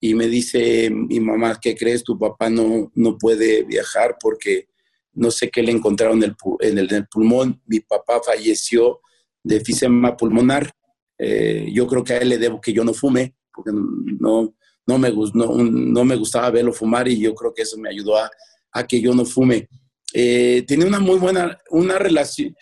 y 0.00 0.14
me 0.14 0.26
dice 0.26 0.90
mi 0.90 1.20
mamá, 1.20 1.58
¿qué 1.60 1.76
crees? 1.76 2.02
Tu 2.02 2.18
papá 2.18 2.50
no, 2.50 2.90
no 2.96 3.16
puede 3.16 3.62
viajar 3.62 4.16
porque 4.20 4.66
no 5.14 5.30
sé 5.30 5.48
qué 5.48 5.62
le 5.62 5.70
encontraron 5.70 6.22
en 6.24 6.78
el, 6.78 7.06
pulmón. 7.06 7.62
Mi 7.66 7.78
papá 7.78 8.20
falleció 8.24 9.00
de 9.44 9.58
efisema 9.58 10.16
pulmonar. 10.16 10.72
Eh, 11.18 11.70
yo 11.72 11.86
creo 11.86 12.02
que 12.02 12.14
a 12.14 12.18
él 12.18 12.30
le 12.30 12.38
debo 12.38 12.60
que 12.60 12.72
yo 12.72 12.82
no 12.82 12.92
fume, 12.92 13.36
porque 13.54 13.70
no, 13.72 14.52
no, 14.86 14.98
me, 14.98 15.12
no, 15.34 15.54
no 15.56 16.04
me 16.04 16.16
gustaba 16.16 16.50
verlo 16.50 16.72
fumar 16.72 17.06
y 17.06 17.20
yo 17.20 17.32
creo 17.34 17.54
que 17.54 17.62
eso 17.62 17.78
me 17.78 17.88
ayudó 17.88 18.18
a, 18.18 18.28
a 18.72 18.86
que 18.86 19.00
yo 19.00 19.14
no 19.14 19.24
fume. 19.24 19.68
Eh, 20.12 20.64
tenía 20.66 20.86
una 20.86 20.98
muy 20.98 21.18
buena, 21.18 21.58
una 21.70 21.98
relación, 21.98 22.56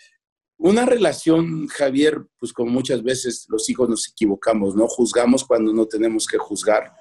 una 0.63 0.85
relación, 0.85 1.67
Javier, 1.67 2.21
pues 2.37 2.53
como 2.53 2.71
muchas 2.71 3.01
veces 3.01 3.45
los 3.49 3.67
hijos 3.69 3.89
nos 3.89 4.07
equivocamos, 4.09 4.75
¿no? 4.75 4.87
Juzgamos 4.87 5.43
cuando 5.43 5.73
no 5.73 5.87
tenemos 5.87 6.27
que 6.27 6.37
juzgar. 6.37 6.91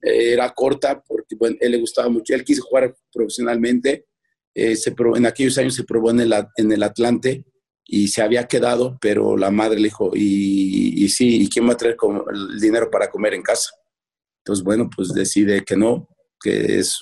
Eh, 0.00 0.32
era 0.32 0.50
corta 0.50 1.02
porque, 1.02 1.34
bueno, 1.34 1.56
él 1.60 1.72
le 1.72 1.80
gustaba 1.80 2.08
mucho. 2.08 2.32
Él 2.32 2.44
quiso 2.44 2.62
jugar 2.62 2.94
profesionalmente. 3.12 4.06
Eh, 4.54 4.76
se 4.76 4.94
en 5.16 5.26
aquellos 5.26 5.58
años 5.58 5.74
se 5.74 5.82
probó 5.82 6.10
en 6.10 6.20
el, 6.20 6.32
en 6.56 6.72
el 6.72 6.82
Atlante 6.82 7.44
y 7.84 8.08
se 8.08 8.22
había 8.22 8.46
quedado, 8.46 8.98
pero 9.00 9.36
la 9.36 9.50
madre 9.50 9.80
le 9.80 9.88
dijo, 9.88 10.12
y, 10.14 11.08
sí, 11.08 11.42
¿y 11.42 11.48
quién 11.48 11.66
va 11.68 11.72
a 11.72 11.76
traer 11.76 11.96
el 12.32 12.60
dinero 12.60 12.90
para 12.90 13.10
comer 13.10 13.34
en 13.34 13.42
casa? 13.42 13.70
Entonces, 14.44 14.64
bueno, 14.64 14.88
pues 14.94 15.08
decide 15.08 15.64
que 15.64 15.76
no. 15.76 16.08
Que 16.40 16.78
es 16.78 16.98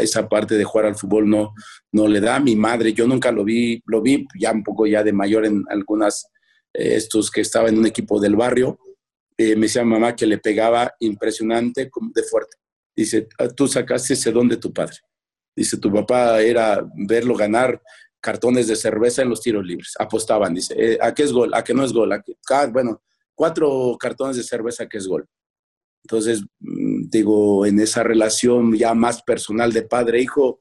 esa 0.00 0.28
parte 0.28 0.56
de 0.56 0.64
jugar 0.64 0.86
al 0.86 0.96
fútbol 0.96 1.28
no, 1.28 1.54
no 1.92 2.08
le 2.08 2.20
da. 2.20 2.40
Mi 2.40 2.56
madre, 2.56 2.92
yo 2.92 3.06
nunca 3.06 3.30
lo 3.30 3.44
vi, 3.44 3.82
lo 3.86 4.02
vi 4.02 4.26
ya 4.38 4.52
un 4.52 4.62
poco 4.62 4.86
ya 4.86 5.02
de 5.02 5.12
mayor 5.12 5.46
en 5.46 5.64
algunas, 5.68 6.28
eh, 6.72 6.96
estos 6.96 7.30
que 7.30 7.40
estaba 7.40 7.68
en 7.68 7.78
un 7.78 7.86
equipo 7.86 8.20
del 8.20 8.36
barrio, 8.36 8.78
eh, 9.36 9.54
me 9.54 9.62
decía 9.62 9.84
mamá 9.84 10.16
que 10.16 10.26
le 10.26 10.38
pegaba 10.38 10.94
impresionante, 11.00 11.90
de 12.14 12.22
fuerte. 12.22 12.56
Dice, 12.94 13.28
ah, 13.38 13.48
tú 13.48 13.68
sacaste 13.68 14.14
ese 14.14 14.32
don 14.32 14.48
de 14.48 14.56
tu 14.56 14.72
padre. 14.72 14.96
Dice, 15.54 15.76
tu 15.78 15.92
papá 15.92 16.40
era 16.40 16.86
verlo 16.96 17.34
ganar 17.34 17.80
cartones 18.20 18.66
de 18.66 18.76
cerveza 18.76 19.22
en 19.22 19.28
los 19.28 19.40
tiros 19.42 19.64
libres. 19.64 19.94
Apostaban, 19.98 20.54
dice, 20.54 20.74
eh, 20.76 20.98
¿a 21.00 21.12
qué 21.14 21.24
es 21.24 21.32
gol? 21.32 21.52
¿A 21.54 21.62
qué 21.62 21.74
no 21.74 21.84
es 21.84 21.92
gol? 21.92 22.12
¿A 22.12 22.22
ah, 22.50 22.66
bueno, 22.66 23.02
cuatro 23.36 23.96
cartones 24.00 24.36
de 24.36 24.42
cerveza 24.42 24.88
que 24.88 24.98
es 24.98 25.06
gol. 25.06 25.28
Entonces, 26.06 26.44
mm, 26.60 27.08
digo, 27.10 27.66
en 27.66 27.80
esa 27.80 28.04
relación 28.04 28.72
ya 28.76 28.94
más 28.94 29.24
personal 29.24 29.72
de 29.72 29.82
padre-hijo, 29.82 30.60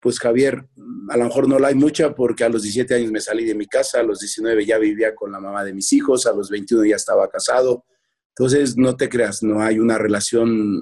pues 0.00 0.18
Javier, 0.18 0.66
mm, 0.74 1.10
a 1.10 1.18
lo 1.18 1.24
mejor 1.24 1.48
no 1.50 1.58
la 1.58 1.68
hay 1.68 1.74
mucha 1.74 2.14
porque 2.14 2.44
a 2.44 2.48
los 2.48 2.62
17 2.62 2.94
años 2.94 3.12
me 3.12 3.20
salí 3.20 3.44
de 3.44 3.54
mi 3.54 3.66
casa, 3.66 4.00
a 4.00 4.02
los 4.02 4.20
19 4.20 4.64
ya 4.64 4.78
vivía 4.78 5.14
con 5.14 5.30
la 5.32 5.38
mamá 5.38 5.64
de 5.64 5.74
mis 5.74 5.92
hijos, 5.92 6.24
a 6.26 6.32
los 6.32 6.48
21 6.48 6.86
ya 6.86 6.96
estaba 6.96 7.28
casado. 7.28 7.84
Entonces, 8.30 8.78
no 8.78 8.96
te 8.96 9.10
creas, 9.10 9.42
no 9.42 9.60
hay 9.62 9.78
una 9.78 9.98
relación 9.98 10.80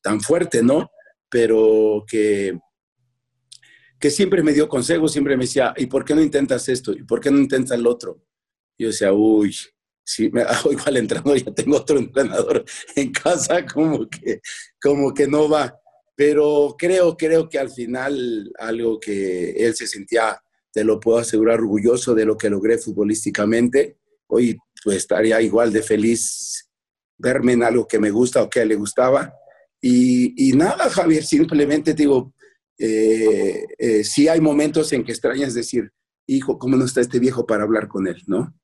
tan 0.00 0.20
fuerte, 0.20 0.62
¿no? 0.62 0.90
Pero 1.28 2.04
que, 2.06 2.56
que 3.98 4.10
siempre 4.10 4.44
me 4.44 4.52
dio 4.52 4.68
consejos, 4.68 5.10
siempre 5.10 5.36
me 5.36 5.44
decía, 5.44 5.74
¿y 5.76 5.86
por 5.86 6.04
qué 6.04 6.14
no 6.14 6.22
intentas 6.22 6.68
esto? 6.68 6.92
¿Y 6.92 7.02
por 7.02 7.20
qué 7.20 7.32
no 7.32 7.38
intentas 7.38 7.76
el 7.76 7.86
otro? 7.88 8.22
yo 8.78 8.86
decía, 8.86 9.12
uy, 9.12 9.54
si 10.10 10.28
me 10.30 10.42
hago 10.42 10.72
igual 10.72 10.96
entrenador, 10.96 11.38
ya 11.38 11.54
tengo 11.54 11.76
otro 11.76 11.98
entrenador 11.98 12.64
en 12.96 13.12
casa, 13.12 13.64
como 13.64 14.08
que, 14.08 14.40
como 14.82 15.14
que 15.14 15.28
no 15.28 15.48
va. 15.48 15.74
Pero 16.16 16.74
creo, 16.76 17.16
creo 17.16 17.48
que 17.48 17.58
al 17.58 17.70
final 17.70 18.52
algo 18.58 18.98
que 18.98 19.52
él 19.52 19.74
se 19.74 19.86
sentía, 19.86 20.38
te 20.72 20.84
lo 20.84 20.98
puedo 20.98 21.18
asegurar, 21.18 21.60
orgulloso 21.60 22.14
de 22.14 22.24
lo 22.24 22.36
que 22.36 22.50
logré 22.50 22.78
futbolísticamente. 22.78 23.98
Hoy 24.26 24.58
pues 24.82 24.98
estaría 24.98 25.40
igual 25.40 25.72
de 25.72 25.82
feliz 25.82 26.68
verme 27.16 27.52
en 27.52 27.62
algo 27.62 27.86
que 27.86 27.98
me 27.98 28.10
gusta 28.10 28.42
o 28.42 28.50
que 28.50 28.64
le 28.64 28.74
gustaba. 28.74 29.32
Y, 29.80 30.52
nada, 30.54 30.90
Javier, 30.90 31.24
simplemente 31.24 31.94
digo, 31.94 32.34
eh, 32.78 33.64
eh, 33.78 34.04
sí 34.04 34.28
hay 34.28 34.40
momentos 34.40 34.92
en 34.92 35.04
que 35.04 35.12
extrañas 35.12 35.54
decir, 35.54 35.90
hijo, 36.26 36.58
¿cómo 36.58 36.76
no 36.76 36.84
está 36.84 37.00
este 37.00 37.18
viejo 37.18 37.46
para 37.46 37.62
hablar 37.62 37.88
con 37.88 38.06
él, 38.06 38.22
no? 38.26 38.54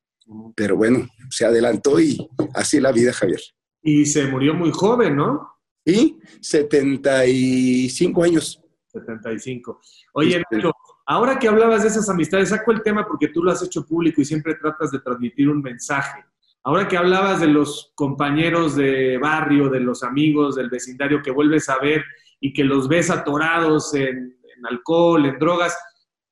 Pero 0.55 0.77
bueno, 0.77 1.09
se 1.31 1.45
adelantó 1.45 2.01
y 2.01 2.29
así 2.55 2.81
la 2.81 2.93
vida, 2.93 3.13
Javier. 3.13 3.41
Y 3.83 4.07
se 4.07 4.27
murió 4.27 4.55
muy 4.55 4.71
joven, 4.73 5.17
¿no? 5.17 5.49
Sí, 5.85 6.19
75 6.41 8.25
años. 8.25 8.61
75. 8.89 9.81
Oye, 10.15 10.43
Nacho, 10.51 10.73
ahora 11.07 11.39
que 11.39 11.49
hablabas 11.49 11.83
de 11.83 11.89
esas 11.89 12.09
amistades, 12.09 12.49
saco 12.49 12.73
el 12.73 12.83
tema 12.83 13.07
porque 13.07 13.29
tú 13.29 13.43
lo 13.43 13.53
has 13.53 13.63
hecho 13.63 13.87
público 13.87 14.21
y 14.21 14.25
siempre 14.25 14.55
tratas 14.55 14.91
de 14.91 15.01
transmitir 15.01 15.49
un 15.49 15.63
mensaje. 15.63 16.25
Ahora 16.65 16.89
que 16.89 16.97
hablabas 16.97 17.41
de 17.41 17.47
los 17.47 17.93
compañeros 17.95 18.75
de 18.75 19.19
barrio, 19.19 19.69
de 19.69 19.79
los 19.79 20.03
amigos 20.03 20.57
del 20.57 20.69
vecindario 20.69 21.23
que 21.23 21.31
vuelves 21.31 21.69
a 21.69 21.79
ver 21.79 22.05
y 22.41 22.53
que 22.53 22.65
los 22.65 22.89
ves 22.89 23.09
atorados 23.09 23.95
en, 23.95 24.37
alcohol, 24.69 25.27
en 25.27 25.39
drogas, 25.39 25.79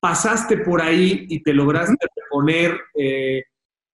pasaste 0.01 0.59
por 0.59 0.83
ahí 0.83 1.27
y 1.29 1.41
te 1.41 1.53
lograste 1.53 1.95
reponer. 2.17 2.81
Eh, 2.95 3.45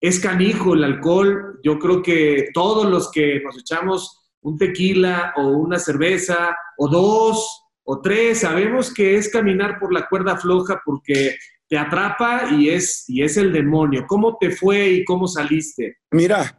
es 0.00 0.20
canijo 0.20 0.74
el 0.74 0.84
alcohol. 0.84 1.60
Yo 1.62 1.78
creo 1.78 2.02
que 2.02 2.48
todos 2.54 2.88
los 2.88 3.10
que 3.10 3.40
nos 3.44 3.58
echamos 3.58 4.32
un 4.42 4.56
tequila 4.56 5.34
o 5.36 5.48
una 5.48 5.78
cerveza 5.78 6.56
o 6.78 6.88
dos 6.88 7.64
o 7.84 8.00
tres, 8.00 8.40
sabemos 8.40 8.92
que 8.92 9.16
es 9.16 9.28
caminar 9.28 9.78
por 9.78 9.92
la 9.92 10.08
cuerda 10.08 10.36
floja 10.36 10.80
porque 10.84 11.36
te 11.68 11.78
atrapa 11.78 12.50
y 12.52 12.70
es, 12.70 13.04
y 13.08 13.22
es 13.22 13.36
el 13.36 13.52
demonio. 13.52 14.04
¿Cómo 14.08 14.36
te 14.38 14.50
fue 14.50 14.90
y 14.90 15.04
cómo 15.04 15.28
saliste? 15.28 15.98
Mira, 16.10 16.58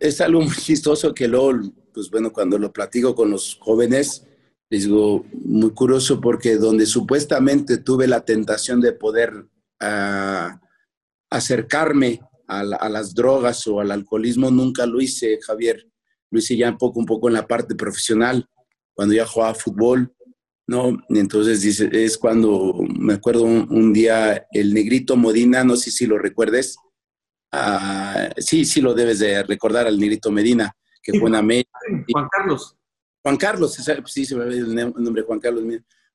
es 0.00 0.20
algo 0.20 0.40
muy 0.40 0.54
chistoso 0.54 1.14
que 1.14 1.28
luego, 1.28 1.60
pues 1.92 2.10
bueno, 2.10 2.32
cuando 2.32 2.58
lo 2.58 2.72
platico 2.72 3.14
con 3.14 3.30
los 3.30 3.58
jóvenes, 3.60 4.26
les 4.70 4.84
digo, 4.84 5.24
muy 5.32 5.70
curioso 5.70 6.20
porque 6.20 6.56
donde 6.56 6.86
supuestamente 6.86 7.78
tuve 7.78 8.08
la 8.08 8.24
tentación 8.24 8.80
de 8.80 8.92
poder 8.92 9.32
uh, 9.80 10.55
acercarme 11.36 12.20
a, 12.48 12.62
las 12.64 13.14
drogas 13.14 13.66
o 13.66 13.80
al 13.80 13.90
alcoholismo 13.90 14.50
nunca 14.50 14.86
lo 14.86 15.00
hice, 15.00 15.38
Javier. 15.42 15.86
Lo 16.30 16.38
hice 16.38 16.56
ya 16.56 16.70
un 16.70 16.78
poco, 16.78 17.00
un 17.00 17.06
poco 17.06 17.28
en 17.28 17.34
la 17.34 17.46
parte 17.46 17.74
profesional, 17.74 18.48
cuando 18.94 19.14
ya 19.14 19.26
jugaba 19.26 19.54
fútbol, 19.54 20.14
¿no? 20.66 20.98
Entonces 21.08 21.62
dice, 21.62 21.88
es 21.92 22.18
cuando 22.18 22.74
me 22.98 23.14
acuerdo 23.14 23.44
un, 23.44 23.92
día 23.92 24.46
el 24.52 24.74
negrito 24.74 25.16
Modina, 25.16 25.64
no 25.64 25.76
sé 25.76 25.90
si 25.90 26.06
lo 26.06 26.18
recuerdes. 26.18 26.76
Ah, 27.52 28.30
sí, 28.38 28.64
sí 28.64 28.80
lo 28.80 28.94
debes 28.94 29.20
de 29.20 29.42
recordar 29.42 29.86
al 29.86 29.98
negrito 29.98 30.30
Medina, 30.30 30.76
que 31.02 31.18
fue 31.18 31.28
una 31.28 31.40
Juan 31.40 32.28
Carlos. 32.30 32.76
Juan 33.22 33.36
Carlos, 33.36 33.78
sí, 34.06 34.24
se 34.24 34.36
me 34.36 34.44
ve 34.44 34.58
el 34.58 34.74
nombre 34.74 35.22
Juan 35.22 35.40
Carlos. 35.40 35.64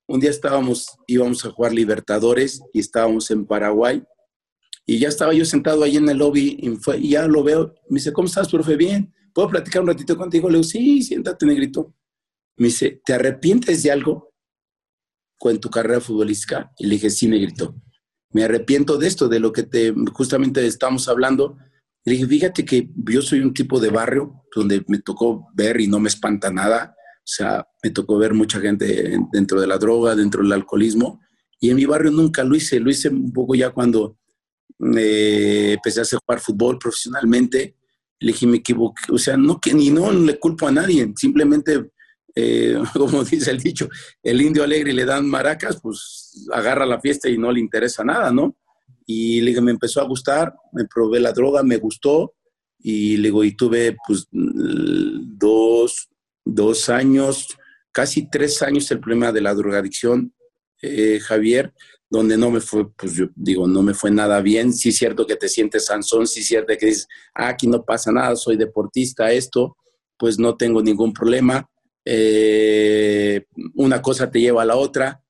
Un 0.07 0.19
día 0.19 0.29
estábamos, 0.29 0.97
íbamos 1.07 1.45
a 1.45 1.51
jugar 1.51 1.73
Libertadores 1.73 2.61
y 2.73 2.79
estábamos 2.79 3.31
en 3.31 3.45
Paraguay 3.45 4.03
y 4.85 4.99
ya 4.99 5.09
estaba 5.09 5.33
yo 5.33 5.45
sentado 5.45 5.83
ahí 5.83 5.97
en 5.97 6.09
el 6.09 6.17
lobby 6.17 6.57
y, 6.59 6.69
fue, 6.77 6.97
y 6.97 7.11
ya 7.11 7.27
lo 7.27 7.43
veo. 7.43 7.73
Me 7.89 7.99
dice, 7.99 8.11
¿cómo 8.11 8.27
estás, 8.27 8.49
profe? 8.49 8.75
Bien. 8.75 9.13
¿Puedo 9.33 9.49
platicar 9.49 9.81
un 9.81 9.87
ratito 9.87 10.17
contigo? 10.17 10.49
Le 10.49 10.57
digo, 10.57 10.63
sí, 10.63 11.01
siéntate, 11.01 11.45
negrito. 11.45 11.95
Me 12.57 12.67
dice, 12.67 13.01
¿te 13.05 13.13
arrepientes 13.13 13.83
de 13.83 13.91
algo 13.91 14.33
con 15.37 15.59
tu 15.59 15.69
carrera 15.69 16.01
futbolística? 16.01 16.71
Y 16.77 16.87
le 16.87 16.95
dije, 16.95 17.09
sí, 17.09 17.27
negrito. 17.27 17.75
Me 18.33 18.43
arrepiento 18.43 18.97
de 18.97 19.07
esto, 19.07 19.29
de 19.29 19.39
lo 19.39 19.51
que 19.51 19.63
te, 19.63 19.93
justamente 20.13 20.65
estamos 20.65 21.07
hablando. 21.07 21.57
Le 22.03 22.13
dije, 22.13 22.27
fíjate 22.27 22.65
que 22.65 22.89
yo 22.95 23.21
soy 23.21 23.39
un 23.41 23.53
tipo 23.53 23.79
de 23.79 23.89
barrio 23.89 24.43
donde 24.55 24.83
me 24.87 24.99
tocó 24.99 25.47
ver 25.53 25.79
y 25.79 25.87
no 25.87 25.99
me 25.99 26.09
espanta 26.09 26.51
nada. 26.51 26.95
O 27.19 27.27
sea, 27.33 27.65
me 27.83 27.91
tocó 27.91 28.17
ver 28.17 28.33
mucha 28.33 28.59
gente 28.59 29.17
dentro 29.31 29.61
de 29.61 29.67
la 29.67 29.77
droga, 29.77 30.15
dentro 30.15 30.41
del 30.43 30.51
alcoholismo. 30.51 31.21
Y 31.59 31.69
en 31.69 31.75
mi 31.75 31.85
barrio 31.85 32.11
nunca 32.11 32.43
lo 32.43 32.55
hice. 32.55 32.79
Lo 32.79 32.89
hice 32.89 33.09
un 33.09 33.31
poco 33.31 33.53
ya 33.55 33.69
cuando 33.69 34.17
eh, 34.97 35.73
empecé 35.73 36.01
a 36.01 36.19
jugar 36.19 36.39
fútbol 36.39 36.79
profesionalmente, 36.79 37.75
le 38.19 38.31
dije, 38.31 38.47
me 38.47 38.57
equivoqué, 38.57 39.03
o 39.11 39.17
sea, 39.17 39.37
no 39.37 39.59
que 39.59 39.73
ni 39.73 39.89
no 39.89 40.11
le 40.11 40.39
culpo 40.39 40.67
a 40.67 40.71
nadie, 40.71 41.11
simplemente, 41.15 41.91
eh, 42.35 42.77
como 42.93 43.23
dice 43.23 43.51
el 43.51 43.59
dicho, 43.59 43.89
el 44.23 44.41
indio 44.41 44.63
alegre 44.63 44.93
le 44.93 45.05
dan 45.05 45.27
maracas, 45.27 45.79
pues 45.81 46.47
agarra 46.51 46.85
la 46.85 46.99
fiesta 46.99 47.29
y 47.29 47.37
no 47.37 47.51
le 47.51 47.59
interesa 47.59 48.03
nada, 48.03 48.31
¿no? 48.31 48.55
Y 49.05 49.41
le 49.41 49.59
me 49.61 49.71
empezó 49.71 50.01
a 50.01 50.05
gustar, 50.05 50.53
me 50.73 50.85
probé 50.85 51.19
la 51.19 51.33
droga, 51.33 51.63
me 51.63 51.77
gustó, 51.77 52.33
y 52.79 53.17
le 53.17 53.27
digo, 53.27 53.43
y 53.43 53.55
tuve 53.55 53.97
pues 54.07 54.27
dos, 54.31 56.09
dos 56.45 56.89
años, 56.89 57.57
casi 57.91 58.29
tres 58.29 58.61
años 58.61 58.89
el 58.91 58.99
problema 58.99 59.31
de 59.31 59.41
la 59.41 59.53
drogadicción, 59.53 60.33
eh, 60.81 61.19
Javier, 61.19 61.73
donde 62.11 62.37
no 62.37 62.51
me 62.51 62.59
fue, 62.59 62.91
pues 62.91 63.13
yo 63.13 63.27
digo, 63.35 63.65
no 63.67 63.81
me 63.81 63.93
fue 63.93 64.11
nada 64.11 64.41
bien. 64.41 64.73
Sí 64.73 64.89
es 64.89 64.97
cierto 64.97 65.25
que 65.25 65.37
te 65.37 65.47
sientes 65.47 65.85
Sansón, 65.85 66.27
sí 66.27 66.41
es 66.41 66.47
cierto 66.47 66.73
que 66.77 66.87
dices, 66.87 67.07
ah, 67.33 67.47
aquí 67.47 67.67
no 67.67 67.85
pasa 67.85 68.11
nada, 68.11 68.35
soy 68.35 68.57
deportista, 68.57 69.31
esto, 69.31 69.77
pues 70.17 70.37
no 70.37 70.57
tengo 70.57 70.83
ningún 70.83 71.13
problema. 71.13 71.65
Eh, 72.03 73.45
una 73.75 74.01
cosa 74.01 74.29
te 74.29 74.41
lleva 74.41 74.63
a 74.63 74.65
la 74.65 74.75
otra 74.75 75.23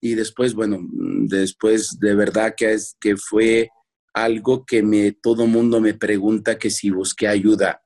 y 0.00 0.14
después, 0.14 0.54
bueno, 0.54 0.78
después 0.92 1.98
de 1.98 2.14
verdad 2.14 2.54
que, 2.56 2.72
es, 2.72 2.96
que 3.00 3.16
fue 3.16 3.68
algo 4.14 4.64
que 4.64 4.84
me, 4.84 5.10
todo 5.10 5.48
mundo 5.48 5.80
me 5.80 5.94
pregunta 5.94 6.56
que 6.56 6.70
si 6.70 6.90
busqué 6.90 7.26
ayuda. 7.26 7.82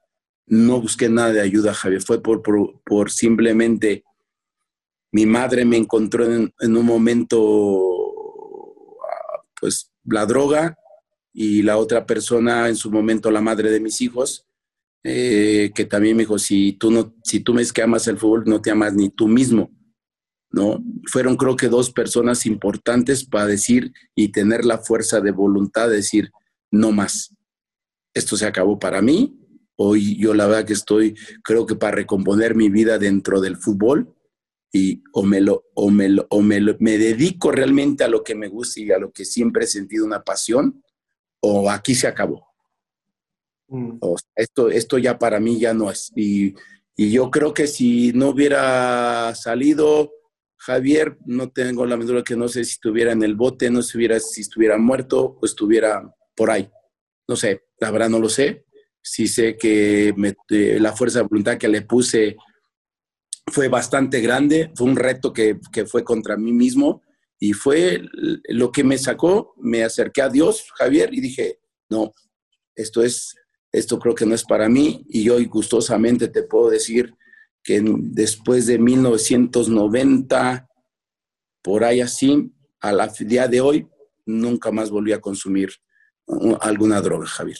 No 0.47 0.79
busqué 0.79 1.09
nada 1.09 1.33
de 1.33 1.41
ayuda, 1.41 1.73
Javier, 1.73 2.03
fue 2.03 2.23
por, 2.23 2.43
por, 2.43 3.11
simplemente 3.11 4.05
mi 5.11 5.25
madre 5.25 5.65
me 5.65 5.79
encontró 5.79 6.31
en, 6.31 6.53
en 6.61 6.77
un 6.77 6.85
momento 6.85 7.92
pues 9.63 9.92
la 10.04 10.27
droga 10.27 10.77
y 11.33 11.63
la 11.63 11.79
otra 11.79 12.04
persona, 12.04 12.69
en 12.69 12.75
su 12.75 12.90
momento 12.90 13.31
la 13.31 13.40
madre 13.40 13.71
de 13.71 13.79
mis 13.79 14.00
hijos, 14.00 14.44
eh, 15.04 15.71
que 15.73 15.85
también 15.85 16.17
me 16.17 16.25
dijo, 16.25 16.37
si 16.37 16.73
tú, 16.73 16.90
no, 16.90 17.15
si 17.23 17.38
tú 17.38 17.54
me 17.54 17.60
dices 17.60 17.73
que 17.73 17.83
amas 17.83 18.08
el 18.08 18.19
fútbol, 18.19 18.42
no 18.44 18.60
te 18.60 18.73
amas 18.73 18.92
ni 18.92 19.08
tú 19.08 19.29
mismo, 19.29 19.71
¿no? 20.50 20.83
Fueron 21.06 21.37
creo 21.37 21.54
que 21.54 21.69
dos 21.69 21.92
personas 21.92 22.44
importantes 22.44 23.25
para 23.25 23.46
decir 23.46 23.92
y 24.17 24.33
tener 24.33 24.65
la 24.65 24.79
fuerza 24.79 25.21
de 25.21 25.31
voluntad 25.31 25.88
de 25.88 25.96
decir, 25.96 26.33
no 26.73 26.90
más, 26.90 27.33
esto 28.15 28.37
se 28.37 28.46
acabó 28.46 28.81
para 28.81 29.00
mí, 29.00 29.38
hoy 29.77 30.19
yo 30.19 30.35
la 30.35 30.48
verdad 30.48 30.67
que 30.67 30.73
estoy, 30.73 31.15
creo 31.44 31.67
que 31.67 31.77
para 31.77 31.94
recomponer 31.94 32.56
mi 32.56 32.69
vida 32.69 32.98
dentro 32.98 33.40
del 33.40 33.56
fútbol, 33.56 34.13
y 34.73 35.02
o 35.12 35.23
me 35.23 35.40
lo 35.40 35.66
o 35.75 35.90
me 35.90 36.08
o 36.31 36.40
me, 36.40 36.60
me 36.79 36.98
dedico 36.98 37.52
realmente 37.52 38.04
a 38.04 38.08
lo 38.08 38.25
que 38.25 38.35
me 38.35 38.48
gusta 38.48 38.81
y 38.81 38.90
a 38.90 38.98
lo 38.98 39.12
que 39.12 39.27
siempre 39.27 39.64
he 39.64 39.68
sentido 39.68 40.06
una 40.06 40.25
pasión 40.25 40.83
o 41.40 41.70
aquí 41.70 41.94
se 41.94 42.06
acabó. 42.06 42.46
Mm. 43.68 43.98
esto 44.37 44.68
esto 44.68 44.98
ya 44.98 45.18
para 45.18 45.40
mí 45.40 45.58
ya 45.58 45.73
no 45.73 45.90
es 45.90 46.12
y, 46.14 46.54
Y 46.94 47.10
yo 47.10 47.31
creo 47.31 47.54
que 47.54 47.66
si 47.66 48.12
no 48.12 48.31
hubiera 48.31 49.35
salido 49.35 50.12
Javier, 50.64 51.18
no 51.27 51.50
tengo 51.50 51.87
la 51.87 51.96
menor 51.96 52.23
que 52.23 52.37
no 52.37 52.48
sé 52.48 52.64
si 52.64 52.73
estuviera 52.73 53.12
en 53.12 53.23
el 53.25 53.35
bote, 53.35 53.68
no 53.68 53.81
estuviera, 53.81 54.20
si 54.20 54.42
estuviera 54.42 54.79
muerto 54.79 55.38
o 55.40 55.44
estuviera 55.44 56.14
por 56.37 56.50
ahí. 56.50 56.70
No 57.27 57.35
sé, 57.35 57.64
la 57.81 57.90
verdad 57.90 58.08
no 58.08 58.20
lo 58.20 58.29
sé. 58.29 58.64
Sí 59.02 59.27
sé 59.27 59.56
que 59.56 60.14
eh, 60.50 60.79
la 60.79 60.92
fuerza 60.92 61.18
de 61.18 61.27
voluntad 61.27 61.58
que 61.58 61.66
le 61.66 61.83
puse 61.83 62.37
fue 63.51 63.69
bastante 63.69 64.21
grande, 64.21 64.73
fue 64.75 64.87
un 64.87 64.97
reto 64.97 65.33
que, 65.33 65.59
que 65.73 65.87
fue 65.87 66.05
contra 66.05 66.37
mí 66.37 66.53
mismo 66.53 67.03
y 67.38 67.55
fue 67.55 68.03
lo 68.49 68.71
que 68.71 68.85
me 68.85 68.99
sacó, 68.99 69.55
me 69.59 69.83
acerqué 69.83 70.23
a 70.23 70.29
Dios, 70.29 70.67
Javier, 70.77 71.13
y 71.13 71.21
dije, 71.21 71.59
no, 71.90 72.13
esto 72.77 73.03
es, 73.03 73.35
esto 73.73 73.99
creo 73.99 74.15
que 74.15 74.27
no 74.27 74.35
es 74.35 74.45
para 74.45 74.69
mí 74.69 75.05
y 75.09 75.29
hoy 75.29 75.47
gustosamente 75.47 76.29
te 76.29 76.45
puedo 76.45 76.71
decir 76.71 77.15
que 77.65 77.83
después 77.85 78.67
de 78.67 78.79
1990, 78.79 80.69
por 81.63 81.85
ahí 81.85 82.01
así, 82.01 82.53
a 82.81 82.93
la 82.93 83.09
día 83.09 83.49
de 83.49 83.61
hoy, 83.61 83.88
nunca 84.25 84.71
más 84.71 84.90
volví 84.90 85.13
a 85.13 85.21
consumir 85.21 85.71
alguna 86.61 87.01
droga, 87.01 87.27
Javier. 87.27 87.59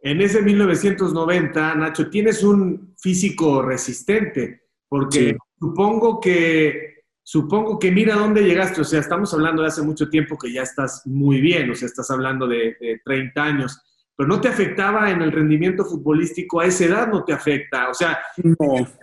En 0.00 0.20
ese 0.20 0.42
1990, 0.42 1.74
Nacho, 1.76 2.10
tienes 2.10 2.42
un 2.42 2.94
físico 2.98 3.62
resistente, 3.62 4.63
porque 4.94 5.36
supongo 5.58 6.20
que 6.20 7.02
supongo 7.20 7.80
que 7.80 7.90
mira 7.90 8.14
dónde 8.14 8.44
llegaste, 8.44 8.80
o 8.80 8.84
sea, 8.84 9.00
estamos 9.00 9.34
hablando 9.34 9.62
de 9.62 9.66
hace 9.66 9.82
mucho 9.82 10.08
tiempo 10.08 10.38
que 10.38 10.52
ya 10.52 10.62
estás 10.62 11.02
muy 11.04 11.40
bien, 11.40 11.68
o 11.68 11.74
sea, 11.74 11.86
estás 11.86 12.12
hablando 12.12 12.46
de, 12.46 12.76
30 13.04 13.42
años, 13.42 13.82
pero 14.14 14.28
no 14.28 14.40
te 14.40 14.46
afectaba 14.46 15.10
en 15.10 15.20
el 15.20 15.32
rendimiento 15.32 15.84
futbolístico, 15.84 16.60
a 16.60 16.66
esa 16.66 16.84
edad 16.84 17.08
no 17.08 17.24
te 17.24 17.32
afecta, 17.32 17.88
o 17.88 17.94
sea, 17.94 18.20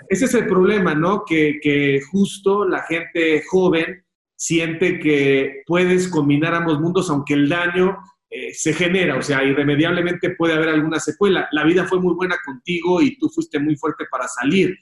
ese 0.07 0.25
es 0.25 0.33
el 0.33 0.47
problema, 0.47 0.95
¿no? 0.95 1.25
Que, 1.25 1.99
justo 2.09 2.65
la 2.65 2.83
gente 2.83 3.43
joven 3.49 4.05
siente 4.37 4.97
que 4.97 5.63
puedes 5.67 6.07
combinar 6.07 6.55
ambos 6.55 6.79
mundos, 6.79 7.09
aunque 7.09 7.33
el 7.33 7.49
daño 7.49 7.97
eh, 8.29 8.53
se 8.53 8.71
genera, 8.71 9.17
o 9.17 9.21
sea, 9.21 9.43
irremediablemente 9.43 10.35
puede 10.37 10.53
haber 10.53 10.69
alguna 10.69 11.01
secuela. 11.01 11.49
La 11.51 11.65
vida 11.65 11.83
fue 11.83 11.99
muy 11.99 12.13
buena 12.13 12.37
contigo 12.45 13.01
y 13.01 13.17
tú 13.17 13.27
fuiste 13.27 13.59
muy 13.59 13.75
fuerte 13.75 14.05
para 14.09 14.25
salir, 14.29 14.73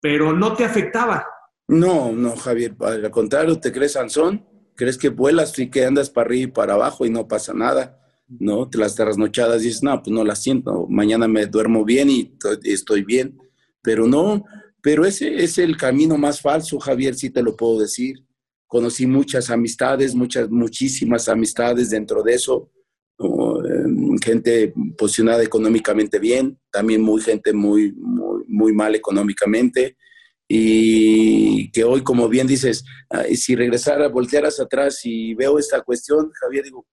pero 0.00 0.32
no 0.32 0.54
te 0.54 0.64
afectaba, 0.64 1.26
no, 1.68 2.12
no, 2.12 2.36
Javier, 2.36 2.76
al 2.80 3.10
contrario, 3.10 3.58
te 3.58 3.72
crees 3.72 3.92
Sansón, 3.92 4.44
crees 4.76 4.96
que 4.96 5.08
vuelas 5.08 5.58
y 5.58 5.68
que 5.68 5.84
andas 5.84 6.10
para 6.10 6.26
arriba 6.26 6.42
y 6.44 6.52
para 6.52 6.74
abajo 6.74 7.04
y 7.04 7.10
no 7.10 7.26
pasa 7.26 7.52
nada, 7.54 8.00
¿no? 8.28 8.68
Te 8.68 8.78
las 8.78 8.94
trasnochadas 8.94 9.62
dices, 9.62 9.82
no, 9.82 10.00
pues 10.00 10.14
no 10.14 10.24
las 10.24 10.42
siento, 10.42 10.86
mañana 10.88 11.26
me 11.26 11.46
duermo 11.46 11.84
bien 11.84 12.08
y 12.08 12.36
estoy 12.62 13.02
bien, 13.02 13.36
pero 13.82 14.06
no, 14.06 14.44
pero 14.80 15.04
ese 15.04 15.42
es 15.42 15.58
el 15.58 15.76
camino 15.76 16.16
más 16.16 16.40
falso, 16.40 16.78
Javier, 16.78 17.16
sí 17.16 17.30
te 17.30 17.42
lo 17.42 17.56
puedo 17.56 17.80
decir. 17.80 18.22
Conocí 18.68 19.06
muchas 19.06 19.50
amistades, 19.50 20.14
muchas, 20.14 20.48
muchísimas 20.48 21.28
amistades 21.28 21.90
dentro 21.90 22.22
de 22.22 22.34
eso, 22.34 22.70
em, 23.18 24.16
gente 24.18 24.72
posicionada 24.96 25.42
económicamente 25.42 26.18
bien, 26.20 26.58
también 26.70 27.02
muy 27.02 27.20
gente 27.20 27.52
muy, 27.52 27.92
muy, 27.92 28.35
muy 28.56 28.72
mal 28.72 28.94
económicamente, 28.94 29.96
y 30.48 31.70
que 31.72 31.84
hoy, 31.84 32.02
como 32.02 32.28
bien 32.28 32.46
dices, 32.46 32.84
si 33.34 33.56
regresara, 33.56 34.08
voltearas 34.08 34.60
atrás 34.60 35.00
y 35.04 35.34
veo 35.34 35.58
esta 35.58 35.82
cuestión, 35.82 36.30
Javier, 36.40 36.64
digo, 36.64 36.86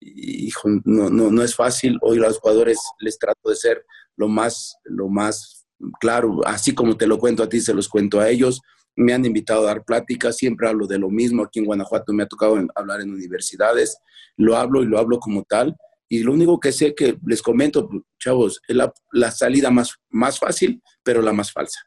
hijo, 0.00 0.68
no, 0.84 1.10
no, 1.10 1.30
no 1.30 1.42
es 1.42 1.54
fácil. 1.54 1.98
Hoy 2.00 2.18
los 2.18 2.38
jugadores 2.38 2.78
les 3.00 3.18
trato 3.18 3.50
de 3.50 3.56
ser 3.56 3.84
lo 4.16 4.28
más, 4.28 4.76
lo 4.84 5.08
más 5.08 5.66
claro, 6.00 6.40
así 6.46 6.74
como 6.74 6.96
te 6.96 7.06
lo 7.06 7.18
cuento 7.18 7.42
a 7.42 7.48
ti, 7.48 7.60
se 7.60 7.74
los 7.74 7.88
cuento 7.88 8.20
a 8.20 8.28
ellos. 8.28 8.60
Me 8.94 9.12
han 9.12 9.24
invitado 9.24 9.62
a 9.62 9.66
dar 9.66 9.84
pláticas, 9.84 10.36
siempre 10.36 10.68
hablo 10.68 10.86
de 10.86 10.98
lo 10.98 11.08
mismo. 11.08 11.42
Aquí 11.42 11.58
en 11.58 11.64
Guanajuato 11.64 12.12
me 12.12 12.22
ha 12.22 12.26
tocado 12.26 12.56
hablar 12.74 13.00
en 13.00 13.10
universidades, 13.10 13.98
lo 14.36 14.56
hablo 14.56 14.82
y 14.82 14.86
lo 14.86 14.98
hablo 14.98 15.18
como 15.18 15.42
tal. 15.44 15.76
Y 16.12 16.22
lo 16.22 16.32
único 16.32 16.60
que 16.60 16.72
sé 16.72 16.94
que 16.94 17.16
les 17.26 17.40
comento, 17.40 17.88
chavos, 18.18 18.60
es 18.68 18.76
la, 18.76 18.92
la 19.12 19.30
salida 19.30 19.70
más, 19.70 19.96
más 20.10 20.38
fácil, 20.38 20.82
pero 21.02 21.22
la 21.22 21.32
más 21.32 21.52
falsa 21.52 21.80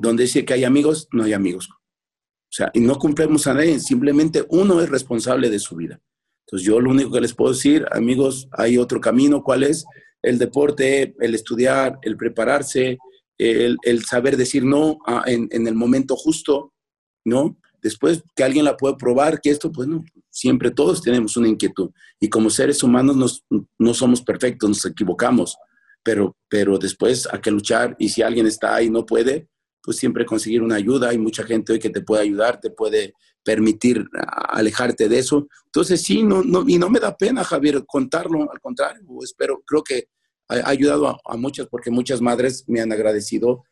donde 0.00 0.24
dice 0.24 0.44
que 0.44 0.54
hay 0.54 0.64
amigos, 0.64 1.08
no 1.12 1.24
hay 1.24 1.32
amigos. 1.32 1.68
O 1.70 2.54
sea, 2.54 2.70
y 2.72 2.80
no 2.80 2.98
cumplemos 2.98 3.46
a 3.46 3.54
nadie, 3.54 3.78
simplemente 3.78 4.44
uno 4.48 4.80
es 4.80 4.88
responsable 4.88 5.50
de 5.50 5.58
su 5.58 5.76
vida. 5.76 6.00
Entonces 6.46 6.66
yo 6.66 6.80
lo 6.80 6.90
único 6.90 7.12
que 7.12 7.20
les 7.20 7.34
puedo 7.34 7.52
decir, 7.52 7.86
amigos, 7.92 8.48
hay 8.52 8.78
otro 8.78 9.00
camino, 9.00 9.42
¿cuál 9.42 9.62
es? 9.62 9.84
El 10.22 10.38
deporte, 10.38 11.14
el 11.20 11.34
estudiar, 11.34 11.98
el 12.02 12.16
prepararse, 12.16 12.98
el, 13.38 14.04
saber 14.04 14.36
decir 14.36 14.64
no 14.64 14.98
en, 15.26 15.66
el 15.66 15.74
momento 15.74 16.14
justo, 16.16 16.72
¿no? 17.24 17.58
Después 17.82 18.22
que 18.36 18.44
alguien 18.44 18.64
la 18.64 18.76
pueda 18.76 18.96
probar, 18.96 19.40
que 19.40 19.50
esto, 19.50 19.72
pues 19.72 19.88
no, 19.88 20.04
siempre 20.32 20.70
todos 20.70 21.02
tenemos 21.02 21.36
una 21.36 21.48
inquietud. 21.48 21.90
Y 22.18 22.28
como 22.28 22.50
seres 22.50 22.82
humanos 22.82 23.44
no 23.78 23.94
somos 23.94 24.22
perfectos, 24.22 24.68
nos 24.68 24.84
equivocamos, 24.86 25.56
pero, 26.02 26.36
pero 26.48 26.78
después 26.78 27.28
hay 27.30 27.40
que 27.40 27.50
luchar 27.50 27.94
y 27.98 28.08
si 28.08 28.22
alguien 28.22 28.46
está 28.46 28.74
ahí 28.74 28.86
y 28.86 28.90
no 28.90 29.06
puede, 29.06 29.48
pues 29.82 29.98
siempre 29.98 30.24
conseguir 30.24 30.62
una 30.62 30.76
ayuda. 30.76 31.10
Hay 31.10 31.18
mucha 31.18 31.44
gente 31.44 31.72
hoy 31.72 31.78
que 31.78 31.90
te 31.90 32.00
puede 32.00 32.22
ayudar, 32.22 32.60
te 32.60 32.70
puede 32.70 33.14
permitir 33.44 34.06
alejarte 34.48 35.08
de 35.08 35.18
eso. 35.18 35.48
Entonces, 35.66 36.02
sí, 36.02 36.22
no, 36.22 36.42
no, 36.42 36.64
y 36.66 36.78
no 36.78 36.88
me 36.88 37.00
da 37.00 37.16
pena, 37.16 37.44
Javier, 37.44 37.84
contarlo, 37.86 38.50
al 38.50 38.60
contrario, 38.60 39.02
espero, 39.22 39.62
creo 39.66 39.82
que 39.82 40.06
ha, 40.48 40.68
ayudado 40.68 41.20
a, 41.24 41.36
muchas, 41.36 41.66
porque 41.66 41.90
muchas 41.90 42.20
madres 42.20 42.64
me 42.68 42.80
han 42.80 42.92
agradecido 42.92 43.64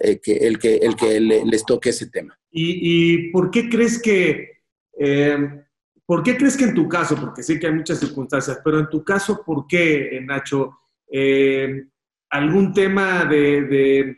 eh, 0.00 0.20
que, 0.22 0.36
el 0.36 0.58
que, 0.58 0.76
el 0.76 0.96
que 0.96 1.20
les 1.20 1.64
toque 1.64 1.90
ese 1.90 2.08
tema. 2.08 2.38
¿Y, 2.50 3.30
por 3.30 3.50
qué 3.50 3.68
crees 3.68 4.00
que, 4.00 4.62
eh, 4.98 5.64
por 6.06 6.22
qué 6.22 6.36
crees 6.36 6.56
que 6.56 6.64
en 6.64 6.74
tu 6.74 6.88
caso, 6.88 7.16
porque 7.16 7.42
sé 7.42 7.58
que 7.58 7.66
hay 7.66 7.74
muchas 7.74 8.00
circunstancias, 8.00 8.60
pero 8.64 8.78
en 8.78 8.88
tu 8.88 9.02
caso, 9.02 9.42
¿por 9.44 9.66
qué, 9.66 10.20
Nacho? 10.24 10.78
Eh, 11.10 11.84
¿Algún 12.30 12.72
tema 12.72 13.24
de 13.24 14.16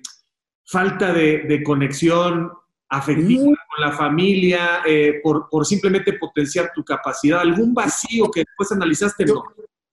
falta 0.66 1.12
de, 1.12 1.62
conexión 1.64 2.50
afectiva 2.88 3.44
con 3.44 3.80
la 3.80 3.92
familia, 3.92 4.82
eh, 4.86 5.20
por, 5.22 5.48
simplemente 5.64 6.12
potenciar 6.14 6.70
tu 6.74 6.84
capacidad, 6.84 7.40
algún 7.40 7.72
vacío 7.72 8.30
que 8.30 8.40
después 8.40 8.72
analizaste, 8.72 9.24
no. 9.24 9.44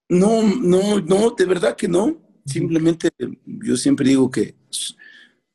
No, 0.09 0.43
no, 0.43 0.99
no, 0.99 1.31
de 1.31 1.45
verdad 1.45 1.75
que 1.75 1.87
no. 1.87 2.21
Simplemente 2.45 3.09
yo 3.45 3.77
siempre 3.77 4.09
digo 4.09 4.29
que, 4.29 4.55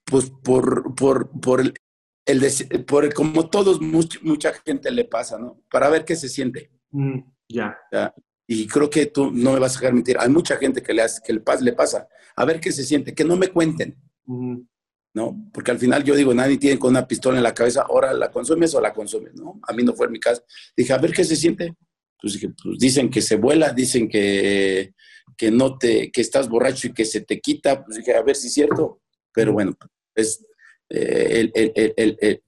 pues 0.04 0.30
por, 0.30 0.94
por, 0.94 1.28
por 1.28 1.60
el, 1.60 1.74
el 2.28 2.84
por 2.84 3.12
como 3.14 3.48
todos, 3.48 3.80
mucha, 3.80 4.52
gente 4.64 4.90
le 4.90 5.04
pasa, 5.06 5.38
¿no? 5.38 5.62
Para 5.70 5.88
ver 5.88 6.04
qué 6.04 6.14
se 6.14 6.28
siente. 6.28 6.70
Mm, 6.90 7.20
ya. 7.48 7.76
Y 8.46 8.66
creo 8.66 8.90
que 8.90 9.06
tú 9.06 9.30
no 9.32 9.52
me 9.52 9.58
vas 9.58 9.76
a 9.76 9.80
dejar 9.80 9.94
mentir. 9.94 10.16
Hay 10.20 10.28
mucha 10.28 10.56
gente 10.56 10.82
que 10.82 10.92
le, 10.92 11.02
hace, 11.02 11.22
que 11.24 11.32
le, 11.32 11.40
pasa, 11.40 11.64
le 11.64 11.72
pasa. 11.72 12.08
A 12.36 12.44
ver 12.44 12.60
qué 12.60 12.70
se 12.70 12.84
siente, 12.84 13.14
que 13.14 13.24
no 13.24 13.36
me 13.36 13.48
cuenten. 13.48 13.96
¿no? 15.14 15.50
Porque 15.52 15.70
al 15.70 15.78
final 15.78 16.04
yo 16.04 16.14
digo, 16.14 16.34
nadie 16.34 16.58
tiene 16.58 16.78
con 16.78 16.90
una 16.90 17.08
pistola 17.08 17.38
en 17.38 17.42
la 17.42 17.54
cabeza, 17.54 17.86
ahora 17.88 18.12
la 18.12 18.30
consumes 18.30 18.74
o 18.74 18.80
la 18.80 18.92
consumes, 18.92 19.34
¿no? 19.34 19.58
A 19.66 19.72
mí 19.72 19.82
no 19.82 19.94
fue 19.94 20.06
en 20.06 20.12
mi 20.12 20.20
caso. 20.20 20.42
Dije, 20.76 20.92
a 20.92 20.98
ver 20.98 21.12
qué 21.12 21.24
se 21.24 21.34
siente. 21.34 21.74
Pues, 22.20 22.38
pues 22.62 22.78
dicen 22.78 23.08
que 23.08 23.22
se 23.22 23.36
vuela, 23.36 23.72
dicen 23.72 24.08
que, 24.08 24.92
que 25.36 25.50
no 25.50 25.78
te, 25.78 26.10
que 26.10 26.20
estás 26.20 26.48
borracho 26.48 26.88
y 26.88 26.92
que 26.92 27.04
se 27.04 27.22
te 27.22 27.40
quita. 27.40 27.84
Pues 27.84 27.96
dije, 27.96 28.14
a 28.14 28.22
ver 28.22 28.36
si 28.36 28.48
es 28.48 28.54
cierto. 28.54 29.00
Pero 29.32 29.52
bueno, 29.52 29.76
es 30.14 30.44
eh, 30.90 31.50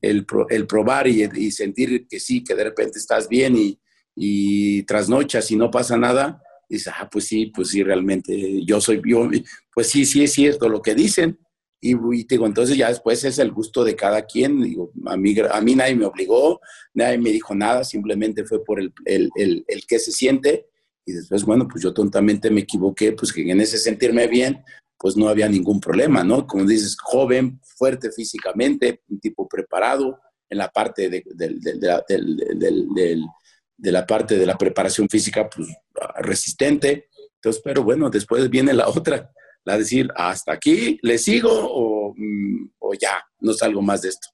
el, 0.01 0.67
probar 0.67 1.07
y, 1.07 1.51
sentir 1.51 2.07
que 2.09 2.21
sí, 2.21 2.43
que 2.43 2.55
de 2.55 2.65
repente 2.65 2.99
estás 2.99 3.29
bien 3.29 3.57
y, 3.57 3.79
y 4.15 4.83
trasnochas 4.85 5.51
y 5.51 5.57
no 5.57 5.71
pasa 5.71 5.97
nada. 5.97 6.43
Dices, 6.69 6.93
ah, 6.97 7.09
pues 7.11 7.27
sí, 7.27 7.47
pues 7.47 7.69
sí, 7.69 7.83
realmente 7.83 8.65
yo 8.65 8.81
soy, 8.81 9.03
yo, 9.05 9.29
pues 9.75 9.89
sí, 9.89 10.05
sí 10.07 10.23
es 10.23 10.33
cierto 10.33 10.69
lo 10.69 10.81
que 10.81 10.95
dicen 10.95 11.39
y, 11.83 11.95
digo, 12.25 12.47
entonces 12.47 12.77
ya 12.77 12.89
después 12.89 13.25
es 13.25 13.39
el 13.39 13.53
gusto 13.53 13.85
de 13.85 13.97
cada 13.97 14.27
quien. 14.27 14.63
Digo, 14.63 14.93
a 15.07 15.17
mí, 15.17 15.35
a 15.51 15.61
mí 15.63 15.75
nadie 15.75 15.97
me 15.97 16.05
obligó, 16.05 16.61
nadie 16.93 17.17
me 17.17 17.31
dijo 17.31 17.55
nada, 17.55 17.85
simplemente 17.85 18.45
fue 18.45 18.63
por 18.63 18.81
el, 18.81 18.93
el, 19.07 19.31
el, 19.37 19.65
el 19.67 19.87
que 19.87 19.99
se 19.99 20.13
siente. 20.13 20.67
Y 21.07 21.13
después, 21.13 21.45
bueno, 21.45 21.67
pues 21.67 21.83
yo 21.83 21.95
tontamente 21.95 22.51
me 22.51 22.61
equivoqué, 22.61 23.13
pues 23.13 23.33
que 23.33 23.51
en 23.51 23.61
ese 23.61 23.79
sentirme 23.79 24.27
bien, 24.27 24.63
pues 25.01 25.17
no 25.17 25.31
había 25.31 25.49
ningún 25.49 25.81
problema, 25.81 26.23
¿no? 26.23 26.47
Como 26.47 26.67
dices, 26.67 26.95
joven, 27.01 27.59
fuerte 27.65 28.13
físicamente, 28.13 29.01
un 29.09 29.19
tipo 29.19 29.49
preparado 29.49 30.21
en 30.47 30.59
la 30.59 30.69
parte 30.69 31.09
de, 31.09 31.25
la 33.79 34.07
parte 34.07 34.37
de 34.37 34.45
la 34.45 34.59
preparación 34.59 35.09
física, 35.09 35.49
pues 35.49 35.69
resistente. 36.19 37.09
Entonces, 37.37 37.63
pero 37.65 37.83
bueno, 37.83 38.11
después 38.11 38.51
viene 38.51 38.75
la 38.75 38.89
otra, 38.89 39.31
la 39.65 39.79
decir, 39.79 40.11
hasta 40.15 40.53
aquí, 40.53 40.99
¿le 41.01 41.17
sigo 41.17 42.13
mm, 42.15 42.73
o, 42.81 42.93
ya, 42.93 43.25
no 43.41 43.55
salgo 43.55 43.81
más 43.81 44.03
de 44.03 44.11
esto? 44.11 44.29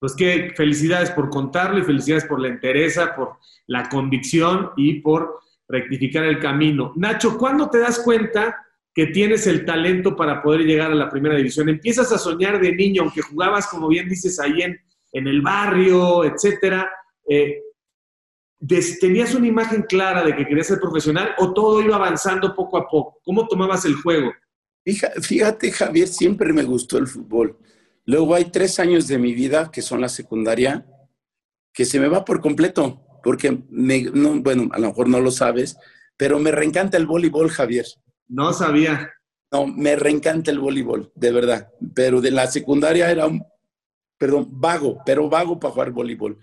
Pues 0.00 0.16
que 0.16 0.52
felicidades 0.56 1.12
por 1.12 1.30
contarlo 1.30 1.78
y 1.78 1.84
felicidades 1.84 2.24
por 2.24 2.40
la 2.40 2.48
entereza, 2.48 3.14
por 3.14 3.36
la 3.68 3.88
convicción 3.88 4.70
y 4.76 5.00
por 5.00 5.38
rectificar 5.68 6.24
el 6.24 6.40
camino. 6.40 6.92
Nacho, 6.96 7.38
¿cuándo 7.38 7.70
te 7.70 7.78
das 7.78 8.00
cuenta 8.00 8.64
que 8.98 9.06
tienes 9.06 9.46
el 9.46 9.64
talento 9.64 10.16
para 10.16 10.42
poder 10.42 10.62
llegar 10.62 10.90
a 10.90 10.94
la 10.96 11.08
primera 11.08 11.36
división. 11.36 11.68
Empiezas 11.68 12.10
a 12.10 12.18
soñar 12.18 12.60
de 12.60 12.74
niño, 12.74 13.02
aunque 13.02 13.22
jugabas, 13.22 13.68
como 13.68 13.86
bien 13.86 14.08
dices, 14.08 14.40
ahí 14.40 14.60
en, 14.60 14.76
en 15.12 15.28
el 15.28 15.40
barrio, 15.40 16.24
etcétera. 16.24 16.90
Eh, 17.28 17.62
¿Tenías 19.00 19.36
una 19.36 19.46
imagen 19.46 19.82
clara 19.82 20.24
de 20.24 20.34
que 20.34 20.44
querías 20.44 20.66
ser 20.66 20.80
profesional 20.80 21.32
o 21.38 21.54
todo 21.54 21.80
iba 21.80 21.94
avanzando 21.94 22.56
poco 22.56 22.76
a 22.76 22.88
poco? 22.88 23.20
¿Cómo 23.22 23.46
tomabas 23.46 23.84
el 23.84 23.94
juego? 23.94 24.32
Fíjate, 25.22 25.70
Javier, 25.70 26.08
siempre 26.08 26.52
me 26.52 26.64
gustó 26.64 26.98
el 26.98 27.06
fútbol. 27.06 27.56
Luego 28.04 28.34
hay 28.34 28.46
tres 28.46 28.80
años 28.80 29.06
de 29.06 29.18
mi 29.18 29.32
vida, 29.32 29.70
que 29.70 29.80
son 29.80 30.00
la 30.00 30.08
secundaria, 30.08 30.84
que 31.72 31.84
se 31.84 32.00
me 32.00 32.08
va 32.08 32.24
por 32.24 32.40
completo, 32.40 33.00
porque, 33.22 33.62
bueno, 33.68 34.70
a 34.72 34.80
lo 34.80 34.88
mejor 34.88 35.08
no 35.08 35.20
lo 35.20 35.30
sabes, 35.30 35.76
pero 36.16 36.40
me 36.40 36.50
reencanta 36.50 36.96
el 36.96 37.06
voleibol, 37.06 37.48
Javier. 37.48 37.86
No 38.28 38.52
sabía. 38.52 39.10
No, 39.50 39.66
me 39.66 39.96
reencanta 39.96 40.50
el 40.50 40.58
voleibol, 40.58 41.10
de 41.14 41.32
verdad. 41.32 41.72
Pero 41.94 42.20
de 42.20 42.30
la 42.30 42.46
secundaria 42.46 43.10
era 43.10 43.26
un, 43.26 43.42
perdón, 44.18 44.48
vago, 44.50 44.98
pero 45.06 45.28
vago 45.28 45.58
para 45.58 45.72
jugar 45.72 45.90
voleibol. 45.92 46.38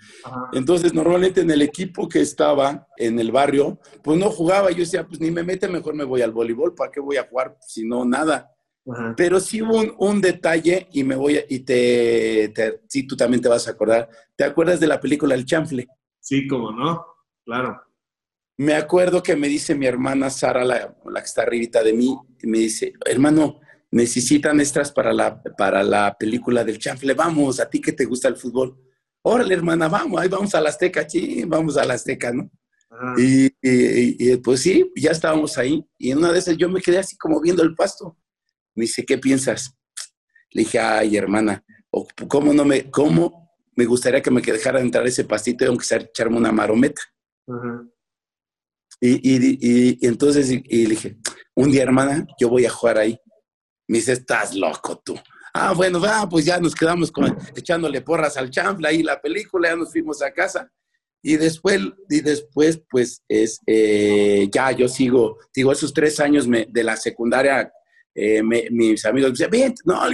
Entonces, 0.54 0.94
normalmente 0.94 1.42
en 1.42 1.52
el 1.52 1.62
equipo 1.62 2.10
que 2.10 2.22
estaba 2.22 2.88
en 2.98 3.20
el 3.20 3.32
barrio, 3.32 3.80
pues 4.02 4.18
no 4.18 4.30
jugaba. 4.32 4.72
Yo 4.72 4.80
decía, 4.80 5.06
pues 5.06 5.20
ni 5.20 5.30
me 5.30 5.44
mete, 5.44 5.68
mejor 5.68 5.94
me 5.94 6.04
voy 6.04 6.22
al 6.22 6.32
voleibol. 6.32 6.74
¿Para 6.74 6.92
qué 6.92 7.00
voy 7.00 7.18
a 7.18 7.28
jugar 7.28 7.58
si 7.62 7.88
no 7.88 8.06
nada? 8.06 8.52
Pero 9.18 9.40
sí 9.40 9.64
hubo 9.64 9.82
un, 9.98 10.22
detalle 10.22 10.88
y 10.92 11.04
me 11.04 11.16
voy 11.16 11.38
a, 11.38 11.44
y 11.50 11.60
te, 11.62 12.54
sí, 12.88 13.08
tú 13.08 13.18
también 13.18 13.42
te 13.42 13.50
vas 13.50 13.68
a 13.68 13.72
acordar. 13.72 14.08
¿Te 14.36 14.44
acuerdas 14.44 14.80
de 14.80 14.88
la 14.88 15.00
película 15.00 15.34
El 15.34 15.46
Chanfle? 15.46 15.88
Sí, 16.20 16.48
cómo 16.48 16.72
no, 16.72 17.04
claro. 17.44 17.82
Me 18.58 18.74
acuerdo 18.74 19.22
que 19.22 19.36
me 19.36 19.48
dice 19.48 19.76
mi 19.76 19.86
hermana 19.86 20.30
Sara, 20.30 20.64
la, 20.64 20.96
la 21.06 21.20
que 21.20 21.26
está 21.26 21.42
arribita 21.42 21.84
de 21.84 21.94
mí, 21.94 22.18
y 22.42 22.48
me 22.48 22.60
dice, 22.60 22.94
hermano, 23.06 23.60
necesitan 23.92 24.60
extras 24.60 24.92
para 24.92 25.14
la, 25.14 25.42
para 25.42 25.84
la 25.84 26.16
película 26.18 26.64
del 26.64 26.80
Chanfle. 26.80 27.14
Vamos, 27.14 27.60
a 27.60 27.70
ti 27.70 27.82
que 27.82 27.94
te 27.94 28.06
gusta 28.06 28.28
el 28.28 28.36
fútbol. 28.36 28.78
Órale, 29.22 29.56
hermana, 29.56 29.88
vamos, 29.88 30.22
ahí 30.22 30.30
vamos 30.30 30.54
a 30.54 30.62
la 30.62 30.70
Azteca, 30.70 31.10
sí, 31.10 31.44
vamos 31.48 31.78
a 31.78 31.86
la 31.86 31.96
Azteca, 31.96 32.32
¿no? 32.32 32.50
Y, 33.18 33.52
y, 33.62 34.38
pues 34.38 34.62
sí, 34.62 34.92
ya 34.96 35.12
estábamos 35.12 35.58
ahí. 35.58 35.86
Y 35.98 36.12
en 36.12 36.20
una 36.20 36.32
de 36.32 36.40
esas 36.40 36.56
yo 36.56 36.70
me 36.70 36.82
quedé 36.82 37.00
así 37.00 37.18
como 37.18 37.42
viendo 37.42 37.64
el 37.64 37.76
pasto. 37.76 38.18
Me 38.74 38.84
dice, 38.84 39.06
¿qué 39.06 39.18
piensas? 39.18 39.76
Le 40.52 40.62
dije, 40.62 40.80
ay, 40.80 41.18
hermana, 41.18 41.64
¿cómo 42.30 42.54
no 42.54 42.64
me, 42.64 42.90
cómo 42.90 43.50
me 43.76 43.86
gustaría 43.86 44.22
que 44.22 44.32
me 44.32 44.42
dejara 44.42 44.80
entrar 44.80 45.06
ese 45.06 45.26
pastito 45.26 45.66
y 45.66 45.68
aunque 45.68 45.86
sea 45.86 45.98
echarme 45.98 46.38
una 46.38 46.52
marometa? 46.52 47.02
Y, 49.08 49.58
y, 49.62 50.08
entonces 50.08 50.50
y, 50.52 50.84
le 50.84 50.90
dije, 50.90 51.18
un 51.56 51.72
día, 51.72 51.84
hermana, 51.84 52.26
yo 52.40 52.50
voy 52.50 52.66
a 52.66 52.70
jugar 52.70 52.98
ahí. 52.98 53.20
Me 53.88 54.00
dice, 54.00 54.14
estás 54.14 54.56
loco 54.56 55.02
tú. 55.04 55.16
Ah, 55.54 55.74
bueno, 55.74 56.02
va, 56.02 56.28
pues 56.28 56.46
ya 56.46 56.60
nos 56.60 56.76
quedamos 56.76 57.12
con, 57.12 57.38
echándole 57.56 58.02
porras 58.02 58.36
al 58.38 58.50
chanfle 58.50 58.88
ahí 58.88 59.04
la 59.04 59.22
película, 59.22 59.70
ya 59.70 59.76
nos 59.76 59.92
fuimos 59.92 60.22
a 60.22 60.32
casa. 60.32 60.70
Y 61.22 61.38
después, 61.38 61.80
y 62.10 62.22
después 62.22 62.82
pues, 62.90 63.24
es, 63.28 63.62
eh, 63.66 64.50
ya 64.52 64.72
yo 64.72 64.88
sigo, 64.88 65.38
digo, 65.56 65.72
esos 65.72 65.94
tres 65.94 66.20
años 66.20 66.48
de 66.50 66.84
la 66.84 66.96
secundaria 66.98 67.72
eh, 68.18 68.42
mis 68.42 69.06
amigos 69.06 69.32
me 69.32 69.34
decían, 69.34 69.50
bien, 69.52 69.76
no, 69.84 70.02
ah, 70.02 70.10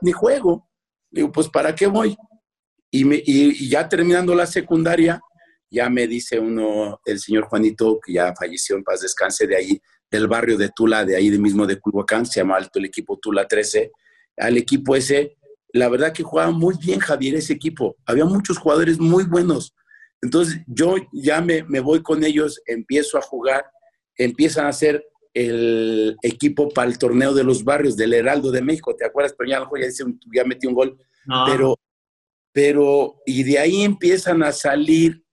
ni, 0.00 0.12
juego. 0.12 0.66
Digo, 1.10 1.30
pues 1.30 1.48
¿para 1.48 1.74
qué 1.74 1.86
voy? 1.86 2.16
Y, 2.90 3.04
me, 3.04 3.22
y, 3.24 3.68
ya 3.68 3.86
terminando 3.86 4.34
la 4.34 4.46
secundaria, 4.46 5.20
ya 5.70 5.88
me 5.88 6.06
dice 6.06 6.38
uno, 6.38 7.00
el 7.04 7.18
señor 7.18 7.44
Juanito, 7.44 7.98
que 8.04 8.14
ya 8.14 8.34
falleció 8.34 8.76
en 8.76 8.84
paz 8.84 9.00
descanse 9.00 9.46
de 9.46 9.56
ahí, 9.56 9.80
del 10.10 10.28
barrio 10.28 10.56
de 10.56 10.70
Tula, 10.70 11.04
de 11.04 11.16
ahí 11.16 11.30
de 11.30 11.38
mismo 11.38 11.66
de 11.66 11.80
Culhuacán, 11.80 12.26
se 12.26 12.40
llama 12.40 12.56
Alto 12.56 12.78
el 12.78 12.84
equipo 12.84 13.18
Tula 13.18 13.48
13. 13.48 13.90
Al 14.36 14.56
equipo 14.56 14.94
ese, 14.94 15.36
la 15.72 15.88
verdad 15.88 16.12
que 16.12 16.22
jugaba 16.22 16.52
muy 16.52 16.76
bien 16.78 17.00
Javier 17.00 17.34
ese 17.34 17.52
equipo. 17.52 17.96
Había 18.06 18.24
muchos 18.24 18.58
jugadores 18.58 18.98
muy 19.00 19.24
buenos. 19.24 19.74
Entonces 20.22 20.60
yo 20.66 20.96
ya 21.12 21.40
me, 21.40 21.64
me 21.64 21.80
voy 21.80 22.02
con 22.02 22.24
ellos, 22.24 22.62
empiezo 22.66 23.18
a 23.18 23.22
jugar, 23.22 23.66
empiezan 24.16 24.66
a 24.66 24.70
hacer 24.70 25.04
el 25.34 26.16
equipo 26.22 26.68
para 26.68 26.88
el 26.88 26.96
torneo 26.96 27.34
de 27.34 27.42
los 27.42 27.64
barrios 27.64 27.96
del 27.96 28.14
Heraldo 28.14 28.52
de 28.52 28.62
México, 28.62 28.94
¿te 28.96 29.04
acuerdas? 29.04 29.34
Pero 29.36 29.50
ya, 29.50 29.68
ya, 29.80 30.04
ya 30.32 30.44
metí 30.44 30.68
un 30.68 30.74
gol, 30.74 30.96
pero, 31.44 31.76
pero, 32.52 33.20
y 33.26 33.42
de 33.42 33.58
ahí 33.58 33.82
empiezan 33.82 34.44
a 34.44 34.52
salir, 34.52 35.23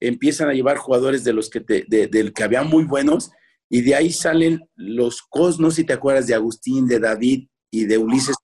empiezan 0.00 0.48
a 0.48 0.52
llevar 0.52 0.76
jugadores 0.76 1.24
de 1.24 1.32
los 1.32 1.50
que, 1.50 1.60
del 1.60 2.32
que 2.32 2.44
había 2.44 2.62
muy 2.62 2.84
buenos, 2.84 3.30
y 3.68 3.82
de 3.82 3.94
ahí 3.94 4.12
salen 4.12 4.68
los 4.76 5.22
cos, 5.22 5.58
no 5.58 5.70
si 5.70 5.84
te 5.84 5.92
acuerdas 5.92 6.26
de 6.26 6.34
Agustín, 6.34 6.86
de 6.86 7.00
David 7.00 7.48
y 7.70 7.84
de 7.84 7.98
Ulises 7.98 8.36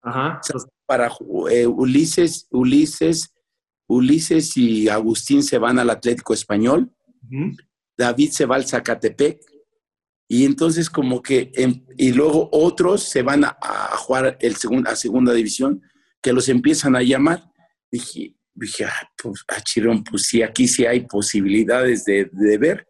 Ajá. 0.00 0.40
Para 0.86 1.10
eh, 1.50 1.66
Ulises, 1.66 2.46
Ulises, 2.50 3.34
Ulises 3.86 4.56
y 4.56 4.88
Agustín 4.88 5.42
se 5.42 5.58
van 5.58 5.78
al 5.78 5.90
Atlético 5.90 6.32
Español, 6.32 6.90
David 7.96 8.30
se 8.30 8.46
va 8.46 8.56
al 8.56 8.66
Zacatepec, 8.66 9.40
y 10.28 10.44
entonces 10.44 10.90
como 10.90 11.22
que, 11.22 11.50
y 11.96 12.12
luego 12.12 12.48
otros 12.52 13.02
se 13.02 13.22
van 13.22 13.44
a, 13.44 13.56
jugar 13.96 14.36
el 14.40 14.56
a 14.86 14.94
segunda 14.94 15.32
división, 15.32 15.82
que 16.22 16.32
los 16.32 16.48
empiezan 16.48 16.96
a 16.96 17.02
llamar. 17.02 17.50
Dije, 17.90 18.37
dije 18.66 18.84
ah, 18.84 19.10
pues, 19.20 19.44
ah, 19.48 19.60
Chirón, 19.60 20.04
pues 20.04 20.24
sí, 20.24 20.42
aquí 20.42 20.66
sí 20.68 20.86
hay 20.86 21.06
posibilidades 21.06 22.04
de, 22.04 22.58
ver. 22.58 22.86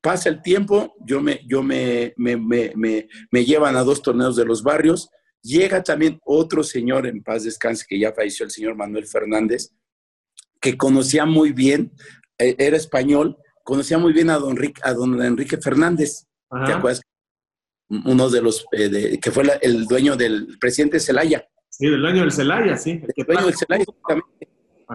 Pasa 0.00 0.28
el 0.28 0.40
tiempo, 0.42 0.94
yo 1.04 1.20
me, 1.20 1.40
yo 1.46 1.62
me, 1.62 2.14
me, 2.16 2.36
me, 2.36 3.08
me, 3.30 3.44
llevan 3.44 3.76
a 3.76 3.82
dos 3.82 4.02
torneos 4.02 4.36
de 4.36 4.44
los 4.44 4.62
barrios. 4.62 5.10
Llega 5.42 5.82
también 5.82 6.20
otro 6.24 6.62
señor 6.62 7.06
en 7.06 7.22
paz 7.22 7.44
descanse, 7.44 7.84
que 7.88 7.98
ya 7.98 8.12
falleció, 8.12 8.44
el 8.44 8.50
señor 8.50 8.76
Manuel 8.76 9.06
Fernández, 9.06 9.72
que 10.60 10.76
conocía 10.76 11.26
muy 11.26 11.52
bien, 11.52 11.92
e, 12.38 12.54
era 12.58 12.76
español, 12.76 13.36
conocía 13.64 13.98
muy 13.98 14.12
bien 14.12 14.30
a 14.30 14.38
don, 14.38 14.56
a 14.82 14.92
don 14.92 15.22
Enrique 15.22 15.56
Fernández 15.56 16.26
¿Te 16.66 16.72
acuerdas? 16.72 17.02
Uno 17.88 18.28
de 18.28 18.42
los, 18.42 18.64
eh, 18.72 19.18
que 19.20 19.30
fue 19.30 19.44
el 19.62 19.84
dueño 19.86 20.16
del 20.16 20.58
presidente 20.60 21.00
Celaya. 21.00 21.44
Sí, 21.68 21.86
el 21.86 22.00
dueño 22.00 22.22
del 22.22 22.32
Celaya, 22.32 22.76
sí. 22.76 23.02
El, 23.16 23.26
dueño 23.26 23.46
del 23.46 23.56
Celaya, 23.56 23.84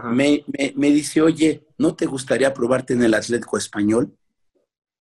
me, 0.04 0.44
me, 0.48 0.74
me, 0.76 0.92
dice, 0.92 1.22
oye, 1.22 1.66
¿no 1.78 1.96
te 1.96 2.06
gustaría 2.06 2.54
probarte 2.54 2.94
en 2.94 3.04
el 3.04 3.14
Atlético 3.14 3.58
Español? 3.58 4.18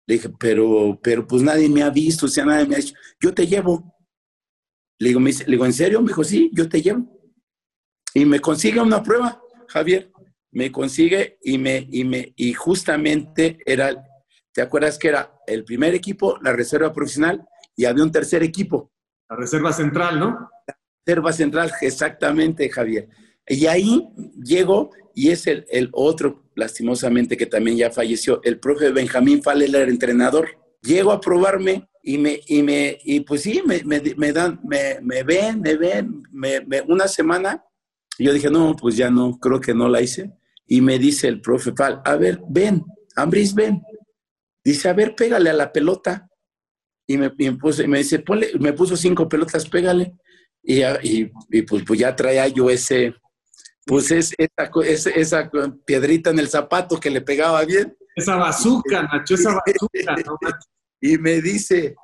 Le 0.05 0.15
dije, 0.15 0.29
pero, 0.39 0.99
pero 1.01 1.25
pues 1.25 1.41
nadie 1.41 1.69
me 1.69 1.83
ha 1.83 1.89
visto, 1.89 2.25
o 2.25 2.29
sea, 2.29 2.45
nadie 2.45 2.67
me 2.67 2.75
ha 2.75 2.79
dicho, 2.79 2.95
yo 3.19 3.33
te 3.33 3.47
llevo. 3.47 3.95
Le 4.99 5.09
digo, 5.09 5.19
me 5.19 5.31
le 5.31 5.45
digo, 5.45 5.65
¿en 5.65 5.73
serio? 5.73 6.01
Me 6.01 6.09
dijo, 6.09 6.23
sí, 6.23 6.51
yo 6.53 6.67
te 6.67 6.81
llevo. 6.81 7.07
Y 8.13 8.25
me 8.25 8.39
consigue 8.39 8.81
una 8.81 9.01
prueba, 9.01 9.41
Javier. 9.67 10.11
Me 10.51 10.71
consigue 10.71 11.37
y 11.41 11.57
me, 11.57 11.87
y 11.89 12.03
me, 12.03 12.33
y 12.35 12.53
justamente 12.53 13.59
era 13.65 14.05
¿Te 14.53 14.61
acuerdas 14.61 14.97
que 14.97 15.07
era 15.07 15.33
el 15.47 15.63
primer 15.63 15.95
equipo, 15.95 16.37
la 16.41 16.51
reserva 16.51 16.91
profesional 16.91 17.45
y 17.75 17.85
había 17.85 18.03
un 18.03 18.11
tercer 18.11 18.43
equipo? 18.43 18.91
La 19.29 19.37
reserva 19.37 19.71
central, 19.71 20.19
¿no? 20.19 20.49
La 20.67 20.77
reserva 21.05 21.31
central, 21.31 21.71
exactamente, 21.81 22.69
Javier. 22.69 23.07
Y 23.51 23.67
ahí 23.67 24.07
llego 24.41 24.91
y 25.13 25.29
es 25.29 25.45
el, 25.45 25.89
otro, 25.91 26.41
lastimosamente, 26.55 27.35
que 27.35 27.45
también 27.45 27.75
ya 27.75 27.91
falleció, 27.91 28.39
el 28.43 28.59
profe 28.59 28.91
Benjamín 28.91 29.43
Fale, 29.43 29.65
el 29.65 29.75
entrenador. 29.75 30.57
Llego 30.81 31.11
a 31.11 31.19
probarme 31.19 31.89
y 32.01 32.17
me, 32.17 32.39
y 32.47 32.63
me, 32.63 32.97
y 33.03 33.19
pues 33.19 33.41
sí, 33.41 33.61
me, 33.65 33.83
me, 33.83 34.31
dan, 34.31 34.61
me, 34.63 34.99
me, 35.01 35.23
ven, 35.23 35.61
me 35.61 35.75
ven, 35.75 36.85
una 36.87 37.09
semana. 37.09 37.61
Y 38.17 38.23
yo 38.23 38.33
dije, 38.33 38.49
no, 38.49 38.73
pues 38.73 38.95
ya 38.95 39.11
no, 39.11 39.37
creo 39.37 39.59
que 39.59 39.73
no 39.73 39.89
la 39.89 40.01
hice. 40.01 40.31
Y 40.65 40.79
me 40.79 40.97
dice 40.97 41.27
el 41.27 41.41
profe 41.41 41.73
Fal, 41.75 42.01
a 42.05 42.15
ver, 42.15 42.39
ven, 42.47 42.85
Ambris, 43.17 43.53
ven. 43.53 43.81
Dice, 44.63 44.87
a 44.87 44.93
ver, 44.93 45.13
pégale 45.13 45.49
a 45.49 45.53
la 45.53 45.73
pelota. 45.73 46.29
Y 47.05 47.17
me, 47.17 47.33
me 47.85 47.97
dice, 47.97 48.19
ponle, 48.19 48.51
me 48.61 48.71
puso 48.71 48.95
cinco 48.95 49.27
pelotas, 49.27 49.67
pégale. 49.67 50.13
Y, 50.63 50.83
y, 51.03 51.61
pues, 51.63 51.83
pues, 51.85 51.99
ya 51.99 52.15
traía 52.15 52.47
yo 52.47 52.69
ese, 52.69 53.13
pues 53.91 54.09
es, 54.09 54.33
esa, 54.37 55.11
esa, 55.13 55.51
piedrita 55.83 56.29
en 56.29 56.39
el 56.39 56.47
zapato 56.47 56.97
que 56.97 57.09
le 57.09 57.19
pegaba 57.19 57.65
bien. 57.65 57.93
Esa 58.15 58.37
bazuca, 58.37 59.03
Nacho, 59.03 59.35
esa 59.35 59.53
bazuca. 59.53 60.59
Y 61.03 61.17
me 61.17 61.41
dice, 61.41 61.95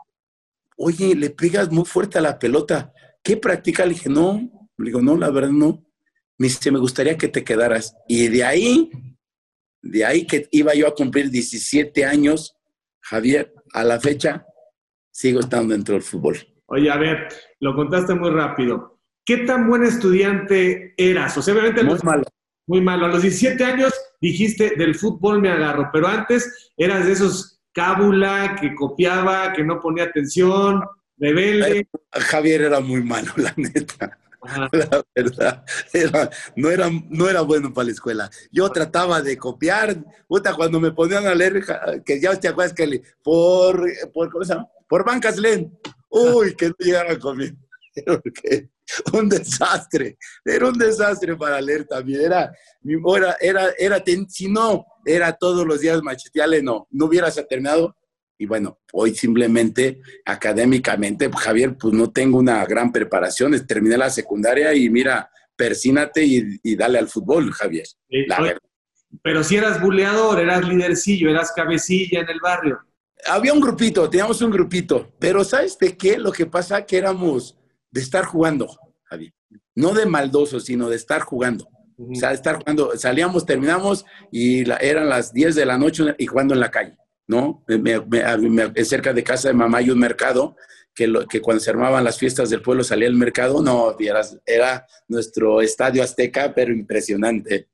oye, 0.75 1.15
le 1.15 1.29
pegas 1.29 1.71
muy 1.71 1.85
fuerte 1.85 2.17
a 2.17 2.21
la 2.21 2.37
pelota. 2.37 2.91
¿Qué 3.23 3.37
practica? 3.37 3.85
Le 3.85 3.93
dije, 3.93 4.09
no. 4.09 4.69
Le 4.77 4.85
digo, 4.85 5.01
no, 5.01 5.15
la 5.15 5.29
verdad 5.29 5.51
no. 5.51 5.85
Me 6.37 6.47
dice, 6.47 6.71
me 6.71 6.79
gustaría 6.79 7.17
que 7.17 7.29
te 7.29 7.45
quedaras. 7.45 7.95
Y 8.05 8.27
de 8.27 8.43
ahí 8.43 8.91
de 9.81 10.03
ahí 10.03 10.27
que 10.27 10.49
iba 10.51 10.73
yo 10.73 10.87
a 10.87 10.93
cumplir 10.93 11.29
17 11.29 12.03
años, 12.03 12.57
Javier, 12.99 13.53
a 13.73 13.85
la 13.85 13.97
fecha 13.99 14.45
sigo 15.09 15.39
estando 15.39 15.73
dentro 15.73 15.93
del 15.93 16.03
fútbol. 16.03 16.37
Oye, 16.65 16.91
a 16.91 16.97
ver, 16.97 17.29
lo 17.61 17.73
contaste 17.73 18.13
muy 18.13 18.29
rápido. 18.29 18.96
¿Qué 19.27 19.39
tan 19.39 19.67
buen 19.67 19.83
estudiante 19.83 20.93
eras? 20.95 21.37
O 21.37 21.41
sea, 21.41 21.53
obviamente... 21.53 21.83
Muy 21.83 21.99
malo. 22.01 22.23
Muy 22.65 22.79
malo. 22.79 23.07
A 23.07 23.09
los 23.09 23.21
17 23.21 23.61
años 23.61 23.93
dijiste, 24.21 24.75
del 24.77 24.95
fútbol 24.95 25.41
me 25.41 25.49
agarro, 25.49 25.89
pero 25.91 26.07
antes 26.07 26.71
eras 26.77 27.05
de 27.05 27.11
esos 27.11 27.59
cábula, 27.73 28.55
que 28.59 28.73
copiaba, 28.73 29.51
que 29.51 29.65
no 29.65 29.81
ponía 29.81 30.05
atención, 30.05 30.81
rebelde. 31.17 31.89
Javier 32.13 32.61
era 32.61 32.79
muy 32.79 33.03
malo, 33.03 33.33
la 33.35 33.53
neta. 33.57 34.17
La 34.71 35.03
verdad, 35.13 35.65
no, 36.55 36.69
era, 36.69 36.89
no 37.09 37.27
era 37.27 37.41
bueno 37.41 37.73
para 37.73 37.87
la 37.87 37.91
escuela. 37.91 38.29
Yo 38.49 38.71
trataba 38.71 39.21
de 39.21 39.37
copiar, 39.37 39.97
puta, 40.25 40.55
cuando 40.55 40.79
me 40.79 40.91
ponían 40.91 41.27
a 41.27 41.35
leer, 41.35 41.65
que 42.05 42.21
ya 42.21 42.39
te 42.39 42.47
acuerdas 42.47 42.73
que 42.73 42.87
le, 42.87 43.03
por, 43.21 43.85
por, 44.13 44.31
¿cómo 44.31 44.45
se 44.45 44.53
llama? 44.53 44.69
Por 44.87 45.03
bancas 45.03 45.37
leen. 45.37 45.77
Uy, 46.09 46.55
que 46.55 46.69
no 46.69 46.75
llegara 46.79 47.19
conmigo. 47.19 47.57
un 49.13 49.29
desastre, 49.29 50.17
era 50.43 50.67
un 50.67 50.77
desastre 50.77 51.35
para 51.35 51.59
leer 51.61 51.85
también. 51.85 52.21
Era, 52.21 52.51
era, 52.83 53.37
era, 53.39 53.73
era 53.77 54.03
si 54.27 54.47
no, 54.47 54.85
era 55.05 55.33
todos 55.33 55.65
los 55.65 55.81
días 55.81 56.01
machetearle, 56.01 56.61
no, 56.61 56.87
no 56.91 57.05
hubieras 57.05 57.41
terminado. 57.47 57.95
Y 58.39 58.45
bueno, 58.45 58.79
hoy 58.93 59.15
simplemente 59.15 59.99
académicamente, 60.23 61.29
Javier, 61.35 61.75
pues 61.75 61.93
no 61.93 62.11
tengo 62.11 62.37
una 62.37 62.63
gran 62.65 62.91
preparación. 62.91 63.65
Terminé 63.65 63.97
la 63.97 64.11
secundaria 64.11 64.73
y 64.75 64.89
mira, 64.89 65.31
persínate 65.55 66.23
y, 66.23 66.75
dale 66.75 66.99
al 66.99 67.07
fútbol, 67.07 67.51
Javier. 67.51 67.87
Pero 69.23 69.43
si 69.43 69.55
eras 69.55 69.81
buleador, 69.81 70.39
eras 70.39 70.67
lidercillo, 70.67 71.29
eras 71.29 71.51
cabecilla 71.51 72.21
en 72.21 72.29
el 72.29 72.39
barrio. 72.39 72.79
Había 73.25 73.53
un 73.53 73.59
grupito, 73.59 74.07
teníamos 74.07 74.39
un 74.41 74.51
grupito, 74.51 75.11
pero 75.17 75.43
¿sabes 75.43 75.77
de 75.79 75.97
qué? 75.97 76.19
Lo 76.19 76.31
que 76.31 76.45
pasa 76.45 76.85
que 76.85 76.97
éramos 76.97 77.57
de 77.91 78.01
estar 78.01 78.25
jugando, 78.25 78.67
Javier. 79.03 79.33
No 79.75 79.93
de 79.93 80.05
maldoso, 80.05 80.59
sino 80.59 80.89
de 80.89 80.95
estar 80.95 81.21
jugando. 81.21 81.67
O 81.97 82.13
sea, 82.15 82.29
de 82.29 82.35
estar 82.35 82.57
jugando. 82.57 82.95
Salíamos, 82.95 83.45
terminamos 83.45 84.05
y 84.31 84.69
eran 84.81 85.09
las 85.09 85.33
10 85.33 85.55
de 85.55 85.65
la 85.65 85.77
noche 85.77 86.15
y 86.17 86.25
jugando 86.27 86.53
en 86.53 86.59
la 86.59 86.71
calle, 86.71 86.97
¿no? 87.27 87.63
cerca 88.83 89.13
de 89.13 89.23
casa 89.23 89.47
de 89.47 89.53
mamá 89.55 89.79
hay 89.79 89.89
un 89.89 89.99
mercado 89.99 90.55
que, 90.93 91.11
que, 91.29 91.41
cuando 91.41 91.61
se 91.61 91.69
armaban 91.69 92.03
las 92.03 92.17
fiestas 92.17 92.49
del 92.49 92.61
pueblo 92.61 92.83
salía 92.83 93.07
el 93.07 93.13
mercado, 93.13 93.61
no, 93.61 93.95
era 94.45 94.85
nuestro 95.07 95.61
estadio 95.61 96.03
azteca, 96.03 96.53
pero 96.53 96.73
impresionante. 96.73 97.67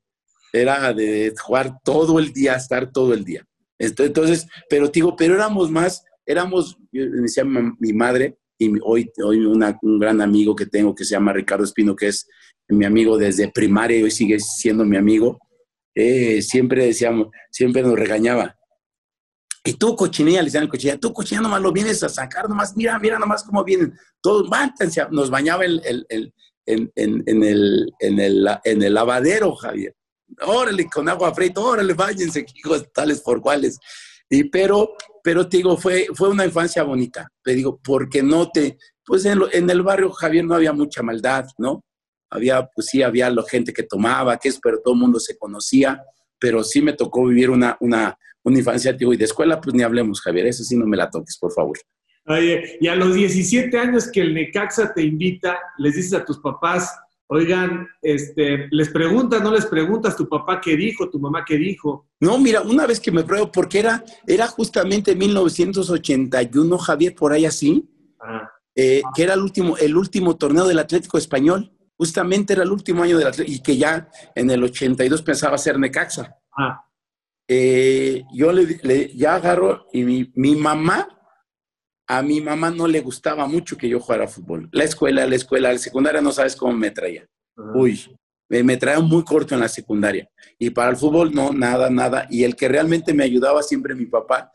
Era 0.52 0.92
de 0.92 1.34
jugar 1.38 1.78
todo 1.82 2.18
el 2.18 2.32
día, 2.32 2.54
estar 2.54 2.92
todo 2.92 3.12
el 3.12 3.24
día. 3.24 3.46
Entonces, 3.78 4.46
pero 4.68 4.88
digo, 4.88 5.16
pero 5.16 5.34
éramos 5.34 5.70
más, 5.70 6.04
éramos, 6.24 6.78
me 6.92 7.22
decía 7.22 7.44
mi 7.44 7.92
madre, 7.92 8.38
y 8.58 8.72
hoy, 8.82 9.10
hoy 9.22 9.44
un 9.44 9.98
gran 9.98 10.20
amigo 10.20 10.54
que 10.54 10.66
tengo 10.66 10.94
que 10.94 11.04
se 11.04 11.12
llama 11.12 11.32
Ricardo 11.32 11.64
Espino, 11.64 11.96
que 11.96 12.08
es 12.08 12.26
mi 12.68 12.84
amigo 12.84 13.18
desde 13.18 13.50
primaria 13.50 13.98
y 13.98 14.02
hoy 14.04 14.10
sigue 14.10 14.38
siendo 14.40 14.84
mi 14.84 14.96
amigo, 14.96 15.38
eh, 15.94 16.42
siempre 16.42 16.86
decíamos, 16.86 17.28
siempre 17.50 17.82
nos 17.82 17.98
regañaba. 17.98 18.56
Y 19.66 19.74
tú, 19.74 19.96
cochinilla, 19.96 20.40
le 20.40 20.46
decían 20.46 20.68
cochinilla, 20.68 20.98
tú, 20.98 21.12
cochinilla, 21.12 21.42
nomás 21.42 21.62
lo 21.62 21.72
vienes 21.72 22.02
a 22.02 22.08
sacar, 22.08 22.48
nomás, 22.48 22.76
mira, 22.76 22.98
mira 22.98 23.18
nomás 23.18 23.44
cómo 23.44 23.64
vienen. 23.64 23.94
Todos, 24.20 24.48
mántense, 24.48 25.06
nos 25.10 25.30
bañaba 25.30 25.64
el, 25.64 25.80
el, 25.84 26.06
el, 26.10 26.34
en, 26.66 26.92
en, 26.96 27.22
en, 27.26 27.42
el, 27.42 27.92
en, 28.00 28.20
el, 28.20 28.48
en 28.64 28.82
el 28.82 28.94
lavadero, 28.94 29.54
Javier. 29.54 29.94
Órale, 30.42 30.86
con 30.86 31.08
agua 31.08 31.34
fría, 31.34 31.52
órale, 31.56 31.94
váyanse, 31.94 32.44
hijos 32.54 32.92
tales 32.92 33.20
por 33.20 33.40
cuales. 33.40 33.78
Y 34.30 34.44
pero, 34.44 34.94
pero 35.22 35.48
te 35.48 35.58
digo, 35.58 35.76
fue, 35.76 36.06
fue 36.14 36.30
una 36.30 36.44
infancia 36.44 36.82
bonita. 36.82 37.28
Te 37.42 37.54
digo, 37.54 37.80
porque 37.82 38.22
no 38.22 38.50
te, 38.50 38.78
pues 39.04 39.24
en, 39.24 39.70
el 39.70 39.82
barrio 39.82 40.10
Javier 40.10 40.44
no 40.44 40.54
había 40.54 40.72
mucha 40.72 41.02
maldad, 41.02 41.46
¿no? 41.58 41.84
Había, 42.30 42.66
pues 42.74 42.88
sí, 42.88 43.02
había 43.02 43.30
la 43.30 43.44
gente 43.44 43.72
que 43.72 43.84
tomaba, 43.84 44.36
que 44.38 44.48
es, 44.48 44.58
pero 44.60 44.80
todo 44.82 44.94
el 44.94 45.00
mundo 45.00 45.20
se 45.20 45.36
conocía, 45.36 46.02
pero 46.38 46.64
sí 46.64 46.82
me 46.82 46.94
tocó 46.94 47.26
vivir 47.26 47.50
una, 47.50 47.76
una, 47.80 48.18
una 48.42 48.58
infancia, 48.58 48.92
digo, 48.92 49.12
y 49.12 49.16
de 49.16 49.24
escuela, 49.24 49.60
pues 49.60 49.74
ni 49.74 49.82
hablemos, 49.82 50.20
Javier, 50.20 50.46
eso 50.46 50.64
sí 50.64 50.76
no 50.76 50.86
me 50.86 50.96
la 50.96 51.10
toques, 51.10 51.38
por 51.38 51.52
favor. 51.52 51.78
Oye, 52.26 52.78
y 52.80 52.88
a 52.88 52.96
los 52.96 53.14
17 53.14 53.78
años 53.78 54.10
que 54.10 54.22
el 54.22 54.34
Necaxa 54.34 54.94
te 54.94 55.02
invita, 55.02 55.58
les 55.76 55.94
dices 55.94 56.14
a 56.14 56.24
tus 56.24 56.38
papás, 56.38 56.98
Oigan, 57.34 57.88
este, 58.00 58.68
les 58.70 58.90
preguntas, 58.90 59.42
no 59.42 59.50
les 59.50 59.66
preguntas 59.66 60.16
tu 60.16 60.28
papá 60.28 60.60
qué 60.60 60.76
dijo, 60.76 61.10
tu 61.10 61.18
mamá 61.18 61.44
qué 61.44 61.56
dijo. 61.56 62.06
No, 62.20 62.38
mira, 62.38 62.60
una 62.60 62.86
vez 62.86 63.00
que 63.00 63.10
me 63.10 63.24
pruebo, 63.24 63.50
porque 63.50 63.80
era, 63.80 64.04
era 64.24 64.46
justamente 64.46 65.16
1981, 65.16 66.78
Javier, 66.78 67.12
por 67.12 67.32
ahí 67.32 67.44
así, 67.44 67.90
ah. 68.20 68.48
eh, 68.76 69.02
que 69.16 69.24
era 69.24 69.34
el 69.34 69.40
último, 69.40 69.76
el 69.76 69.96
último 69.96 70.36
torneo 70.36 70.64
del 70.68 70.78
Atlético 70.78 71.18
Español. 71.18 71.72
Justamente 71.96 72.52
era 72.52 72.62
el 72.62 72.70
último 72.70 73.02
año 73.02 73.18
del 73.18 73.26
Atlético, 73.26 73.56
y 73.56 73.62
que 73.62 73.76
ya 73.76 74.08
en 74.36 74.48
el 74.52 74.62
82 74.62 75.22
pensaba 75.22 75.58
ser 75.58 75.76
Necaxa. 75.76 76.36
Ah. 76.56 76.84
Eh, 77.48 78.22
yo 78.32 78.52
le, 78.52 79.12
ya 79.12 79.34
agarro, 79.34 79.88
y 79.92 80.04
mi, 80.04 80.30
mi 80.36 80.54
mamá 80.54 81.08
a 82.06 82.22
mi 82.22 82.40
mamá 82.40 82.70
no 82.70 82.86
le 82.86 83.00
gustaba 83.00 83.46
mucho 83.46 83.76
que 83.76 83.88
yo 83.88 84.00
jugara 84.00 84.28
fútbol. 84.28 84.68
La 84.72 84.84
escuela, 84.84 85.26
la 85.26 85.36
escuela, 85.36 85.72
la 85.72 85.78
secundaria 85.78 86.20
no 86.20 86.32
sabes 86.32 86.56
cómo 86.56 86.74
me 86.74 86.90
traía. 86.90 87.26
Uy, 87.74 88.00
me, 88.48 88.76
traía 88.76 89.00
muy 89.00 89.24
corto 89.24 89.54
en 89.54 89.60
la 89.60 89.68
secundaria. 89.68 90.28
Y 90.58 90.70
para 90.70 90.90
el 90.90 90.96
fútbol, 90.96 91.34
no, 91.34 91.52
nada, 91.52 91.88
nada. 91.88 92.26
Y 92.30 92.44
el 92.44 92.56
que 92.56 92.68
realmente 92.68 93.14
me 93.14 93.24
ayudaba 93.24 93.62
siempre 93.62 93.94
mi 93.94 94.06
papá, 94.06 94.50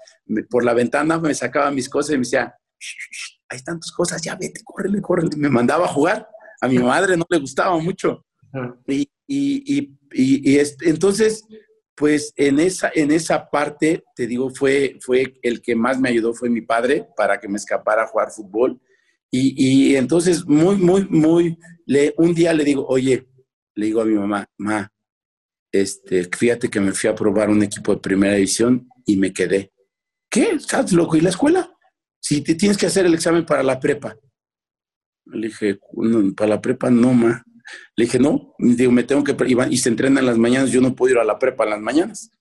por 0.49 0.63
la 0.63 0.73
ventana 0.73 1.17
me 1.17 1.33
sacaba 1.33 1.71
mis 1.71 1.89
cosas 1.89 2.11
y 2.11 2.17
me 2.17 2.23
decía, 2.23 2.55
hay 3.49 3.59
tantas 3.63 3.91
cosas, 3.91 4.21
ya 4.21 4.35
vete, 4.35 4.61
córrele, 4.63 5.01
córrele. 5.01 5.35
Me 5.37 5.49
mandaba 5.49 5.85
a 5.85 5.89
jugar. 5.89 6.27
A 6.61 6.67
mi 6.67 6.77
madre 6.79 7.17
no 7.17 7.25
le 7.29 7.39
gustaba 7.39 7.77
mucho. 7.79 8.25
Y, 8.87 9.09
y, 9.27 9.63
y, 9.75 9.97
y 10.11 10.59
entonces 10.81 11.45
pues 11.99 12.33
en 12.37 12.61
esa, 12.61 12.89
en 12.95 13.11
esa 13.11 13.49
parte, 13.49 14.05
te 14.15 14.25
digo, 14.25 14.49
fue, 14.49 14.97
fue 15.01 15.37
el 15.41 15.61
que 15.61 15.75
más 15.75 15.99
me 15.99 16.07
ayudó, 16.07 16.33
fue 16.33 16.49
mi 16.49 16.61
padre, 16.61 17.05
para 17.17 17.37
que 17.41 17.49
me 17.49 17.57
escapara 17.57 18.03
a 18.03 18.07
jugar 18.07 18.31
fútbol. 18.31 18.79
Y, 19.29 19.95
entonces, 19.95 20.45
muy, 20.47 20.77
muy, 20.77 21.05
muy, 21.09 21.57
le, 21.85 22.13
un 22.17 22.33
día 22.33 22.53
le 22.53 22.63
digo, 22.63 22.85
oye, 22.87 23.27
le 23.75 23.85
digo 23.85 23.99
a 23.99 24.05
mi 24.05 24.13
mamá, 24.13 24.49
ma, 24.57 24.89
este, 25.73 26.23
fíjate 26.23 26.69
que 26.69 26.79
me 26.79 26.93
fui 26.93 27.09
a 27.09 27.15
probar 27.15 27.49
un 27.49 27.61
equipo 27.63 27.93
de 27.93 27.99
primera 27.99 28.35
división 28.35 28.87
y 29.05 29.17
me 29.17 29.33
quedé. 29.33 29.73
¿Qué? 30.29 30.51
¿Estás 30.51 30.93
loco? 30.93 31.17
¿Y 31.17 31.21
la 31.21 31.29
escuela? 31.31 31.69
Si 32.21 32.41
te 32.41 32.55
tienes 32.55 32.77
que 32.77 32.85
hacer 32.85 33.05
el 33.05 33.13
examen 33.13 33.45
para 33.45 33.61
la 33.61 33.77
prepa. 33.77 34.15
Le 35.25 35.47
dije, 35.47 35.79
para 36.35 36.51
la 36.51 36.61
prepa 36.61 36.89
no, 36.89 37.13
ma. 37.13 37.43
Le 37.95 38.05
dije, 38.05 38.19
no, 38.19 38.53
digo, 38.57 38.91
me 38.91 39.03
tengo 39.03 39.23
que, 39.23 39.35
y 39.69 39.77
se 39.77 39.89
entrena 39.89 40.19
en 40.19 40.25
las 40.25 40.37
mañanas, 40.37 40.71
yo 40.71 40.81
no 40.81 40.95
puedo 40.95 41.13
ir 41.13 41.19
a 41.19 41.23
la 41.23 41.37
prepa 41.39 41.63
en 41.63 41.69
las 41.71 41.81
mañanas. 41.81 42.31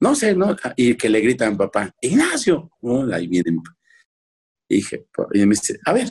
No 0.00 0.14
sé, 0.14 0.34
¿no? 0.34 0.54
Y 0.76 0.94
que 0.94 1.08
le 1.08 1.20
gritan 1.20 1.56
papá, 1.56 1.94
Ignacio, 2.00 2.70
ahí 3.12 3.26
viene. 3.26 3.58
Y 4.68 4.76
dije, 4.76 5.06
a 5.84 5.92
ver, 5.92 6.08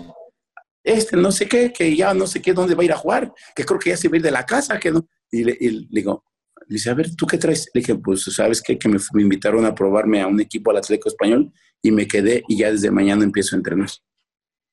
este 0.84 1.16
no 1.18 1.32
sé 1.32 1.48
qué, 1.48 1.72
que 1.72 1.96
ya 1.96 2.14
no 2.14 2.28
sé 2.28 2.42
qué, 2.42 2.54
dónde 2.54 2.76
va 2.76 2.82
a 2.82 2.86
ir 2.86 2.92
a 2.92 2.98
jugar, 2.98 3.32
que 3.56 3.64
creo 3.64 3.80
que 3.80 3.92
ya 3.92 3.98
se 3.98 4.10
va 4.10 4.16
a 4.16 4.18
ir 4.18 4.24
de 4.24 4.32
la 4.32 4.46
casa, 4.46 4.80
que 4.80 4.92
no. 4.92 5.08
Y 5.32 5.44
le, 5.44 5.58
digo, 5.90 6.24
dice, 6.68 6.90
a 6.90 6.94
ver, 6.94 7.16
¿tú 7.16 7.26
qué 7.26 7.38
traes? 7.38 7.70
Le 7.74 7.82
dije, 7.82 7.96
pues, 7.96 8.24
¿sabes 8.24 8.62
qué? 8.62 8.78
Que 8.78 8.90
me, 8.90 8.98
me, 9.14 9.22
invitaron 9.22 9.66
a 9.66 9.76
probarme 9.76 10.22
a 10.22 10.28
un 10.28 10.40
equipo 10.40 10.72
al 10.72 10.78
Atlético 10.78 11.10
Español 11.10 11.52
y 11.82 11.92
me 11.92 12.08
quedé 12.08 12.44
y 12.48 12.58
ya 12.58 12.72
desde 12.72 12.92
mañana 12.92 13.24
empiezo 13.24 13.56
a 13.56 13.60
entrenar. 13.60 13.90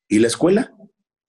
¿Y 0.07 0.19
la 0.19 0.27
escuela? 0.27 0.73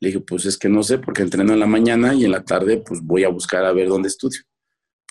Le 0.01 0.09
dije, 0.09 0.20
pues 0.20 0.44
es 0.47 0.59
que 0.59 0.68
no 0.68 0.82
sé, 0.82 0.99
porque 0.99 1.22
entreno 1.22 1.53
en 1.53 1.61
la 1.61 1.66
mañana 1.66 2.14
y 2.14 2.24
en 2.24 2.30
la 2.30 2.44
tarde, 2.44 2.82
pues 2.86 3.01
voy 3.03 3.24
a 3.24 3.28
buscar 3.28 3.64
a 3.64 3.72
ver 3.72 3.88
dónde 3.88 4.09
estudio. 4.09 4.40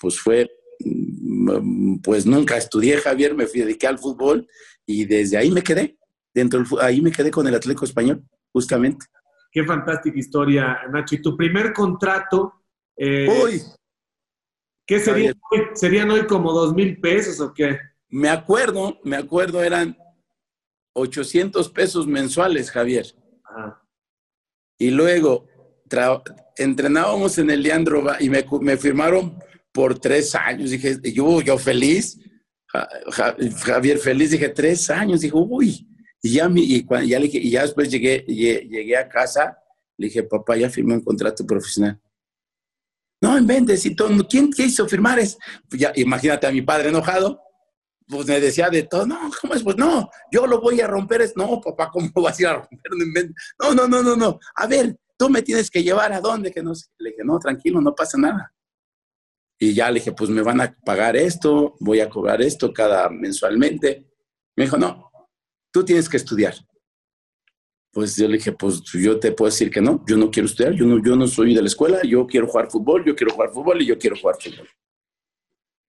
Pues 0.00 0.20
fue, 0.20 0.48
mm, 0.80 1.98
pues 1.98 2.26
nunca 2.26 2.56
estudié, 2.56 2.98
Javier, 2.98 3.34
me 3.34 3.46
fui, 3.46 3.60
dediqué 3.60 3.86
al 3.86 3.98
fútbol 3.98 4.46
y 4.86 5.04
desde 5.04 5.36
ahí 5.36 5.50
me 5.50 5.62
quedé. 5.62 5.98
Dentro 6.32 6.60
del, 6.60 6.68
ahí 6.80 7.00
me 7.00 7.10
quedé 7.10 7.30
con 7.30 7.46
el 7.46 7.54
Atlético 7.54 7.84
Español, 7.84 8.22
justamente. 8.52 9.06
Qué 9.50 9.64
fantástica 9.64 10.18
historia, 10.18 10.78
Nacho. 10.90 11.14
¿Y 11.14 11.22
tu 11.22 11.36
primer 11.36 11.72
contrato? 11.72 12.62
Eh, 12.96 13.26
Uy. 13.42 13.62
¿Qué 14.86 15.00
sería 15.00 15.32
hoy? 15.50 15.62
¿Serían 15.74 16.10
hoy 16.10 16.26
como 16.26 16.52
dos 16.52 16.74
mil 16.74 17.00
pesos 17.00 17.40
o 17.40 17.52
qué? 17.52 17.78
Me 18.08 18.28
acuerdo, 18.28 19.00
me 19.02 19.16
acuerdo, 19.16 19.62
eran 19.62 19.96
800 20.92 21.70
pesos 21.70 22.06
mensuales, 22.06 22.70
Javier. 22.70 23.06
Ajá. 23.44 23.85
Y 24.78 24.90
luego 24.90 25.46
entrenábamos 26.56 27.38
en 27.38 27.50
el 27.50 27.62
Leandro 27.62 28.04
y 28.20 28.28
me, 28.28 28.76
firmaron 28.76 29.38
por 29.72 29.98
tres 29.98 30.34
años. 30.34 30.70
Dije, 30.70 30.98
yo, 31.12 31.40
yo 31.40 31.58
feliz, 31.58 32.18
Javier 33.62 33.98
feliz, 33.98 34.30
dije, 34.30 34.48
tres 34.48 34.90
años. 34.90 35.20
Dijo, 35.20 35.40
uy. 35.40 35.88
Y 36.22 36.30
ya, 36.30 36.50
y, 36.54 36.84
ya, 37.06 37.20
y 37.20 37.50
ya 37.50 37.62
después 37.62 37.90
llegué, 37.90 38.24
llegué, 38.26 38.96
a 38.96 39.08
casa, 39.08 39.56
le 39.96 40.08
dije, 40.08 40.22
papá, 40.24 40.56
ya 40.56 40.68
firmé 40.68 40.94
un 40.94 41.04
contrato 41.04 41.46
profesional. 41.46 42.00
No, 43.20 43.38
en 43.38 43.46
vez 43.46 43.86
y 43.86 43.94
todo, 43.94 44.10
¿quién 44.28 44.50
hizo 44.56 44.88
firmar? 44.88 45.18
Es, 45.18 45.38
ya, 45.70 45.92
imagínate 45.94 46.46
a 46.46 46.52
mi 46.52 46.62
padre 46.62 46.88
enojado 46.88 47.45
pues 48.08 48.26
me 48.26 48.40
decía 48.40 48.70
de 48.70 48.84
todo, 48.84 49.06
no, 49.06 49.30
¿cómo 49.40 49.54
es? 49.54 49.62
Pues 49.62 49.76
no, 49.76 50.08
yo 50.30 50.46
lo 50.46 50.60
voy 50.60 50.80
a 50.80 50.86
romper. 50.86 51.22
Es, 51.22 51.36
no, 51.36 51.60
papá, 51.60 51.90
¿cómo 51.90 52.10
vas 52.22 52.38
a 52.38 52.42
ir 52.42 52.48
a 52.48 52.54
romper? 52.54 53.30
No, 53.60 53.74
no, 53.74 53.88
no, 53.88 54.02
no, 54.02 54.16
no. 54.16 54.38
A 54.54 54.66
ver, 54.66 54.96
tú 55.16 55.28
me 55.28 55.42
tienes 55.42 55.70
que 55.70 55.82
llevar 55.82 56.12
a 56.12 56.20
dónde, 56.20 56.52
que 56.52 56.62
no 56.62 56.74
sé. 56.74 56.86
Le 56.98 57.10
dije, 57.10 57.24
no, 57.24 57.38
tranquilo, 57.38 57.80
no 57.80 57.94
pasa 57.94 58.16
nada. 58.18 58.52
Y 59.58 59.74
ya 59.74 59.90
le 59.90 60.00
dije, 60.00 60.12
pues 60.12 60.30
me 60.30 60.42
van 60.42 60.60
a 60.60 60.76
pagar 60.84 61.16
esto, 61.16 61.76
voy 61.80 62.00
a 62.00 62.10
cobrar 62.10 62.42
esto 62.42 62.72
cada 62.72 63.08
mensualmente. 63.08 64.06
Me 64.54 64.64
dijo, 64.64 64.76
no, 64.76 65.10
tú 65.72 65.84
tienes 65.84 66.08
que 66.08 66.18
estudiar. 66.18 66.54
Pues 67.90 68.14
yo 68.16 68.28
le 68.28 68.36
dije, 68.36 68.52
pues 68.52 68.82
yo 68.92 69.18
te 69.18 69.32
puedo 69.32 69.50
decir 69.50 69.70
que 69.70 69.80
no, 69.80 70.04
yo 70.06 70.18
no 70.18 70.30
quiero 70.30 70.46
estudiar, 70.46 70.74
yo 70.74 70.84
no, 70.84 71.02
yo 71.02 71.16
no 71.16 71.26
soy 71.26 71.54
de 71.54 71.62
la 71.62 71.68
escuela, 71.68 72.02
yo 72.02 72.26
quiero 72.26 72.46
jugar 72.46 72.70
fútbol, 72.70 73.02
yo 73.06 73.16
quiero 73.16 73.32
jugar 73.32 73.50
fútbol 73.50 73.80
y 73.80 73.86
yo 73.86 73.98
quiero 73.98 74.16
jugar 74.16 74.36
fútbol. 74.38 74.68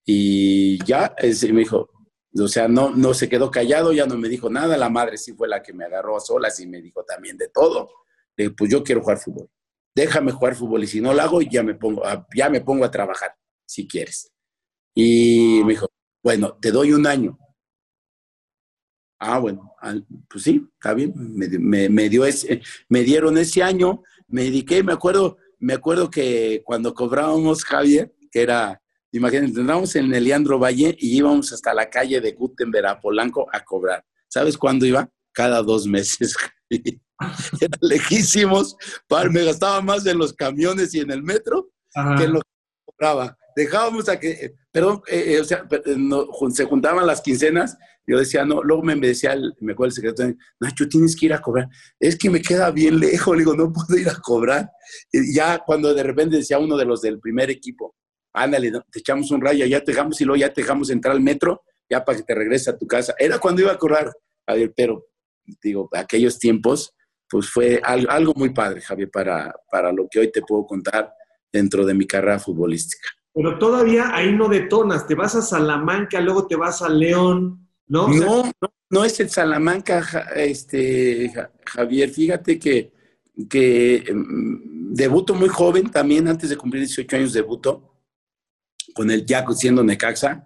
Y 0.05 0.82
ya, 0.86 1.13
me 1.22 1.59
dijo, 1.59 1.89
o 2.34 2.47
sea, 2.47 2.67
no, 2.67 2.91
no 2.91 3.13
se 3.13 3.30
quedó 3.30 3.49
callado, 3.51 3.93
ya 3.93 4.05
no 4.05 4.17
me 4.17 4.30
dijo 4.30 4.49
nada, 4.49 4.78
la 4.78 4.89
madre 4.89 5.17
sí 5.17 5.34
fue 5.34 5.47
la 5.47 5.61
que 5.61 5.73
me 5.73 5.86
agarró 5.86 6.17
a 6.17 6.19
solas 6.19 6.59
y 6.59 6.67
me 6.67 6.82
dijo 6.82 7.03
también 7.03 7.38
de 7.38 7.49
todo. 7.49 7.89
Le 8.36 8.45
dije, 8.45 8.55
pues 8.55 8.71
yo 8.71 8.84
quiero 8.84 9.01
jugar 9.01 9.17
fútbol, 9.17 9.49
déjame 9.95 10.32
jugar 10.32 10.55
fútbol 10.55 10.84
y 10.84 10.88
si 10.88 11.01
no 11.01 11.13
lo 11.13 11.21
hago 11.21 11.41
ya 11.41 11.63
me 11.63 11.75
pongo, 11.75 12.03
ya 12.36 12.49
me 12.49 12.61
pongo 12.61 12.86
a 12.86 12.91
trabajar, 12.91 13.36
si 13.65 13.88
quieres. 13.88 14.32
Y 14.93 15.61
me 15.63 15.73
dijo, 15.73 15.88
bueno, 16.23 16.57
te 16.59 16.71
doy 16.71 16.91
un 16.91 17.05
año. 17.05 17.38
Ah, 19.19 19.39
bueno, 19.39 19.73
pues 20.30 20.43
sí, 20.43 20.67
está 20.73 20.93
bien. 20.93 21.13
Me, 21.15 22.09
dio 22.09 22.25
ese, 22.25 22.61
me 22.89 23.01
dieron 23.01 23.38
ese 23.38 23.63
año, 23.63 24.03
me 24.28 24.43
dediqué, 24.43 24.84
me 24.84 24.93
acuerdo, 24.93 25.38
me 25.59 25.73
acuerdo 25.73 26.09
que 26.09 26.61
cuando 26.65 26.93
cobrábamos 26.93 27.63
Javier, 27.63 28.13
que 28.32 28.41
era, 28.41 28.82
imagínate, 29.12 29.60
entrábamos 29.60 29.95
en 29.95 30.14
el 30.14 30.24
Leandro 30.24 30.60
Valle 30.60 30.95
y 30.99 31.18
íbamos 31.18 31.53
hasta 31.53 31.74
la 31.74 31.89
calle 31.89 32.22
de 32.22 32.34
Gutenberg 32.34 32.88
a 32.88 32.99
Polanco 32.99 33.47
a 33.51 33.64
cobrar. 33.64 34.03
¿Sabes 34.28 34.58
cuándo 34.58 34.86
iba? 34.86 35.10
Cada 35.34 35.62
dos 35.62 35.88
meses. 35.88 36.36
era 36.70 37.78
lejísimos, 37.82 38.76
me 39.32 39.43
gastaba 39.43 39.82
más 39.82 40.05
en 40.05 40.18
los 40.18 40.34
camiones 40.34 40.93
y 40.93 40.99
en 40.99 41.12
el 41.12 41.24
metro 41.24 41.70
que 42.18 42.24
en 42.24 42.34
lo 42.34 42.39
que 42.39 42.49
cobraba. 42.86 43.38
Dejábamos 43.55 44.08
a 44.10 44.20
que, 44.20 44.53
perdón, 44.72 45.01
eh, 45.08 45.36
eh, 45.36 45.41
o 45.41 45.43
sea, 45.43 45.68
se 46.53 46.66
juntaban 46.66 47.08
las 47.08 47.22
quincenas 47.22 47.76
yo 48.08 48.18
decía, 48.18 48.45
no, 48.45 48.64
luego 48.64 48.84
me 48.84 48.95
decía, 48.95 49.34
el, 49.34 49.53
me 49.60 49.74
acuerdo 49.74 49.89
el 49.89 49.95
secretario, 49.95 50.38
Nacho, 50.62 50.88
tienes 50.88 51.14
que 51.14 51.26
ir 51.26 51.34
a 51.34 51.41
cobrar. 51.41 51.68
Es 51.99 52.18
que 52.18 52.30
me 52.30 52.41
queda 52.41 52.72
bien 52.72 52.99
lejos, 52.99 53.36
le 53.36 53.39
digo, 53.39 53.53
no 53.53 53.72
puedo 53.74 53.99
ir 53.99 54.08
a 54.08 54.16
cobrar. 54.16 54.72
Y 55.12 55.36
ya 55.36 55.60
cuando 55.60 55.93
de 55.93 56.03
repente 56.03 56.38
decía 56.38 56.58
uno 56.58 56.78
de 56.78 56.86
los 56.86 57.01
del 57.01 57.20
primer 57.20 57.49
equipo, 57.49 57.95
ándale, 58.34 58.71
te 58.91 58.99
echamos 58.99 59.32
un 59.32 59.41
rayo, 59.41 59.65
ya 59.65 59.84
te 59.84 59.91
dejamos 59.91 60.19
y 60.21 60.25
luego 60.25 60.39
ya 60.39 60.53
te 60.53 60.61
dejamos 60.61 60.89
entrar 60.89 61.15
al 61.15 61.21
metro, 61.21 61.63
ya 61.89 62.03
para 62.03 62.17
que 62.17 62.23
te 62.23 62.36
regreses 62.36 62.69
a 62.69 62.78
tu 62.78 62.88
casa. 62.88 63.15
Era 63.17 63.39
cuando 63.39 63.61
iba 63.61 63.71
a 63.71 63.78
cobrar, 63.78 64.11
Javier, 64.47 64.73
pero 64.75 65.05
digo, 65.61 65.89
aquellos 65.93 66.38
tiempos, 66.38 66.93
pues 67.30 67.49
fue 67.49 67.82
algo, 67.84 68.34
muy 68.36 68.49
padre, 68.53 68.82
Javier, 68.82 69.09
para, 69.11 69.53
para 69.71 69.91
lo 69.91 70.07
que 70.09 70.19
hoy 70.19 70.32
te 70.32 70.41
puedo 70.41 70.65
contar 70.65 71.11
dentro 71.51 71.86
de 71.86 71.93
mi 71.93 72.05
carrera 72.05 72.39
futbolística. 72.39 73.07
Pero 73.34 73.59
todavía 73.59 74.15
ahí 74.15 74.34
no 74.34 74.47
detonas, 74.47 75.07
te 75.07 75.15
vas 75.15 75.36
a 75.36 75.41
Salamanca, 75.41 76.19
luego 76.19 76.47
te 76.47 76.55
vas 76.55 76.82
a 76.82 76.89
León, 76.89 77.67
¿no? 77.88 78.07
No, 78.07 78.51
no, 78.89 79.05
es 79.05 79.19
el 79.19 79.30
Salamanca, 79.30 79.99
este, 80.36 81.32
Javier. 81.65 82.09
Fíjate 82.09 82.57
que, 82.57 82.91
que 83.49 84.03
mm, 84.11 84.93
debuto 84.93 85.36
muy 85.36 85.49
joven, 85.49 85.91
también 85.91 86.28
antes 86.28 86.49
de 86.49 86.57
cumplir 86.57 86.84
18 86.84 87.15
años 87.15 87.34
debuto, 87.34 87.97
con 88.98 89.12
el 89.12 89.26
ya 89.26 89.45
siendo 89.56 89.84
Necaxa, 89.84 90.43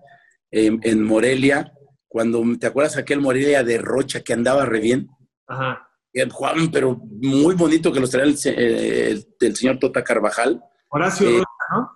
en, 0.52 1.04
Morelia, 1.04 1.72
cuando, 2.08 2.44
¿te 2.60 2.68
acuerdas 2.68 2.98
aquel 2.98 3.22
Morelia 3.22 3.64
de 3.64 3.78
Rocha 3.78 4.22
que 4.22 4.34
andaba 4.34 4.66
re 4.66 4.82
bien? 4.82 5.10
Ajá. 5.48 5.88
Juan, 6.30 6.70
pero 6.70 7.00
muy 7.22 7.56
bonito 7.56 7.92
que 7.94 8.02
los 8.02 8.12
traía 8.12 8.26
el, 8.26 9.56
señor 9.56 9.80
Tota 9.80 10.04
Carvajal. 10.04 10.62
Horacio 10.90 11.30
eh, 11.30 11.32
Rocha, 11.38 11.46
¿no? 11.74 11.90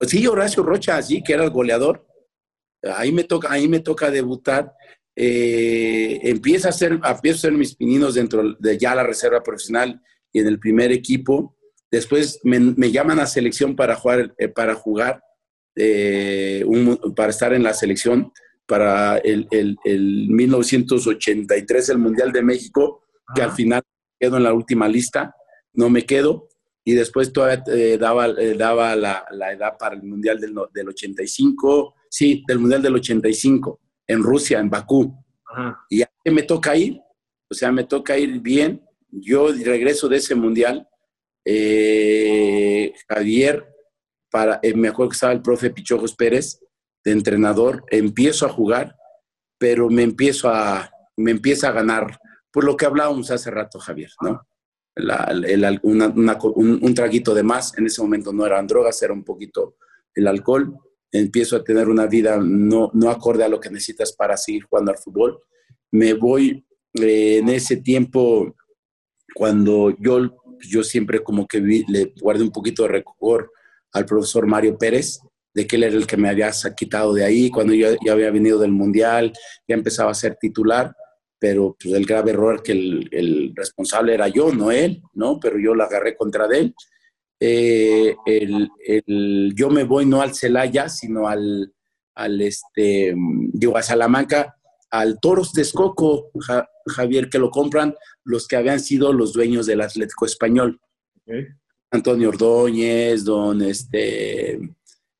Sí, 0.00 0.26
Horacio 0.26 0.64
Rocha, 0.64 1.00
sí, 1.00 1.22
que 1.22 1.34
era 1.34 1.44
el 1.44 1.50
goleador. 1.50 2.04
Ahí 2.96 3.12
me 3.12 3.22
toca, 3.22 3.52
ahí 3.52 3.68
me 3.68 3.78
toca 3.78 4.10
debutar 4.10 4.74
eh, 5.22 6.18
empieza 6.22 6.68
a 6.68 6.70
hacer, 6.70 6.92
empiezo 6.92 7.36
a 7.36 7.40
hacer 7.40 7.52
mis 7.52 7.74
pininos 7.74 8.14
dentro 8.14 8.54
de 8.58 8.78
ya 8.78 8.94
la 8.94 9.02
reserva 9.02 9.42
profesional 9.42 10.00
y 10.32 10.40
en 10.40 10.46
el 10.46 10.58
primer 10.58 10.92
equipo. 10.92 11.56
Después 11.90 12.40
me, 12.42 12.90
llaman 12.90 13.18
a 13.18 13.26
selección 13.26 13.76
para 13.76 13.96
jugar, 13.96 14.34
eh, 14.38 14.48
para 14.48 14.74
jugar, 14.74 15.22
eh, 15.76 16.64
para 17.16 17.30
estar 17.30 17.52
en 17.52 17.62
la 17.62 17.74
selección 17.74 18.32
para 18.66 19.18
el, 19.18 19.48
el, 19.50 19.76
1983, 20.28 21.88
el 21.88 21.98
Mundial 21.98 22.32
de 22.32 22.42
México, 22.42 23.02
que 23.34 23.42
al 23.42 23.52
final 23.52 23.82
quedo 24.18 24.36
en 24.36 24.44
la 24.44 24.52
última 24.52 24.88
lista, 24.88 25.34
no 25.72 25.90
me 25.90 26.04
quedo. 26.04 26.48
Y 26.84 26.94
después 26.94 27.32
todavía 27.32 27.62
daba, 27.98 28.28
daba 28.56 28.96
la, 28.96 29.24
la, 29.32 29.52
edad 29.52 29.76
para 29.78 29.96
el 29.96 30.02
Mundial 30.02 30.40
del, 30.40 30.54
del 30.72 30.88
85, 30.88 31.94
sí, 32.08 32.44
del 32.46 32.58
Mundial 32.58 32.82
del 32.82 32.94
85 32.94 33.80
en 34.10 34.22
Rusia, 34.22 34.58
en 34.58 34.70
Bakú. 34.70 35.14
Y 35.88 36.02
a 36.02 36.10
me 36.24 36.42
toca 36.42 36.76
ir, 36.76 37.00
o 37.48 37.54
sea, 37.54 37.72
me 37.72 37.84
toca 37.84 38.18
ir 38.18 38.40
bien. 38.40 38.82
Yo 39.10 39.48
regreso 39.52 40.08
de 40.08 40.16
ese 40.16 40.34
mundial. 40.34 40.88
Eh, 41.44 42.92
Javier, 43.08 43.66
para, 44.30 44.60
eh, 44.62 44.74
me 44.74 44.88
acuerdo 44.88 45.10
que 45.10 45.14
estaba 45.14 45.32
el 45.32 45.42
profe 45.42 45.70
Pichojos 45.70 46.14
Pérez, 46.14 46.60
de 47.04 47.12
entrenador, 47.12 47.84
empiezo 47.88 48.46
a 48.46 48.50
jugar, 48.50 48.96
pero 49.58 49.88
me 49.88 50.02
empiezo 50.02 50.48
a, 50.48 50.90
me 51.16 51.30
empieza 51.30 51.68
a 51.68 51.72
ganar, 51.72 52.18
por 52.50 52.64
lo 52.64 52.76
que 52.76 52.86
hablábamos 52.86 53.30
hace 53.30 53.50
rato, 53.50 53.78
Javier, 53.78 54.10
¿no? 54.20 54.46
un, 55.82 56.78
un, 56.82 56.94
traguito 56.94 57.34
de 57.34 57.42
más, 57.42 57.76
en 57.78 57.86
ese 57.86 58.02
momento 58.02 58.32
no 58.32 58.44
eran 58.44 58.66
drogas, 58.66 59.00
era 59.02 59.12
un 59.12 59.24
poquito 59.24 59.76
el 60.14 60.26
alcohol, 60.26 60.76
empiezo 61.12 61.56
a 61.56 61.64
tener 61.64 61.88
una 61.88 62.06
vida 62.06 62.38
no, 62.38 62.90
no 62.92 63.10
acorde 63.10 63.44
a 63.44 63.48
lo 63.48 63.60
que 63.60 63.70
necesitas 63.70 64.12
para 64.12 64.36
seguir 64.36 64.64
jugando 64.64 64.92
al 64.92 64.98
fútbol. 64.98 65.40
Me 65.92 66.14
voy 66.14 66.64
eh, 66.94 67.38
en 67.38 67.48
ese 67.48 67.78
tiempo, 67.78 68.54
cuando 69.34 69.96
yo, 69.98 70.42
yo 70.60 70.82
siempre 70.82 71.22
como 71.22 71.46
que 71.46 71.60
le 71.60 72.12
guardé 72.20 72.42
un 72.42 72.52
poquito 72.52 72.82
de 72.82 72.90
recor 72.90 73.52
al 73.92 74.06
profesor 74.06 74.46
Mario 74.46 74.78
Pérez, 74.78 75.20
de 75.54 75.66
que 75.66 75.76
él 75.76 75.84
era 75.84 75.96
el 75.96 76.06
que 76.06 76.16
me 76.16 76.28
había 76.28 76.50
quitado 76.76 77.12
de 77.12 77.24
ahí, 77.24 77.50
cuando 77.50 77.74
yo 77.74 77.88
ya 78.04 78.12
había 78.12 78.30
venido 78.30 78.58
del 78.58 78.72
Mundial, 78.72 79.32
ya 79.66 79.74
empezaba 79.74 80.10
a 80.10 80.14
ser 80.14 80.36
titular, 80.40 80.94
pero 81.38 81.76
pues, 81.82 81.94
el 81.94 82.06
grave 82.06 82.30
error 82.30 82.62
que 82.62 82.72
el, 82.72 83.52
responsable 83.56 84.14
era 84.14 84.28
yo, 84.28 84.52
no 84.52 84.70
él, 84.70 85.02
¿no? 85.14 85.40
Pero 85.40 85.58
yo 85.58 85.74
la 85.74 85.84
agarré 85.84 86.16
contra 86.16 86.46
de 86.46 86.58
él 86.58 86.74
eh, 87.40 88.14
yo 89.54 89.70
me 89.70 89.84
voy 89.84 90.04
no 90.06 90.20
al 90.20 90.34
Celaya, 90.34 90.88
sino 90.88 91.26
al, 91.26 91.72
al 92.14 92.40
este, 92.42 93.14
digo, 93.16 93.76
a 93.76 93.82
Salamanca, 93.82 94.56
al 94.90 95.18
Toros 95.20 95.52
Texcoco, 95.52 96.30
Javier, 96.86 97.30
que 97.30 97.38
lo 97.38 97.50
compran 97.50 97.94
los 98.24 98.46
que 98.46 98.56
habían 98.56 98.80
sido 98.80 99.12
los 99.12 99.32
dueños 99.32 99.66
del 99.66 99.80
Atlético 99.80 100.26
Español. 100.26 100.80
Antonio 101.90 102.28
Ordóñez, 102.28 103.24
don, 103.24 103.62
este, 103.62 104.60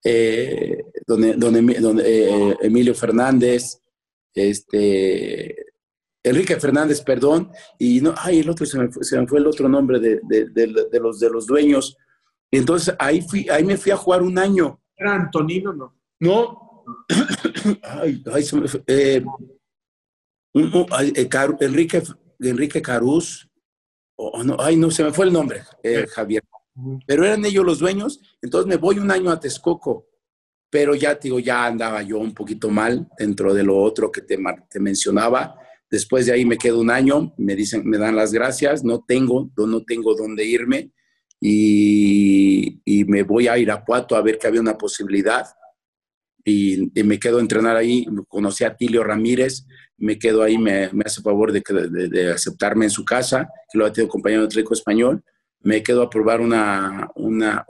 eh, 0.05 0.85
don, 1.07 2.01
eh, 2.05 2.57
Emilio 2.63 2.95
Fernández, 2.95 3.81
este, 4.35 5.57
Enrique 6.23 6.61
Fernández, 6.61 7.01
perdón, 7.01 7.51
y 7.79 8.01
no, 8.01 8.15
ay, 8.17 8.41
el 8.41 8.51
otro 8.51 8.67
se 8.67 8.79
me 8.79 8.89
fue, 8.89 9.03
se 9.05 9.19
me 9.19 9.27
fue 9.27 9.39
el 9.39 9.47
otro 9.47 9.69
nombre 9.69 9.99
de, 9.99 10.21
de, 10.23 11.01
los, 11.01 11.19
de 11.19 11.31
los 11.31 11.47
dueños, 11.47 11.97
entonces 12.51 12.95
ahí, 12.99 13.23
fui, 13.23 13.49
ahí 13.49 13.65
me 13.65 13.77
fui 13.77 13.93
a 13.93 13.97
jugar 13.97 14.23
un 14.23 14.39
año. 14.39 14.81
¿Era 14.97 15.15
Antonino 15.15 15.73
no? 15.73 15.97
No. 16.21 16.85
ay, 17.83 18.23
ay, 18.33 18.43
se 18.43 18.57
me 18.57 18.69
fue. 18.69 18.83
Eh, 18.87 19.25
eh, 20.55 21.29
Enrique, 21.61 22.03
Enrique 22.41 22.83
Caruz. 22.83 23.49
no, 24.45 24.57
ay, 24.59 24.77
no, 24.77 24.91
se 24.91 25.05
me 25.05 25.13
fue 25.13 25.27
el 25.27 25.33
nombre, 25.33 25.63
eh, 25.83 26.07
Javier. 26.09 26.43
Pero 27.07 27.25
eran 27.25 27.45
ellos 27.45 27.65
los 27.65 27.79
dueños. 27.79 28.21
Entonces 28.43 28.69
me 28.69 28.77
voy 28.77 28.99
un 28.99 29.11
año 29.11 29.31
a 29.31 29.41
Texcoco. 29.41 30.07
Pero 30.71 30.95
ya, 30.95 31.15
digo, 31.17 31.41
ya 31.41 31.67
andaba 31.67 32.03
yo 32.03 32.19
un 32.19 32.33
poquito 32.33 32.71
mal 32.71 33.09
dentro 33.19 33.53
de 33.53 33.65
lo 33.65 33.77
otro 33.79 34.13
que 34.13 34.21
te, 34.21 34.39
te 34.69 34.81
mencionaba. 34.81 35.57
Después 35.91 36.27
de 36.27 36.33
ahí 36.33 36.45
me 36.45 36.57
quedo 36.57 36.81
un 36.81 36.91
año, 36.91 37.35
me 37.37 37.57
dicen, 37.57 37.83
me 37.85 37.99
dan 37.99 38.15
las 38.15 38.33
gracias, 38.33 38.85
no 38.85 39.03
tengo, 39.03 39.51
no 39.57 39.83
tengo 39.83 40.15
dónde 40.15 40.45
irme 40.45 40.93
y, 41.41 43.05
me 43.07 43.23
voy 43.23 43.49
a 43.49 43.59
Irapuato 43.59 44.15
a 44.15 44.23
ver 44.23 44.39
que 44.39 44.47
había 44.47 44.61
una 44.61 44.77
posibilidad 44.77 45.47
y, 46.45 46.91
me 47.03 47.19
quedo 47.19 47.39
a 47.39 47.41
entrenar 47.41 47.77
ahí. 47.77 48.07
Conocí 48.29 48.65
a 48.65 48.77
Tilio 48.77 49.03
Ramírez, 49.03 49.67
me 49.97 50.19
quedo 50.19 50.43
ahí, 50.43 50.59
me, 50.59 50.91
me 50.93 51.05
hace 51.07 51.23
favor 51.23 51.53
de, 51.53 51.63
de, 52.09 52.33
aceptarme 52.33 52.87
en 52.87 52.91
su 52.91 53.05
casa, 53.05 53.49
que 53.71 53.79
lo 53.79 53.87
ha 53.87 53.93
tenido 53.93 54.11
compañero 54.11 54.43
de 54.43 54.47
Atlético 54.47 54.75
Español. 54.75 55.25
Me 55.61 55.83
quedo 55.83 56.03
a 56.03 56.11
probar 56.11 56.41
una, 56.41 57.11
una 57.17 57.67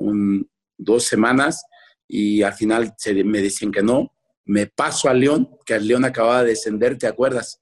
dos 0.76 1.04
semanas 1.04 1.64
y 2.06 2.42
al 2.42 2.54
final 2.54 2.94
se, 2.96 3.24
me 3.24 3.40
dicen 3.40 3.70
que 3.70 3.82
no. 3.82 4.12
Me 4.44 4.66
paso 4.66 5.08
a 5.08 5.14
León, 5.14 5.48
que 5.64 5.74
el 5.74 5.86
León 5.86 6.04
acababa 6.04 6.42
de 6.42 6.50
descender, 6.50 6.98
¿te 6.98 7.06
acuerdas? 7.06 7.60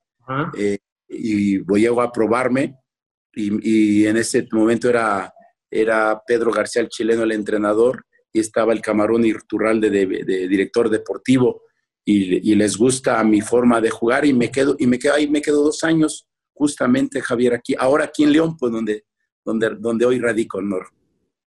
Eh, 0.57 0.79
y 1.09 1.59
voy 1.59 1.87
a 1.87 2.11
probarme 2.13 2.77
y, 3.35 4.03
y 4.03 4.07
en 4.07 4.19
ese 4.19 4.47
momento 4.53 4.91
era 4.91 5.33
era 5.71 6.21
Pedro 6.27 6.51
García 6.51 6.83
el 6.83 6.89
chileno 6.89 7.23
el 7.23 7.33
entrenador 7.33 8.05
y 8.33 8.41
estaba 8.41 8.73
el 8.73 8.81
Camarón 8.81 9.25
Irturralde 9.25 9.91
de, 9.91 10.07
de, 10.07 10.49
director 10.49 10.89
deportivo 10.89 11.63
y, 12.05 12.55
les 12.55 12.77
gusta 12.77 13.23
mi 13.23 13.43
forma 13.43 13.81
de 13.81 13.91
jugar 13.91 14.25
y 14.25 14.33
me 14.33 14.51
quedo 14.51 14.77
y 14.79 14.87
me 14.87 14.99
quedo 14.99 15.15
ahí 15.15 15.29
me 15.29 15.43
quedo 15.43 15.63
dos 15.63 15.85
años 15.85 16.27
justamente, 16.59 17.21
Javier, 17.21 17.55
aquí, 17.55 17.75
ahora 17.79 18.05
aquí 18.05 18.25
en 18.25 18.33
León, 18.33 18.57
pues 18.57 18.73
donde, 18.73 19.05
donde, 19.49 19.71
donde 19.79 20.05
hoy 20.05 20.19
radico, 20.19 20.61
Nor. 20.61 20.89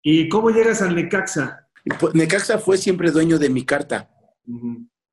¿Y 0.02 0.28
cómo 0.28 0.50
llegas 0.50 0.82
al 0.82 0.94
Necaxa? 0.94 1.68
Pues, 1.98 2.14
Necaxa 2.14 2.58
fue 2.58 2.78
siempre 2.78 3.10
dueño 3.10 3.40
de 3.40 3.50
mi 3.50 3.64
carta. 3.64 4.08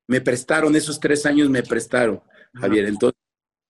Me 0.06 0.20
prestaron, 0.20 0.76
esos 0.76 1.00
tres 1.00 1.26
años 1.26 1.50
me 1.50 1.64
prestaron, 1.64 2.22
Javier. 2.54 2.86
Entonces, 2.86 3.18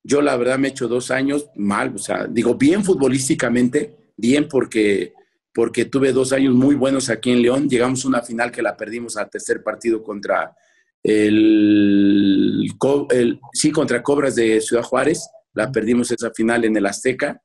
yo 0.04 0.20
la 0.20 0.36
verdad 0.36 0.58
me 0.58 0.68
he 0.68 0.70
hecho 0.70 0.86
dos 0.86 1.10
años 1.10 1.48
mal, 1.56 1.94
o 1.94 1.98
sea, 1.98 2.26
digo, 2.26 2.56
bien 2.56 2.84
futbolísticamente, 2.84 4.12
bien 4.18 4.48
porque, 4.48 5.14
porque 5.54 5.86
tuve 5.86 6.12
dos 6.12 6.34
años 6.34 6.54
muy 6.54 6.74
buenos 6.74 7.08
aquí 7.08 7.32
en 7.32 7.40
León. 7.40 7.70
Llegamos 7.70 8.04
a 8.04 8.08
una 8.08 8.20
final 8.20 8.52
que 8.52 8.60
la 8.60 8.76
perdimos 8.76 9.16
al 9.16 9.30
tercer 9.30 9.62
partido 9.62 10.02
contra 10.02 10.54
el, 11.02 12.70
sí, 13.54 13.72
contra 13.72 14.02
Cobras 14.02 14.34
de 14.34 14.60
Ciudad 14.60 14.82
Juárez. 14.82 15.26
La 15.54 15.72
perdimos 15.72 16.10
esa 16.10 16.30
final 16.32 16.66
en 16.66 16.76
el 16.76 16.84
Azteca. 16.84 17.40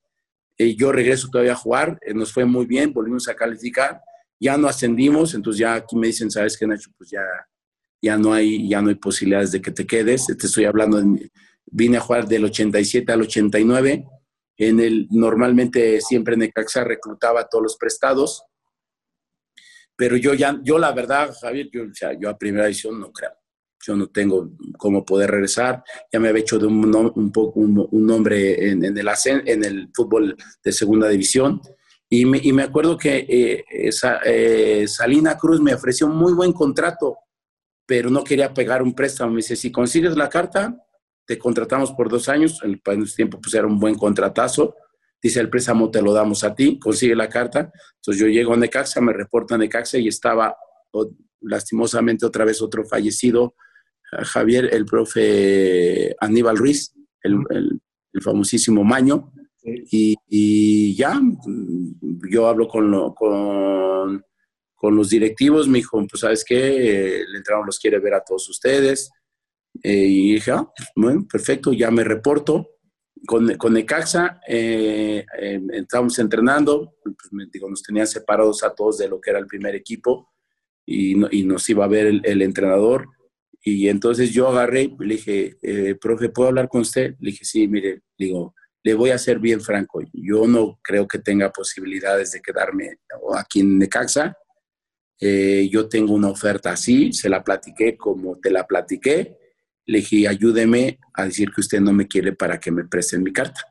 Y 0.66 0.76
yo 0.76 0.91
regreso 0.91 1.30
todavía 1.30 1.53
a 1.53 1.55
jugar, 1.55 1.97
eh, 2.01 2.14
nos 2.14 2.32
fue 2.32 2.45
muy 2.45 2.66
bien, 2.66 2.93
volvimos 2.93 3.28
a 3.28 3.36
calificar, 3.36 4.01
ya 4.39 4.57
no 4.57 4.68
ascendimos, 4.68 5.34
entonces 5.34 5.59
ya 5.59 5.76
aquí 5.76 5.95
me 5.95 6.07
dicen, 6.07 6.32
¿sabes 6.32 6.57
qué, 6.57 6.66
Nacho? 6.66 6.89
Pues 6.97 7.12
ya, 7.12 7.24
ya, 8.01 8.18
no, 8.18 8.34
hay, 8.34 8.68
ya 8.68 8.82
no 8.82 8.89
hay 8.89 8.95
posibilidades 8.95 9.51
de 9.51 9.62
que 9.62 9.72
te 9.72 9.86
quedes. 9.86 10.26
Te 10.26 10.47
estoy 10.47 10.66
hablando 10.66 11.01
de 11.01 11.30
vine 11.66 11.97
a 11.97 12.01
jugar 12.01 12.28
del 12.28 12.45
87 12.45 13.12
al 13.12 13.22
89. 13.22 14.05
En 14.57 14.80
el, 14.80 15.07
normalmente 15.12 16.01
siempre 16.01 16.38
Necaxa 16.38 16.84
reclutaba 16.84 17.41
a 17.41 17.47
todos 17.47 17.64
los 17.64 17.78
prestados. 17.78 18.43
Pero 19.95 20.18
yo 20.18 20.34
ya, 20.34 20.59
yo 20.64 20.80
la 20.80 20.91
verdad, 20.91 21.34
Javier, 21.39 21.70
yo, 21.72 21.84
o 21.84 21.93
sea, 21.93 22.14
yo 22.20 22.30
a 22.30 22.38
primera 22.38 22.66
edición 22.66 22.99
no 22.99 23.12
creo. 23.12 23.41
Yo 23.86 23.96
no 23.96 24.08
tengo 24.08 24.52
cómo 24.78 25.04
poder 25.06 25.32
regresar. 25.32 25.84
Ya 26.12 26.20
me 26.20 26.30
había 26.30 26.42
hecho 26.42 26.60
de 26.60 26.68
un, 26.68 26.96
un 27.16 27.32
poco 27.32 27.60
un, 27.60 27.88
nombre 27.92 28.70
en, 28.70 28.84
el, 28.84 28.98
en 29.46 29.64
el 29.64 29.90
fútbol 29.94 30.36
de 30.64 30.72
segunda 30.72 31.08
división. 31.10 31.62
Y 32.10 32.26
me, 32.26 32.40
y 32.44 32.52
me 32.52 32.64
acuerdo 32.64 32.98
que 32.98 33.26
eh, 33.28 33.64
esa, 33.70 34.20
eh, 34.26 34.86
Salina 34.88 35.38
Cruz 35.38 35.62
me 35.62 35.74
ofreció 35.74 36.08
un 36.08 36.18
muy 36.18 36.34
buen 36.34 36.52
contrato, 36.52 37.18
pero 37.86 38.10
no 38.10 38.24
quería 38.24 38.54
pegar 38.54 38.84
un 38.84 38.94
préstamo. 38.94 39.32
Me 39.32 39.38
dice, 39.38 39.56
si 39.56 39.72
consigues 39.72 40.18
la 40.18 40.28
carta, 40.30 40.76
te 41.26 41.38
contratamos 41.38 41.94
por 41.94 42.10
dos 42.10 42.28
años, 42.28 42.60
en 42.64 43.04
ese 43.04 43.16
tiempo 43.16 43.40
pues 43.40 43.54
era 43.54 43.66
un 43.66 43.80
buen 43.80 43.96
contratazo, 43.96 44.76
dice 45.22 45.40
el 45.40 45.50
préstamo 45.50 45.90
te 45.90 46.02
lo 46.02 46.12
damos 46.12 46.44
a 46.44 46.54
ti, 46.54 46.80
consigue 46.80 47.16
la 47.16 47.30
carta, 47.30 47.72
entonces 47.96 48.22
yo 48.22 48.28
llego 48.28 48.54
a 48.54 48.58
Necaxa, 48.58 49.00
me 49.00 49.14
reportan 49.14 49.62
a 49.62 49.64
Necaxa 49.64 49.98
y 49.98 50.10
estaba 50.10 50.56
lastimosamente 51.40 52.26
otra 52.26 52.44
vez 52.44 52.62
otro 52.62 52.84
fallecido, 52.84 53.56
Javier, 54.12 54.70
el 54.74 54.86
profe 54.86 56.16
Aníbal 56.20 56.57
Ruiz, 56.57 56.93
el, 57.22 57.80
famosísimo 58.22 58.84
Maño, 58.84 59.32
y, 59.64 60.95
ya 60.95 61.22
yo 62.30 62.47
hablo 62.47 62.68
con, 62.68 63.14
con, 63.14 64.26
con, 64.76 64.95
los 64.95 65.09
directivos, 65.09 65.68
me 65.68 65.80
dijo, 65.80 66.05
pues 66.07 66.22
sabes 66.22 66.43
qué, 66.43 67.22
el 67.22 67.36
entrenador 67.36 67.66
los 67.66 67.80
quiere 67.80 67.99
ver 67.99 68.16
a 68.16 68.24
todos 68.24 68.49
ustedes, 68.49 69.12
eh, 69.84 70.05
y 70.05 70.34
dije, 70.34 70.51
ah, 70.51 70.70
bueno, 70.95 71.26
perfecto, 71.30 71.74
ya 71.74 71.91
me 71.91 72.03
reporto. 72.03 72.68
Con, 73.26 73.55
con 73.55 73.74
Necaxa 73.74 74.41
eh, 74.47 75.24
eh, 75.39 75.62
estábamos 75.74 76.18
entrenando, 76.18 76.95
pues, 77.03 77.51
digo, 77.51 77.70
nos 77.70 77.84
tenían 77.84 78.07
separados 78.07 78.64
a 78.64 78.74
todos 78.74 78.97
de 78.97 79.07
lo 79.07 79.22
que 79.22 79.30
era 79.30 79.38
el 79.38 79.45
primer 79.45 79.76
equipo 79.76 80.32
y, 80.88 81.39
y 81.39 81.43
nos 81.43 81.70
iba 81.70 81.86
a 81.86 81.88
ver 81.88 82.07
el, 82.24 82.41
entrenador. 82.41 83.09
Y 83.64 83.89
entonces 83.89 84.32
yo 84.32 84.47
agarré 84.47 84.91
le 84.99 85.16
dije, 85.16 85.97
profe, 85.99 86.30
¿puedo 86.30 86.49
hablar 86.49 86.68
con 86.68 86.82
usted? 86.82 87.16
Le 87.20 87.32
dije, 87.32 87.45
sí, 87.45 87.68
mire, 87.68 88.01
digo, 88.18 88.55
le 88.84 88.93
voy 88.95 89.12
a 89.12 89.18
ser 89.18 89.39
bien 89.39 89.62
franco, 89.62 90.01
yo 90.12 90.47
no 90.47 90.80
creo 90.82 91.07
que 91.07 91.20
tenga 91.20 91.51
posibilidades 91.51 92.32
de 92.32 92.41
quedarme 92.41 92.97
aquí 93.38 93.59
en 93.59 93.78
Necaxa. 93.78 94.36
yo 95.20 95.88
tengo 95.88 96.14
una 96.14 96.30
oferta 96.30 96.72
así, 96.72 97.14
se 97.14 97.30
la 97.30 97.43
platiqué 97.43 97.95
como 97.95 98.39
te 98.39 98.49
la 98.49 98.66
platiqué 98.66 99.38
le 99.86 99.99
dije, 99.99 100.28
ayúdeme 100.28 100.99
a 101.14 101.26
decir 101.26 101.51
que 101.51 101.62
usted 101.62 101.80
no 101.80 101.93
me 101.93 102.07
quiere 102.07 102.34
para 102.34 102.59
que 102.59 102.72
me 102.72 102.86
presten 102.86 103.24
mi 103.24 103.34
carta. 103.34 103.62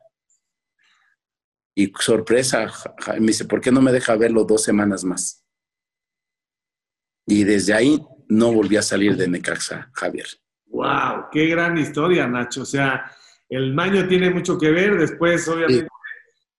Y 1.75 1.91
sorpresa, 1.99 2.71
me 3.19 3.27
dice, 3.27 3.45
¿por 3.45 3.61
qué 3.61 3.71
no 3.71 3.81
me 3.81 3.91
deja 3.91 4.15
verlo 4.15 4.43
dos 4.43 4.63
semanas 4.63 5.03
más? 5.03 5.43
Y 7.25 7.43
desde 7.43 7.73
ahí 7.73 7.99
no 8.31 8.53
volví 8.53 8.77
a 8.77 8.81
salir 8.81 9.17
de 9.17 9.27
Necaxa, 9.27 9.91
Javier. 9.93 10.25
¡Wow! 10.67 11.25
¡Qué 11.33 11.47
gran 11.47 11.77
historia, 11.77 12.25
Nacho! 12.27 12.61
O 12.61 12.65
sea, 12.65 13.11
el 13.49 13.73
maño 13.73 14.07
tiene 14.07 14.29
mucho 14.29 14.57
que 14.57 14.71
ver. 14.71 14.97
Después, 14.97 15.45
obviamente, 15.49 15.89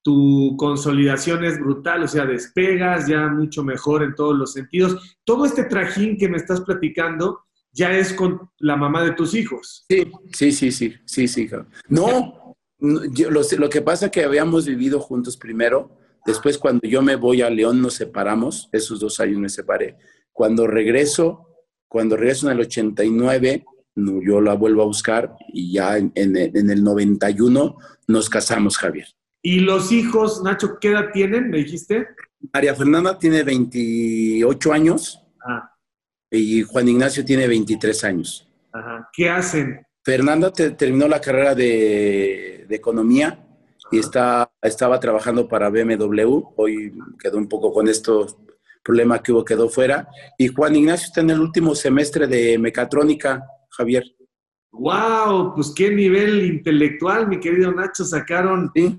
tu 0.02 0.54
consolidación 0.58 1.44
es 1.46 1.58
brutal. 1.58 2.02
O 2.02 2.08
sea, 2.08 2.26
despegas 2.26 3.08
ya 3.08 3.26
mucho 3.28 3.64
mejor 3.64 4.02
en 4.02 4.14
todos 4.14 4.36
los 4.36 4.52
sentidos. 4.52 5.18
Todo 5.24 5.46
este 5.46 5.64
trajín 5.64 6.18
que 6.18 6.28
me 6.28 6.36
estás 6.36 6.60
platicando, 6.60 7.40
ya 7.72 7.96
es 7.96 8.12
con 8.12 8.50
la 8.58 8.76
mamá 8.76 9.02
de 9.02 9.12
tus 9.12 9.34
hijos. 9.34 9.86
Sí, 9.88 10.12
sí, 10.30 10.52
sí, 10.52 10.72
sí, 10.72 10.94
sí, 11.06 11.26
sí. 11.26 11.50
No, 11.88 12.54
lo, 12.80 13.70
que 13.70 13.80
pasa 13.80 14.06
es 14.06 14.12
que 14.12 14.24
habíamos 14.24 14.66
vivido 14.66 15.00
juntos 15.00 15.38
primero, 15.38 15.96
después 16.26 16.58
cuando 16.58 16.86
yo 16.86 17.00
me 17.00 17.16
voy 17.16 17.40
a 17.40 17.48
León 17.48 17.80
nos 17.80 17.94
separamos, 17.94 18.68
esos 18.72 19.00
dos 19.00 19.20
años 19.20 19.38
me 19.38 19.48
separé. 19.48 19.96
Cuando 20.32 20.66
regreso, 20.66 21.51
cuando 21.92 22.16
regreso 22.16 22.46
en 22.46 22.54
el 22.54 22.60
89, 22.60 23.64
yo 23.94 24.40
la 24.40 24.54
vuelvo 24.54 24.82
a 24.82 24.86
buscar 24.86 25.36
y 25.52 25.74
ya 25.74 25.98
en, 25.98 26.12
en 26.14 26.70
el 26.70 26.82
91 26.82 27.76
nos 28.08 28.30
casamos, 28.30 28.78
Javier. 28.78 29.06
¿Y 29.42 29.60
los 29.60 29.92
hijos, 29.92 30.42
Nacho, 30.42 30.78
qué 30.80 30.88
edad 30.88 31.10
tienen, 31.12 31.50
me 31.50 31.58
dijiste? 31.58 32.08
María 32.52 32.74
Fernanda 32.74 33.18
tiene 33.18 33.42
28 33.42 34.72
años. 34.72 35.22
Ah 35.44 35.68
y 36.32 36.62
Juan 36.62 36.88
Ignacio 36.88 37.24
tiene 37.24 37.46
23 37.46 38.04
años. 38.04 38.48
¿Qué 39.12 39.28
hacen? 39.28 39.86
Fernanda 40.02 40.50
terminó 40.50 41.06
la 41.06 41.20
carrera 41.20 41.54
de, 41.54 42.66
economía 42.70 43.38
y 43.90 43.98
está, 43.98 44.50
estaba 44.62 44.98
trabajando 44.98 45.46
para 45.46 45.68
BMW. 45.68 46.42
Hoy 46.56 46.94
quedó 47.18 47.36
un 47.36 47.48
poco 47.48 47.70
con 47.70 47.86
estos 47.86 48.38
problemas 48.82 49.20
que 49.20 49.32
hubo, 49.32 49.44
quedó 49.44 49.68
fuera. 49.68 50.08
Y 50.38 50.48
Juan 50.48 50.76
Ignacio 50.76 51.06
está 51.06 51.20
en 51.20 51.30
el 51.30 51.40
último 51.40 51.74
semestre 51.74 52.26
de 52.26 52.58
mecatrónica, 52.58 53.44
Javier. 53.70 54.04
¡Wow! 54.72 55.54
Pues 55.54 55.72
qué 55.74 55.90
nivel 55.90 56.44
intelectual, 56.46 57.28
mi 57.28 57.38
querido 57.40 57.72
Nacho, 57.72 58.04
sacaron. 58.04 58.70
Sí 58.74 58.98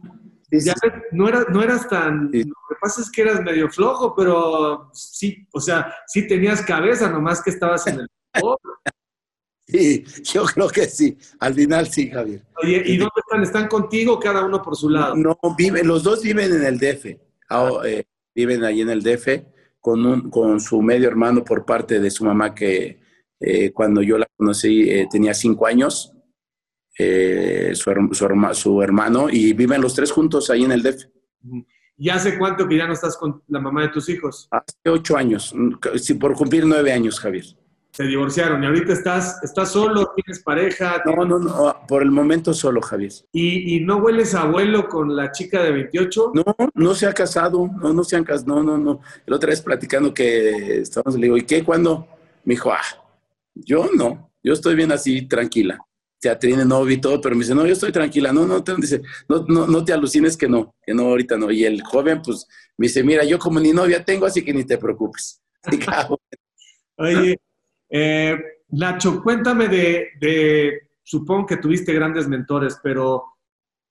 ya 0.59 0.73
no, 1.11 1.27
eras, 1.27 1.45
no 1.49 1.63
eras 1.63 1.88
tan... 1.88 2.25
Lo 2.25 2.31
que 2.31 2.75
pasa 2.81 3.01
es 3.01 3.09
que 3.09 3.21
eras 3.21 3.41
medio 3.41 3.69
flojo, 3.69 4.13
pero 4.15 4.89
sí, 4.93 5.47
o 5.51 5.59
sea, 5.59 5.93
sí 6.07 6.27
tenías 6.27 6.61
cabeza, 6.61 7.09
nomás 7.09 7.41
que 7.41 7.49
estabas 7.49 7.88
en 7.88 8.01
el... 8.01 8.07
Sí, 9.65 10.03
yo 10.23 10.43
creo 10.43 10.67
que 10.67 10.86
sí. 10.86 11.17
Al 11.39 11.53
final 11.53 11.88
sí, 11.88 12.11
Javier. 12.11 12.43
Oye, 12.61 12.84
¿y 12.86 12.97
dónde 12.97 13.13
están? 13.15 13.43
¿Están 13.43 13.67
contigo 13.69 14.19
cada 14.19 14.43
uno 14.43 14.61
por 14.61 14.75
su 14.75 14.89
lado? 14.89 15.15
No, 15.15 15.39
viven, 15.57 15.88
los 15.88 16.03
dos 16.03 16.21
viven 16.21 16.53
en 16.53 16.65
el 16.65 16.77
DF. 16.77 17.17
Ah, 17.49 17.71
eh, 17.86 18.03
viven 18.36 18.65
ahí 18.65 18.81
en 18.81 18.89
el 18.89 19.01
DF 19.01 19.25
con, 19.84 20.05
un, 20.05 20.29
con 20.29 20.61
su 20.61 20.81
medio 20.81 21.09
hermano 21.09 21.43
por 21.43 21.65
parte 21.65 21.99
de 21.99 22.09
su 22.09 22.23
mamá 22.23 22.55
que 22.55 23.01
eh, 23.38 23.73
cuando 23.73 24.01
yo 24.01 24.17
la 24.17 24.25
conocí 24.38 24.89
eh, 24.89 25.07
tenía 25.11 25.34
cinco 25.34 25.67
años 25.67 26.13
eh, 26.97 27.71
su, 27.73 27.91
su, 28.53 28.81
hermano, 28.81 29.27
y 29.29 29.51
viven 29.51 29.81
los 29.81 29.93
tres 29.93 30.09
juntos 30.09 30.49
ahí 30.49 30.63
en 30.63 30.71
el 30.71 30.84
DEF. 30.84 31.03
¿Y 31.97 32.09
hace 32.09 32.38
cuánto 32.38 32.65
que 32.65 32.77
ya 32.77 32.88
no 32.88 32.93
estás 32.93 33.17
con 33.17 33.43
la 33.47 33.59
mamá 33.59 33.81
de 33.81 33.89
tus 33.89 34.07
hijos? 34.07 34.47
Hace 34.51 34.89
ocho 34.89 35.17
años, 35.17 35.53
sí, 35.97 36.13
por 36.13 36.34
cumplir 36.34 36.65
nueve 36.65 36.93
años, 36.93 37.19
Javier. 37.19 37.43
Se 37.94 38.04
divorciaron 38.04 38.64
y 38.64 38.66
ahorita 38.66 38.91
estás, 38.91 39.39
estás 39.44 39.72
solo, 39.72 40.14
tienes 40.16 40.41
pareja. 40.41 41.04
No, 41.06 41.26
no, 41.26 41.38
no, 41.38 41.78
por 41.88 42.02
el 42.02 42.10
momento 42.10 42.54
solo, 42.54 42.82
Javier. 42.82 43.12
¿Y, 43.32 43.80
no 43.82 43.98
hueles 43.98 44.34
abuelo 44.34 44.89
con 44.89 45.16
la 45.16 45.32
chica 45.32 45.62
de 45.62 45.72
28? 45.72 46.32
No, 46.34 46.44
no 46.74 46.96
se 46.96 47.06
ha 47.06 47.14
casado, 47.14 47.70
no, 47.80 47.94
no 47.94 48.04
se 48.04 48.16
han 48.16 48.24
casado, 48.24 48.56
no, 48.56 48.64
no, 48.64 48.78
no. 48.80 49.02
La 49.28 49.36
otra 49.36 49.52
vez 49.52 49.62
platicando 49.62 50.12
que 50.12 50.80
estábamos, 50.80 51.20
le 51.20 51.28
digo, 51.28 51.38
¿y 51.38 51.44
qué? 51.44 51.64
¿Cuándo? 51.64 52.08
Me 52.46 52.56
dijo, 52.56 52.72
ah, 52.72 52.82
yo 53.54 53.88
no, 53.96 54.32
yo 54.41 54.54
estoy 54.54 54.74
bien 54.74 54.91
así, 54.91 55.28
tranquila 55.28 55.80
ya 56.24 56.39
tiene 56.39 56.64
novio 56.64 56.96
y 56.96 57.02
todo, 57.02 57.20
pero 57.20 57.36
me 57.36 57.41
dice, 57.41 57.54
no, 57.54 57.66
yo 57.66 57.74
estoy 57.74 57.91
tranquila, 57.91 58.32
no, 58.32 58.46
no, 58.46 58.64
te, 58.64 58.74
dice, 58.76 59.02
no, 59.28 59.46
no, 59.48 59.68
no 59.68 59.84
te 59.84 59.91
alucines 59.91 60.38
que 60.38 60.48
no, 60.48 60.74
que 60.82 60.94
no, 60.94 61.04
ahorita 61.04 61.38
no. 61.38 61.52
Y 61.52 61.66
el 61.66 61.84
joven, 61.84 62.22
pues, 62.22 62.48
me 62.78 62.88
dice, 62.88 63.04
mira, 63.04 63.24
yo 63.26 63.38
como 63.38 63.60
ni 63.60 63.74
novia 63.74 64.04
tengo, 64.04 64.26
así 64.26 64.44
que 64.44 64.54
ni 64.54 64.64
te 64.64 64.78
preocupes. 64.78 65.41
Oye, 66.98 67.38
eh, 67.96 68.38
Nacho, 68.70 69.22
cuéntame 69.22 69.68
de, 69.68 70.10
de, 70.20 70.89
supongo 71.04 71.46
que 71.46 71.58
tuviste 71.58 71.94
grandes 71.94 72.28
mentores, 72.28 72.80
pero 72.82 73.24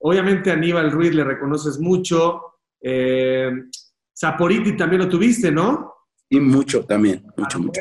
obviamente 0.00 0.50
a 0.50 0.54
Aníbal 0.54 0.90
Ruiz 0.90 1.14
le 1.14 1.22
reconoces 1.22 1.78
mucho. 1.78 2.42
Eh, 2.80 3.52
Saporiti 4.12 4.76
también 4.76 5.02
lo 5.02 5.08
tuviste, 5.08 5.52
¿no? 5.52 5.92
Y 6.28 6.40
mucho 6.40 6.84
también, 6.84 7.24
mucho, 7.36 7.60
mucho. 7.60 7.80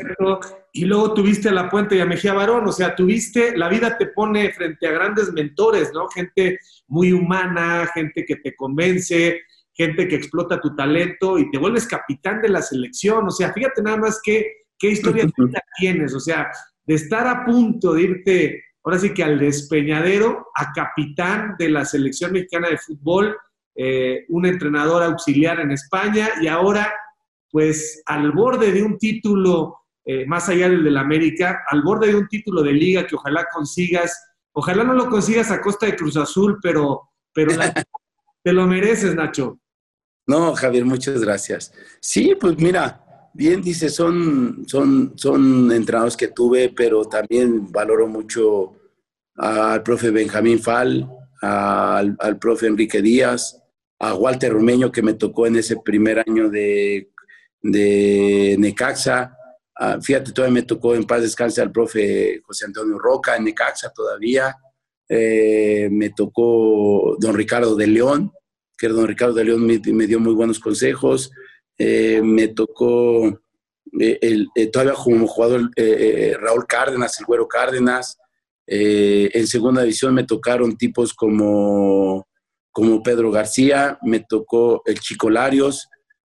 Y 0.72 0.84
luego 0.84 1.12
tuviste 1.12 1.48
a 1.48 1.52
La 1.52 1.68
Puente 1.68 1.96
y 1.96 2.00
a 2.00 2.06
Mejía 2.06 2.34
Barón, 2.34 2.68
o 2.68 2.72
sea, 2.72 2.94
tuviste, 2.94 3.56
la 3.56 3.68
vida 3.68 3.98
te 3.98 4.06
pone 4.06 4.52
frente 4.52 4.86
a 4.86 4.92
grandes 4.92 5.32
mentores, 5.32 5.90
¿no? 5.92 6.06
Gente 6.08 6.60
muy 6.86 7.12
humana, 7.12 7.88
gente 7.92 8.24
que 8.24 8.36
te 8.36 8.54
convence, 8.54 9.40
gente 9.74 10.06
que 10.06 10.16
explota 10.16 10.60
tu 10.60 10.76
talento 10.76 11.38
y 11.38 11.50
te 11.50 11.58
vuelves 11.58 11.86
capitán 11.86 12.40
de 12.40 12.50
la 12.50 12.62
selección. 12.62 13.26
O 13.26 13.30
sea, 13.30 13.52
fíjate 13.52 13.82
nada 13.82 13.96
más 13.96 14.20
qué, 14.22 14.61
qué 14.82 14.90
historia 14.90 15.30
tienes, 15.78 16.12
o 16.12 16.18
sea, 16.18 16.50
de 16.84 16.94
estar 16.94 17.24
a 17.28 17.44
punto 17.44 17.94
de 17.94 18.02
irte, 18.02 18.64
ahora 18.82 18.98
sí 18.98 19.14
que 19.14 19.22
al 19.22 19.38
despeñadero, 19.38 20.48
a 20.56 20.72
capitán 20.72 21.54
de 21.56 21.68
la 21.68 21.84
selección 21.84 22.32
mexicana 22.32 22.68
de 22.68 22.78
fútbol, 22.78 23.36
eh, 23.76 24.24
un 24.28 24.44
entrenador 24.44 25.04
auxiliar 25.04 25.60
en 25.60 25.70
España 25.70 26.30
y 26.40 26.48
ahora 26.48 26.92
pues 27.48 28.02
al 28.06 28.32
borde 28.32 28.72
de 28.72 28.82
un 28.82 28.98
título, 28.98 29.76
eh, 30.04 30.26
más 30.26 30.48
allá 30.48 30.68
del 30.68 30.82
del 30.82 30.96
América, 30.96 31.62
al 31.68 31.82
borde 31.82 32.08
de 32.08 32.16
un 32.16 32.26
título 32.26 32.62
de 32.62 32.72
liga 32.72 33.06
que 33.06 33.14
ojalá 33.14 33.46
consigas, 33.52 34.34
ojalá 34.52 34.82
no 34.82 34.94
lo 34.94 35.08
consigas 35.08 35.52
a 35.52 35.60
costa 35.60 35.86
de 35.86 35.94
Cruz 35.94 36.16
Azul, 36.16 36.58
pero, 36.60 37.02
pero 37.32 37.52
te 38.42 38.52
lo 38.52 38.66
mereces, 38.66 39.14
Nacho. 39.14 39.60
No, 40.26 40.54
Javier, 40.54 40.84
muchas 40.84 41.22
gracias. 41.22 41.72
Sí, 42.00 42.34
pues 42.40 42.58
mira, 42.58 43.11
bien 43.34 43.62
dice, 43.62 43.88
son, 43.88 44.64
son, 44.66 45.12
son 45.16 45.70
entrenadores 45.72 46.16
que 46.16 46.28
tuve, 46.28 46.68
pero 46.70 47.04
también 47.04 47.70
valoro 47.70 48.06
mucho 48.06 48.74
al 49.36 49.82
profe 49.82 50.10
Benjamín 50.10 50.60
Fal, 50.60 51.08
al, 51.40 52.38
profe 52.40 52.66
Enrique 52.66 53.02
Díaz, 53.02 53.58
a 53.98 54.14
Walter 54.14 54.52
Romeño, 54.52 54.90
que 54.92 55.02
me 55.02 55.14
tocó 55.14 55.46
en 55.46 55.56
ese 55.56 55.76
primer 55.76 56.22
año 56.26 56.50
de 56.50 57.12
de 57.62 58.56
Necaxa. 58.58 59.36
Ah, 59.74 59.98
fíjate, 60.00 60.32
todavía 60.32 60.54
me 60.54 60.62
tocó 60.62 60.94
en 60.94 61.04
paz 61.04 61.22
descanse 61.22 61.62
al 61.62 61.72
profe 61.72 62.40
José 62.44 62.66
Antonio 62.66 62.98
Roca 62.98 63.36
en 63.36 63.44
Necaxa 63.44 63.90
todavía. 63.90 64.56
Eh, 65.08 65.88
me 65.90 66.10
tocó 66.10 67.16
don 67.18 67.34
Ricardo 67.34 67.76
de 67.76 67.86
León, 67.86 68.32
que 68.76 68.88
don 68.88 69.06
Ricardo 69.06 69.34
de 69.34 69.44
León 69.44 69.66
me, 69.66 70.06
dio 70.06 70.20
muy 70.20 70.34
buenos 70.34 70.58
consejos. 70.58 71.30
Eh, 71.84 72.22
me 72.22 72.46
tocó 72.48 73.26
eh, 73.98 74.18
el, 74.22 74.48
todavía 74.70 74.94
como 74.94 75.26
jugador 75.26 75.70
Raúl 76.40 76.66
Cárdenas, 76.68 77.18
el 77.18 77.26
Güero 77.26 77.48
Cárdenas. 77.48 78.18
en 78.66 79.46
segunda 79.48 79.82
división 79.82 80.14
me 80.14 80.22
tocaron 80.24 80.76
tipos 80.76 81.12
como, 81.12 82.28
como 82.70 83.02
Pedro 83.02 83.32
García, 83.32 83.98
me 84.02 84.20
tocó 84.20 84.82
el 84.86 85.00
Chico 85.00 85.28
Larios, 85.28 85.88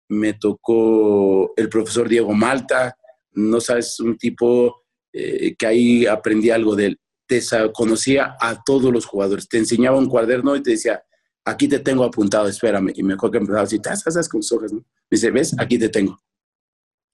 me 0.09 0.33
tocó 0.33 1.53
el 1.55 1.69
profesor 1.69 2.09
Diego 2.09 2.33
Malta, 2.33 2.97
no 3.33 3.61
sabes, 3.61 3.99
un 3.99 4.17
tipo 4.17 4.83
eh, 5.11 5.55
que 5.55 5.67
ahí 5.67 6.05
aprendí 6.07 6.49
algo 6.49 6.75
de 6.75 6.87
él. 6.87 6.99
Te 7.27 7.41
conocía 7.73 8.35
a 8.39 8.63
todos 8.63 8.91
los 8.91 9.05
jugadores, 9.05 9.47
te 9.47 9.57
enseñaba 9.57 9.97
un 9.97 10.09
cuaderno 10.09 10.55
y 10.55 10.63
te 10.63 10.71
decía, 10.71 11.03
aquí 11.45 11.67
te 11.67 11.79
tengo 11.79 12.03
apuntado, 12.03 12.47
espérame. 12.47 12.91
Y 12.95 13.03
me 13.03 13.13
acuerdo 13.13 13.33
que 13.33 13.37
empezaba 13.39 13.63
así, 13.63 13.75
estás 13.75 14.29
con 14.29 14.43
sus 14.43 14.71
¿no? 14.71 14.79
Me 14.79 14.85
dice, 15.09 15.31
¿ves? 15.31 15.55
Aquí 15.57 15.77
te 15.77 15.89
tengo. 15.89 16.19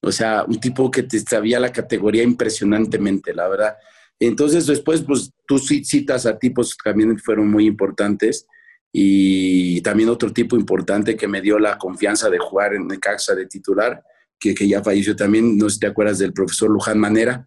O 0.01 0.11
sea, 0.11 0.45
un 0.47 0.59
tipo 0.59 0.89
que 0.89 1.03
te 1.03 1.19
sabía 1.19 1.59
la 1.59 1.71
categoría 1.71 2.23
impresionantemente, 2.23 3.33
la 3.33 3.47
verdad. 3.47 3.75
Entonces, 4.19 4.65
después, 4.67 5.01
pues 5.01 5.31
tú 5.45 5.57
citas 5.57 6.25
a 6.25 6.37
tipos 6.37 6.75
que 6.75 6.89
también 6.89 7.17
fueron 7.19 7.49
muy 7.49 7.65
importantes 7.65 8.47
y 8.91 9.81
también 9.81 10.09
otro 10.09 10.31
tipo 10.31 10.55
importante 10.55 11.15
que 11.15 11.27
me 11.27 11.41
dio 11.41 11.59
la 11.59 11.77
confianza 11.77 12.29
de 12.29 12.39
jugar 12.39 12.73
en 12.73 12.87
Necaxa 12.87 13.35
de 13.35 13.45
titular, 13.45 14.03
que, 14.39 14.53
que 14.55 14.67
ya 14.67 14.83
falleció 14.83 15.15
también, 15.15 15.57
no 15.57 15.69
sé 15.69 15.75
si 15.75 15.79
te 15.81 15.87
acuerdas 15.87 16.19
del 16.19 16.33
profesor 16.33 16.69
Luján 16.69 16.99
Manera, 16.99 17.45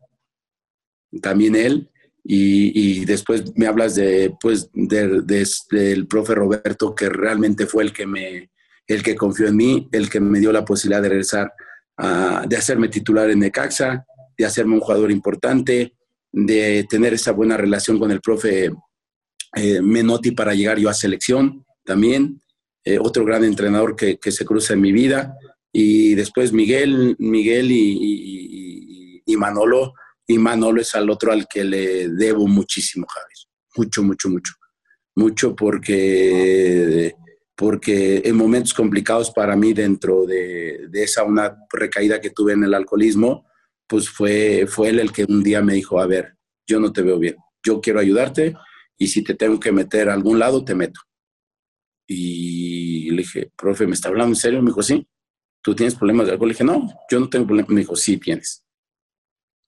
también 1.20 1.56
él, 1.56 1.90
y, 2.24 3.00
y 3.00 3.04
después 3.04 3.52
me 3.56 3.66
hablas 3.66 3.94
de, 3.94 4.34
pues, 4.40 4.70
de, 4.72 5.22
del 5.70 6.06
profe 6.06 6.34
Roberto, 6.34 6.94
que 6.94 7.08
realmente 7.08 7.66
fue 7.66 7.82
el 7.82 7.92
que, 7.92 8.06
me, 8.06 8.50
el 8.86 9.02
que 9.02 9.16
confió 9.16 9.48
en 9.48 9.56
mí, 9.56 9.88
el 9.92 10.08
que 10.08 10.20
me 10.20 10.40
dio 10.40 10.52
la 10.52 10.64
posibilidad 10.64 11.02
de 11.02 11.08
regresar, 11.08 11.52
de 12.46 12.56
hacerme 12.56 12.88
titular 12.88 13.30
en 13.30 13.40
Necaxa, 13.40 14.04
de 14.36 14.44
hacerme 14.44 14.74
un 14.74 14.80
jugador 14.80 15.10
importante, 15.10 15.94
de 16.32 16.86
tener 16.88 17.14
esa 17.14 17.32
buena 17.32 17.56
relación 17.56 17.98
con 17.98 18.10
el 18.10 18.20
profe 18.20 18.72
eh, 19.54 19.82
Menotti 19.82 20.30
para 20.30 20.54
llegar 20.54 20.78
yo 20.78 20.88
a 20.88 20.94
selección 20.94 21.64
también, 21.84 22.40
eh, 22.84 22.98
otro 22.98 23.24
gran 23.24 23.44
entrenador 23.44 23.94
que, 23.94 24.18
se 24.30 24.44
cruza 24.44 24.72
en 24.72 24.80
mi 24.80 24.92
vida, 24.92 25.36
y 25.72 26.14
después 26.14 26.52
Miguel, 26.52 27.16
Miguel 27.18 27.68
y, 27.70 29.22
Manolo, 29.36 29.94
y 30.32 30.38
Manolo 30.38 30.80
es 30.80 30.94
al 30.94 31.10
otro 31.10 31.32
al 31.32 31.46
que 31.46 31.64
le 31.64 32.08
debo 32.08 32.46
muchísimo, 32.46 33.06
Javier, 33.06 33.38
mucho, 33.76 34.02
mucho, 34.02 34.28
mucho, 34.28 34.52
mucho 35.14 35.54
porque, 35.54 37.14
porque 37.54 38.22
en 38.24 38.36
momentos 38.36 38.74
complicados 38.74 39.30
para 39.30 39.56
mí 39.56 39.72
dentro 39.72 40.26
de, 40.26 40.88
esa 40.92 41.24
una 41.24 41.56
recaída 41.72 42.20
que 42.20 42.30
tuve 42.30 42.54
en 42.54 42.64
el 42.64 42.74
alcoholismo, 42.74 43.46
pues 43.86 44.08
fue, 44.08 44.66
fue 44.66 44.88
él 44.88 45.00
el 45.00 45.12
que 45.12 45.24
un 45.28 45.42
día 45.42 45.60
me 45.60 45.74
dijo, 45.74 46.00
a 46.00 46.06
ver, 46.06 46.36
yo 46.66 46.80
no 46.80 46.92
te 46.92 47.02
veo 47.02 47.18
bien, 47.18 47.36
yo 47.62 47.80
quiero 47.80 48.00
ayudarte, 48.00 48.54
y 48.96 49.08
si 49.08 49.22
te 49.22 49.34
tengo 49.34 49.58
que 49.58 49.72
meter 49.72 50.08
a 50.08 50.14
algún 50.14 50.38
lado, 50.38 50.64
te 50.64 50.74
meto. 50.74 51.00
Y 52.06 53.10
le 53.10 53.18
dije, 53.18 53.50
profe, 53.56 53.86
¿me 53.86 53.94
está 53.94 54.08
hablando 54.08 54.32
en 54.32 54.36
serio? 54.36 54.62
Me 54.62 54.70
dijo, 54.70 54.82
sí. 54.82 55.06
¿Tú 55.60 55.74
tienes 55.74 55.94
problemas 55.94 56.26
de 56.26 56.32
algo? 56.32 56.46
Le 56.46 56.52
dije, 56.52 56.64
no, 56.64 56.86
yo 57.10 57.20
no 57.20 57.28
tengo 57.28 57.46
problemas. 57.46 57.70
Me 57.70 57.80
dijo, 57.80 57.96
sí, 57.96 58.16
tienes. 58.18 58.61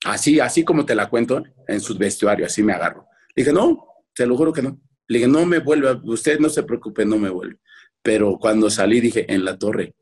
Así, 0.05 0.39
así 0.39 0.65
como 0.65 0.85
te 0.85 0.95
la 0.95 1.09
cuento, 1.09 1.43
en 1.67 1.81
su 1.81 1.97
vestuario, 1.97 2.47
así 2.47 2.63
me 2.63 2.73
agarro. 2.73 3.07
Le 3.35 3.43
dije, 3.43 3.53
no, 3.53 3.87
te 4.15 4.27
lo 4.27 4.37
juro 4.37 4.53
que 4.53 4.63
no. 4.63 4.81
Le 5.09 5.19
dije, 5.19 5.31
no 5.31 5.45
me 5.47 5.59
vuelve, 5.59 6.01
usted 6.05 6.39
no 6.39 6.49
se 6.49 6.63
preocupe, 6.63 7.05
no 7.05 7.19
me 7.19 7.31
vuelve. 7.31 7.59
Pero 8.03 8.39
cuando 8.39 8.69
salí 8.69 9.01
dije, 9.01 9.33
en 9.33 9.45
la 9.45 9.59
torre, 9.59 9.95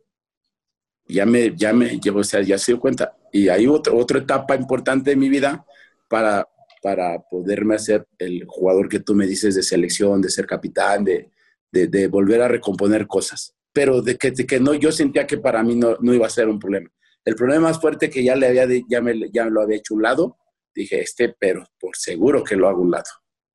ya 1.07 1.27
me, 1.27 1.55
ya 1.57 1.73
me, 1.73 2.01
o 2.15 2.25
sea, 2.25 2.43
ya 2.43 2.59
se 2.59 2.73
dio 2.73 2.81
cuenta. 2.81 3.17
Y 3.33 3.49
hay 3.49 3.67
otra, 3.67 3.93
otra 3.95 4.19
etapa 4.19 4.57
importante 4.57 5.11
de 5.11 5.17
mi 5.17 5.29
vida 5.29 5.65
para, 6.09 6.49
para 6.83 7.21
poderme 7.21 7.77
hacer 7.77 8.07
el 8.19 8.45
jugador 8.47 8.89
que 8.89 9.01
tú 9.01 9.15
me 9.15 9.27
dices 9.27 9.55
de 9.55 9.63
selección, 9.63 10.21
de 10.21 10.31
ser 10.31 10.47
capitán, 10.47 11.05
de, 11.05 11.31
de, 11.71 12.09
volver 12.09 12.43
a 12.43 12.49
recomponer 12.49 13.07
cosas. 13.07 13.55
Pero 13.73 14.03
de 14.03 14.17
que, 14.17 14.33
que, 14.33 14.61
no, 14.61 14.75
yo 14.75 14.93
sentía 14.93 15.27
que 15.27 15.39
para 15.39 15.63
mí 15.63 15.77
no, 15.77 15.97
no, 16.01 16.13
iba 16.13 16.27
a 16.27 16.31
ser 16.31 16.49
un 16.49 16.59
problema. 16.59 16.91
El 17.25 17.35
problema 17.35 17.69
más 17.69 17.81
fuerte 17.81 18.11
que 18.11 18.25
ya 18.25 18.35
le 18.37 18.49
había, 18.49 18.67
ya 18.89 19.01
me, 19.01 19.31
ya 19.31 19.47
lo 19.47 19.63
había 19.63 19.77
hecho 19.77 19.95
un 19.95 20.03
lado, 20.03 20.39
dije, 20.75 21.01
este, 21.01 21.35
pero 21.39 21.65
por 21.79 21.97
seguro 21.97 22.43
que 22.43 22.57
lo 22.57 22.69
hago 22.69 22.83
un 22.83 22.91
lado, 22.91 23.05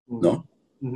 ¿no? 0.07 0.47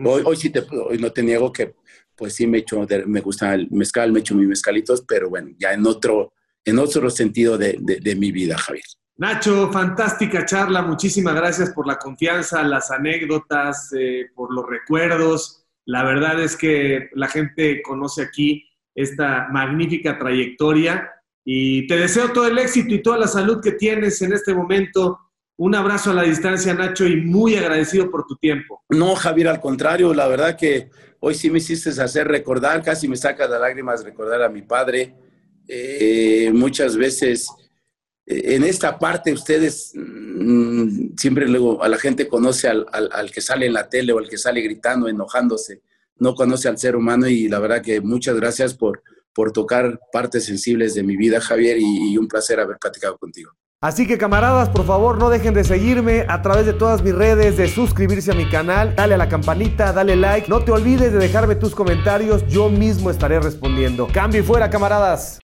hoy, 0.05 0.21
hoy 0.25 0.35
sí 0.35 0.49
te, 0.49 0.59
hoy 0.71 0.97
no 0.97 1.11
te 1.11 1.23
niego 1.23 1.51
que, 1.51 1.75
pues 2.15 2.35
sí 2.35 2.47
me 2.47 2.59
echo, 2.59 2.85
me 3.07 3.19
gusta 3.19 3.53
el 3.53 3.69
mezcal, 3.71 4.11
me 4.11 4.19
echo 4.19 4.35
mis 4.35 4.47
mezcalitos, 4.47 5.03
pero 5.07 5.29
bueno, 5.29 5.49
ya 5.57 5.73
en 5.73 5.85
otro, 5.85 6.33
en 6.63 6.79
otro 6.79 7.09
sentido 7.09 7.57
de, 7.57 7.77
de, 7.81 7.99
de 7.99 8.15
mi 8.15 8.31
vida, 8.31 8.57
Javier. 8.57 8.85
Nacho, 9.17 9.71
fantástica 9.71 10.45
charla, 10.45 10.81
muchísimas 10.81 11.35
gracias 11.35 11.71
por 11.71 11.85
la 11.85 11.97
confianza, 11.97 12.63
las 12.63 12.89
anécdotas, 12.89 13.93
eh, 13.93 14.31
por 14.33 14.53
los 14.53 14.67
recuerdos. 14.67 15.63
La 15.85 16.03
verdad 16.03 16.41
es 16.41 16.57
que 16.57 17.09
la 17.13 17.27
gente 17.27 17.81
conoce 17.83 18.23
aquí 18.23 18.67
esta 18.95 19.47
magnífica 19.51 20.17
trayectoria 20.17 21.11
y 21.43 21.87
te 21.87 21.97
deseo 21.97 22.31
todo 22.31 22.47
el 22.47 22.57
éxito 22.57 22.93
y 22.93 23.01
toda 23.01 23.17
la 23.17 23.27
salud 23.27 23.61
que 23.61 23.73
tienes 23.73 24.21
en 24.21 24.33
este 24.33 24.53
momento. 24.53 25.19
Un 25.57 25.75
abrazo 25.75 26.11
a 26.11 26.13
la 26.15 26.23
distancia, 26.23 26.73
Nacho, 26.73 27.05
y 27.05 27.17
muy 27.17 27.55
agradecido 27.55 28.09
por 28.09 28.25
tu 28.25 28.35
tiempo. 28.35 28.83
No, 28.89 29.15
Javier, 29.15 29.47
al 29.47 29.59
contrario, 29.59 30.13
la 30.13 30.27
verdad 30.27 30.57
que 30.57 30.89
hoy 31.19 31.35
sí 31.35 31.51
me 31.51 31.59
hiciste 31.59 31.89
hacer 31.89 32.27
recordar, 32.27 32.81
casi 32.83 33.07
me 33.07 33.15
saca 33.15 33.47
de 33.47 33.59
lágrimas 33.59 34.03
recordar 34.03 34.41
a 34.41 34.49
mi 34.49 34.63
padre. 34.63 35.15
Eh, 35.67 36.51
muchas 36.53 36.97
veces 36.97 37.47
en 38.25 38.63
esta 38.63 38.97
parte 38.97 39.33
ustedes 39.33 39.93
mm, 39.95 41.15
siempre 41.17 41.47
luego 41.47 41.83
a 41.83 41.89
la 41.89 41.97
gente 41.97 42.27
conoce 42.27 42.67
al, 42.67 43.31
que 43.31 43.41
sale 43.41 43.65
en 43.65 43.73
la 43.73 43.89
tele 43.89 44.13
o 44.13 44.19
al 44.19 44.29
que 44.29 44.37
sale 44.37 44.61
gritando, 44.61 45.07
enojándose, 45.07 45.81
no 46.17 46.35
conoce 46.35 46.69
al 46.69 46.77
ser 46.77 46.95
humano 46.95 47.27
y 47.27 47.47
la 47.47 47.59
verdad 47.59 47.81
que 47.81 47.99
muchas 47.99 48.35
gracias 48.35 48.73
por, 48.73 49.03
por 49.33 49.51
tocar 49.51 49.99
partes 50.11 50.45
sensibles 50.45 50.93
de 50.93 51.03
mi 51.03 51.17
vida, 51.17 51.41
Javier, 51.41 51.77
y, 51.79 52.17
un 52.17 52.27
placer 52.27 52.59
haber 52.59 52.77
platicado 52.77 53.17
contigo. 53.17 53.51
Así 53.81 54.05
que 54.05 54.17
camaradas, 54.17 54.69
por 54.69 54.85
favor 54.85 55.17
no 55.17 55.29
dejen 55.29 55.55
de 55.55 55.63
seguirme 55.63 56.25
a 56.29 56.43
través 56.43 56.67
de 56.67 56.73
todas 56.73 57.01
mis 57.01 57.15
redes, 57.15 57.57
de 57.57 57.67
suscribirse 57.67 58.31
a 58.31 58.35
mi 58.35 58.47
canal, 58.47 58.95
dale 58.95 59.15
a 59.15 59.17
la 59.17 59.27
campanita, 59.27 59.91
dale 59.91 60.15
like, 60.15 60.47
no 60.47 60.63
te 60.63 60.71
olvides 60.71 61.11
de 61.11 61.17
dejarme 61.17 61.55
tus 61.55 61.73
comentarios, 61.73 62.45
yo 62.47 62.69
mismo 62.69 63.09
estaré 63.09 63.39
respondiendo. 63.39 64.07
Cambio 64.13 64.41
y 64.41 64.43
fuera, 64.43 64.69
camaradas. 64.69 65.39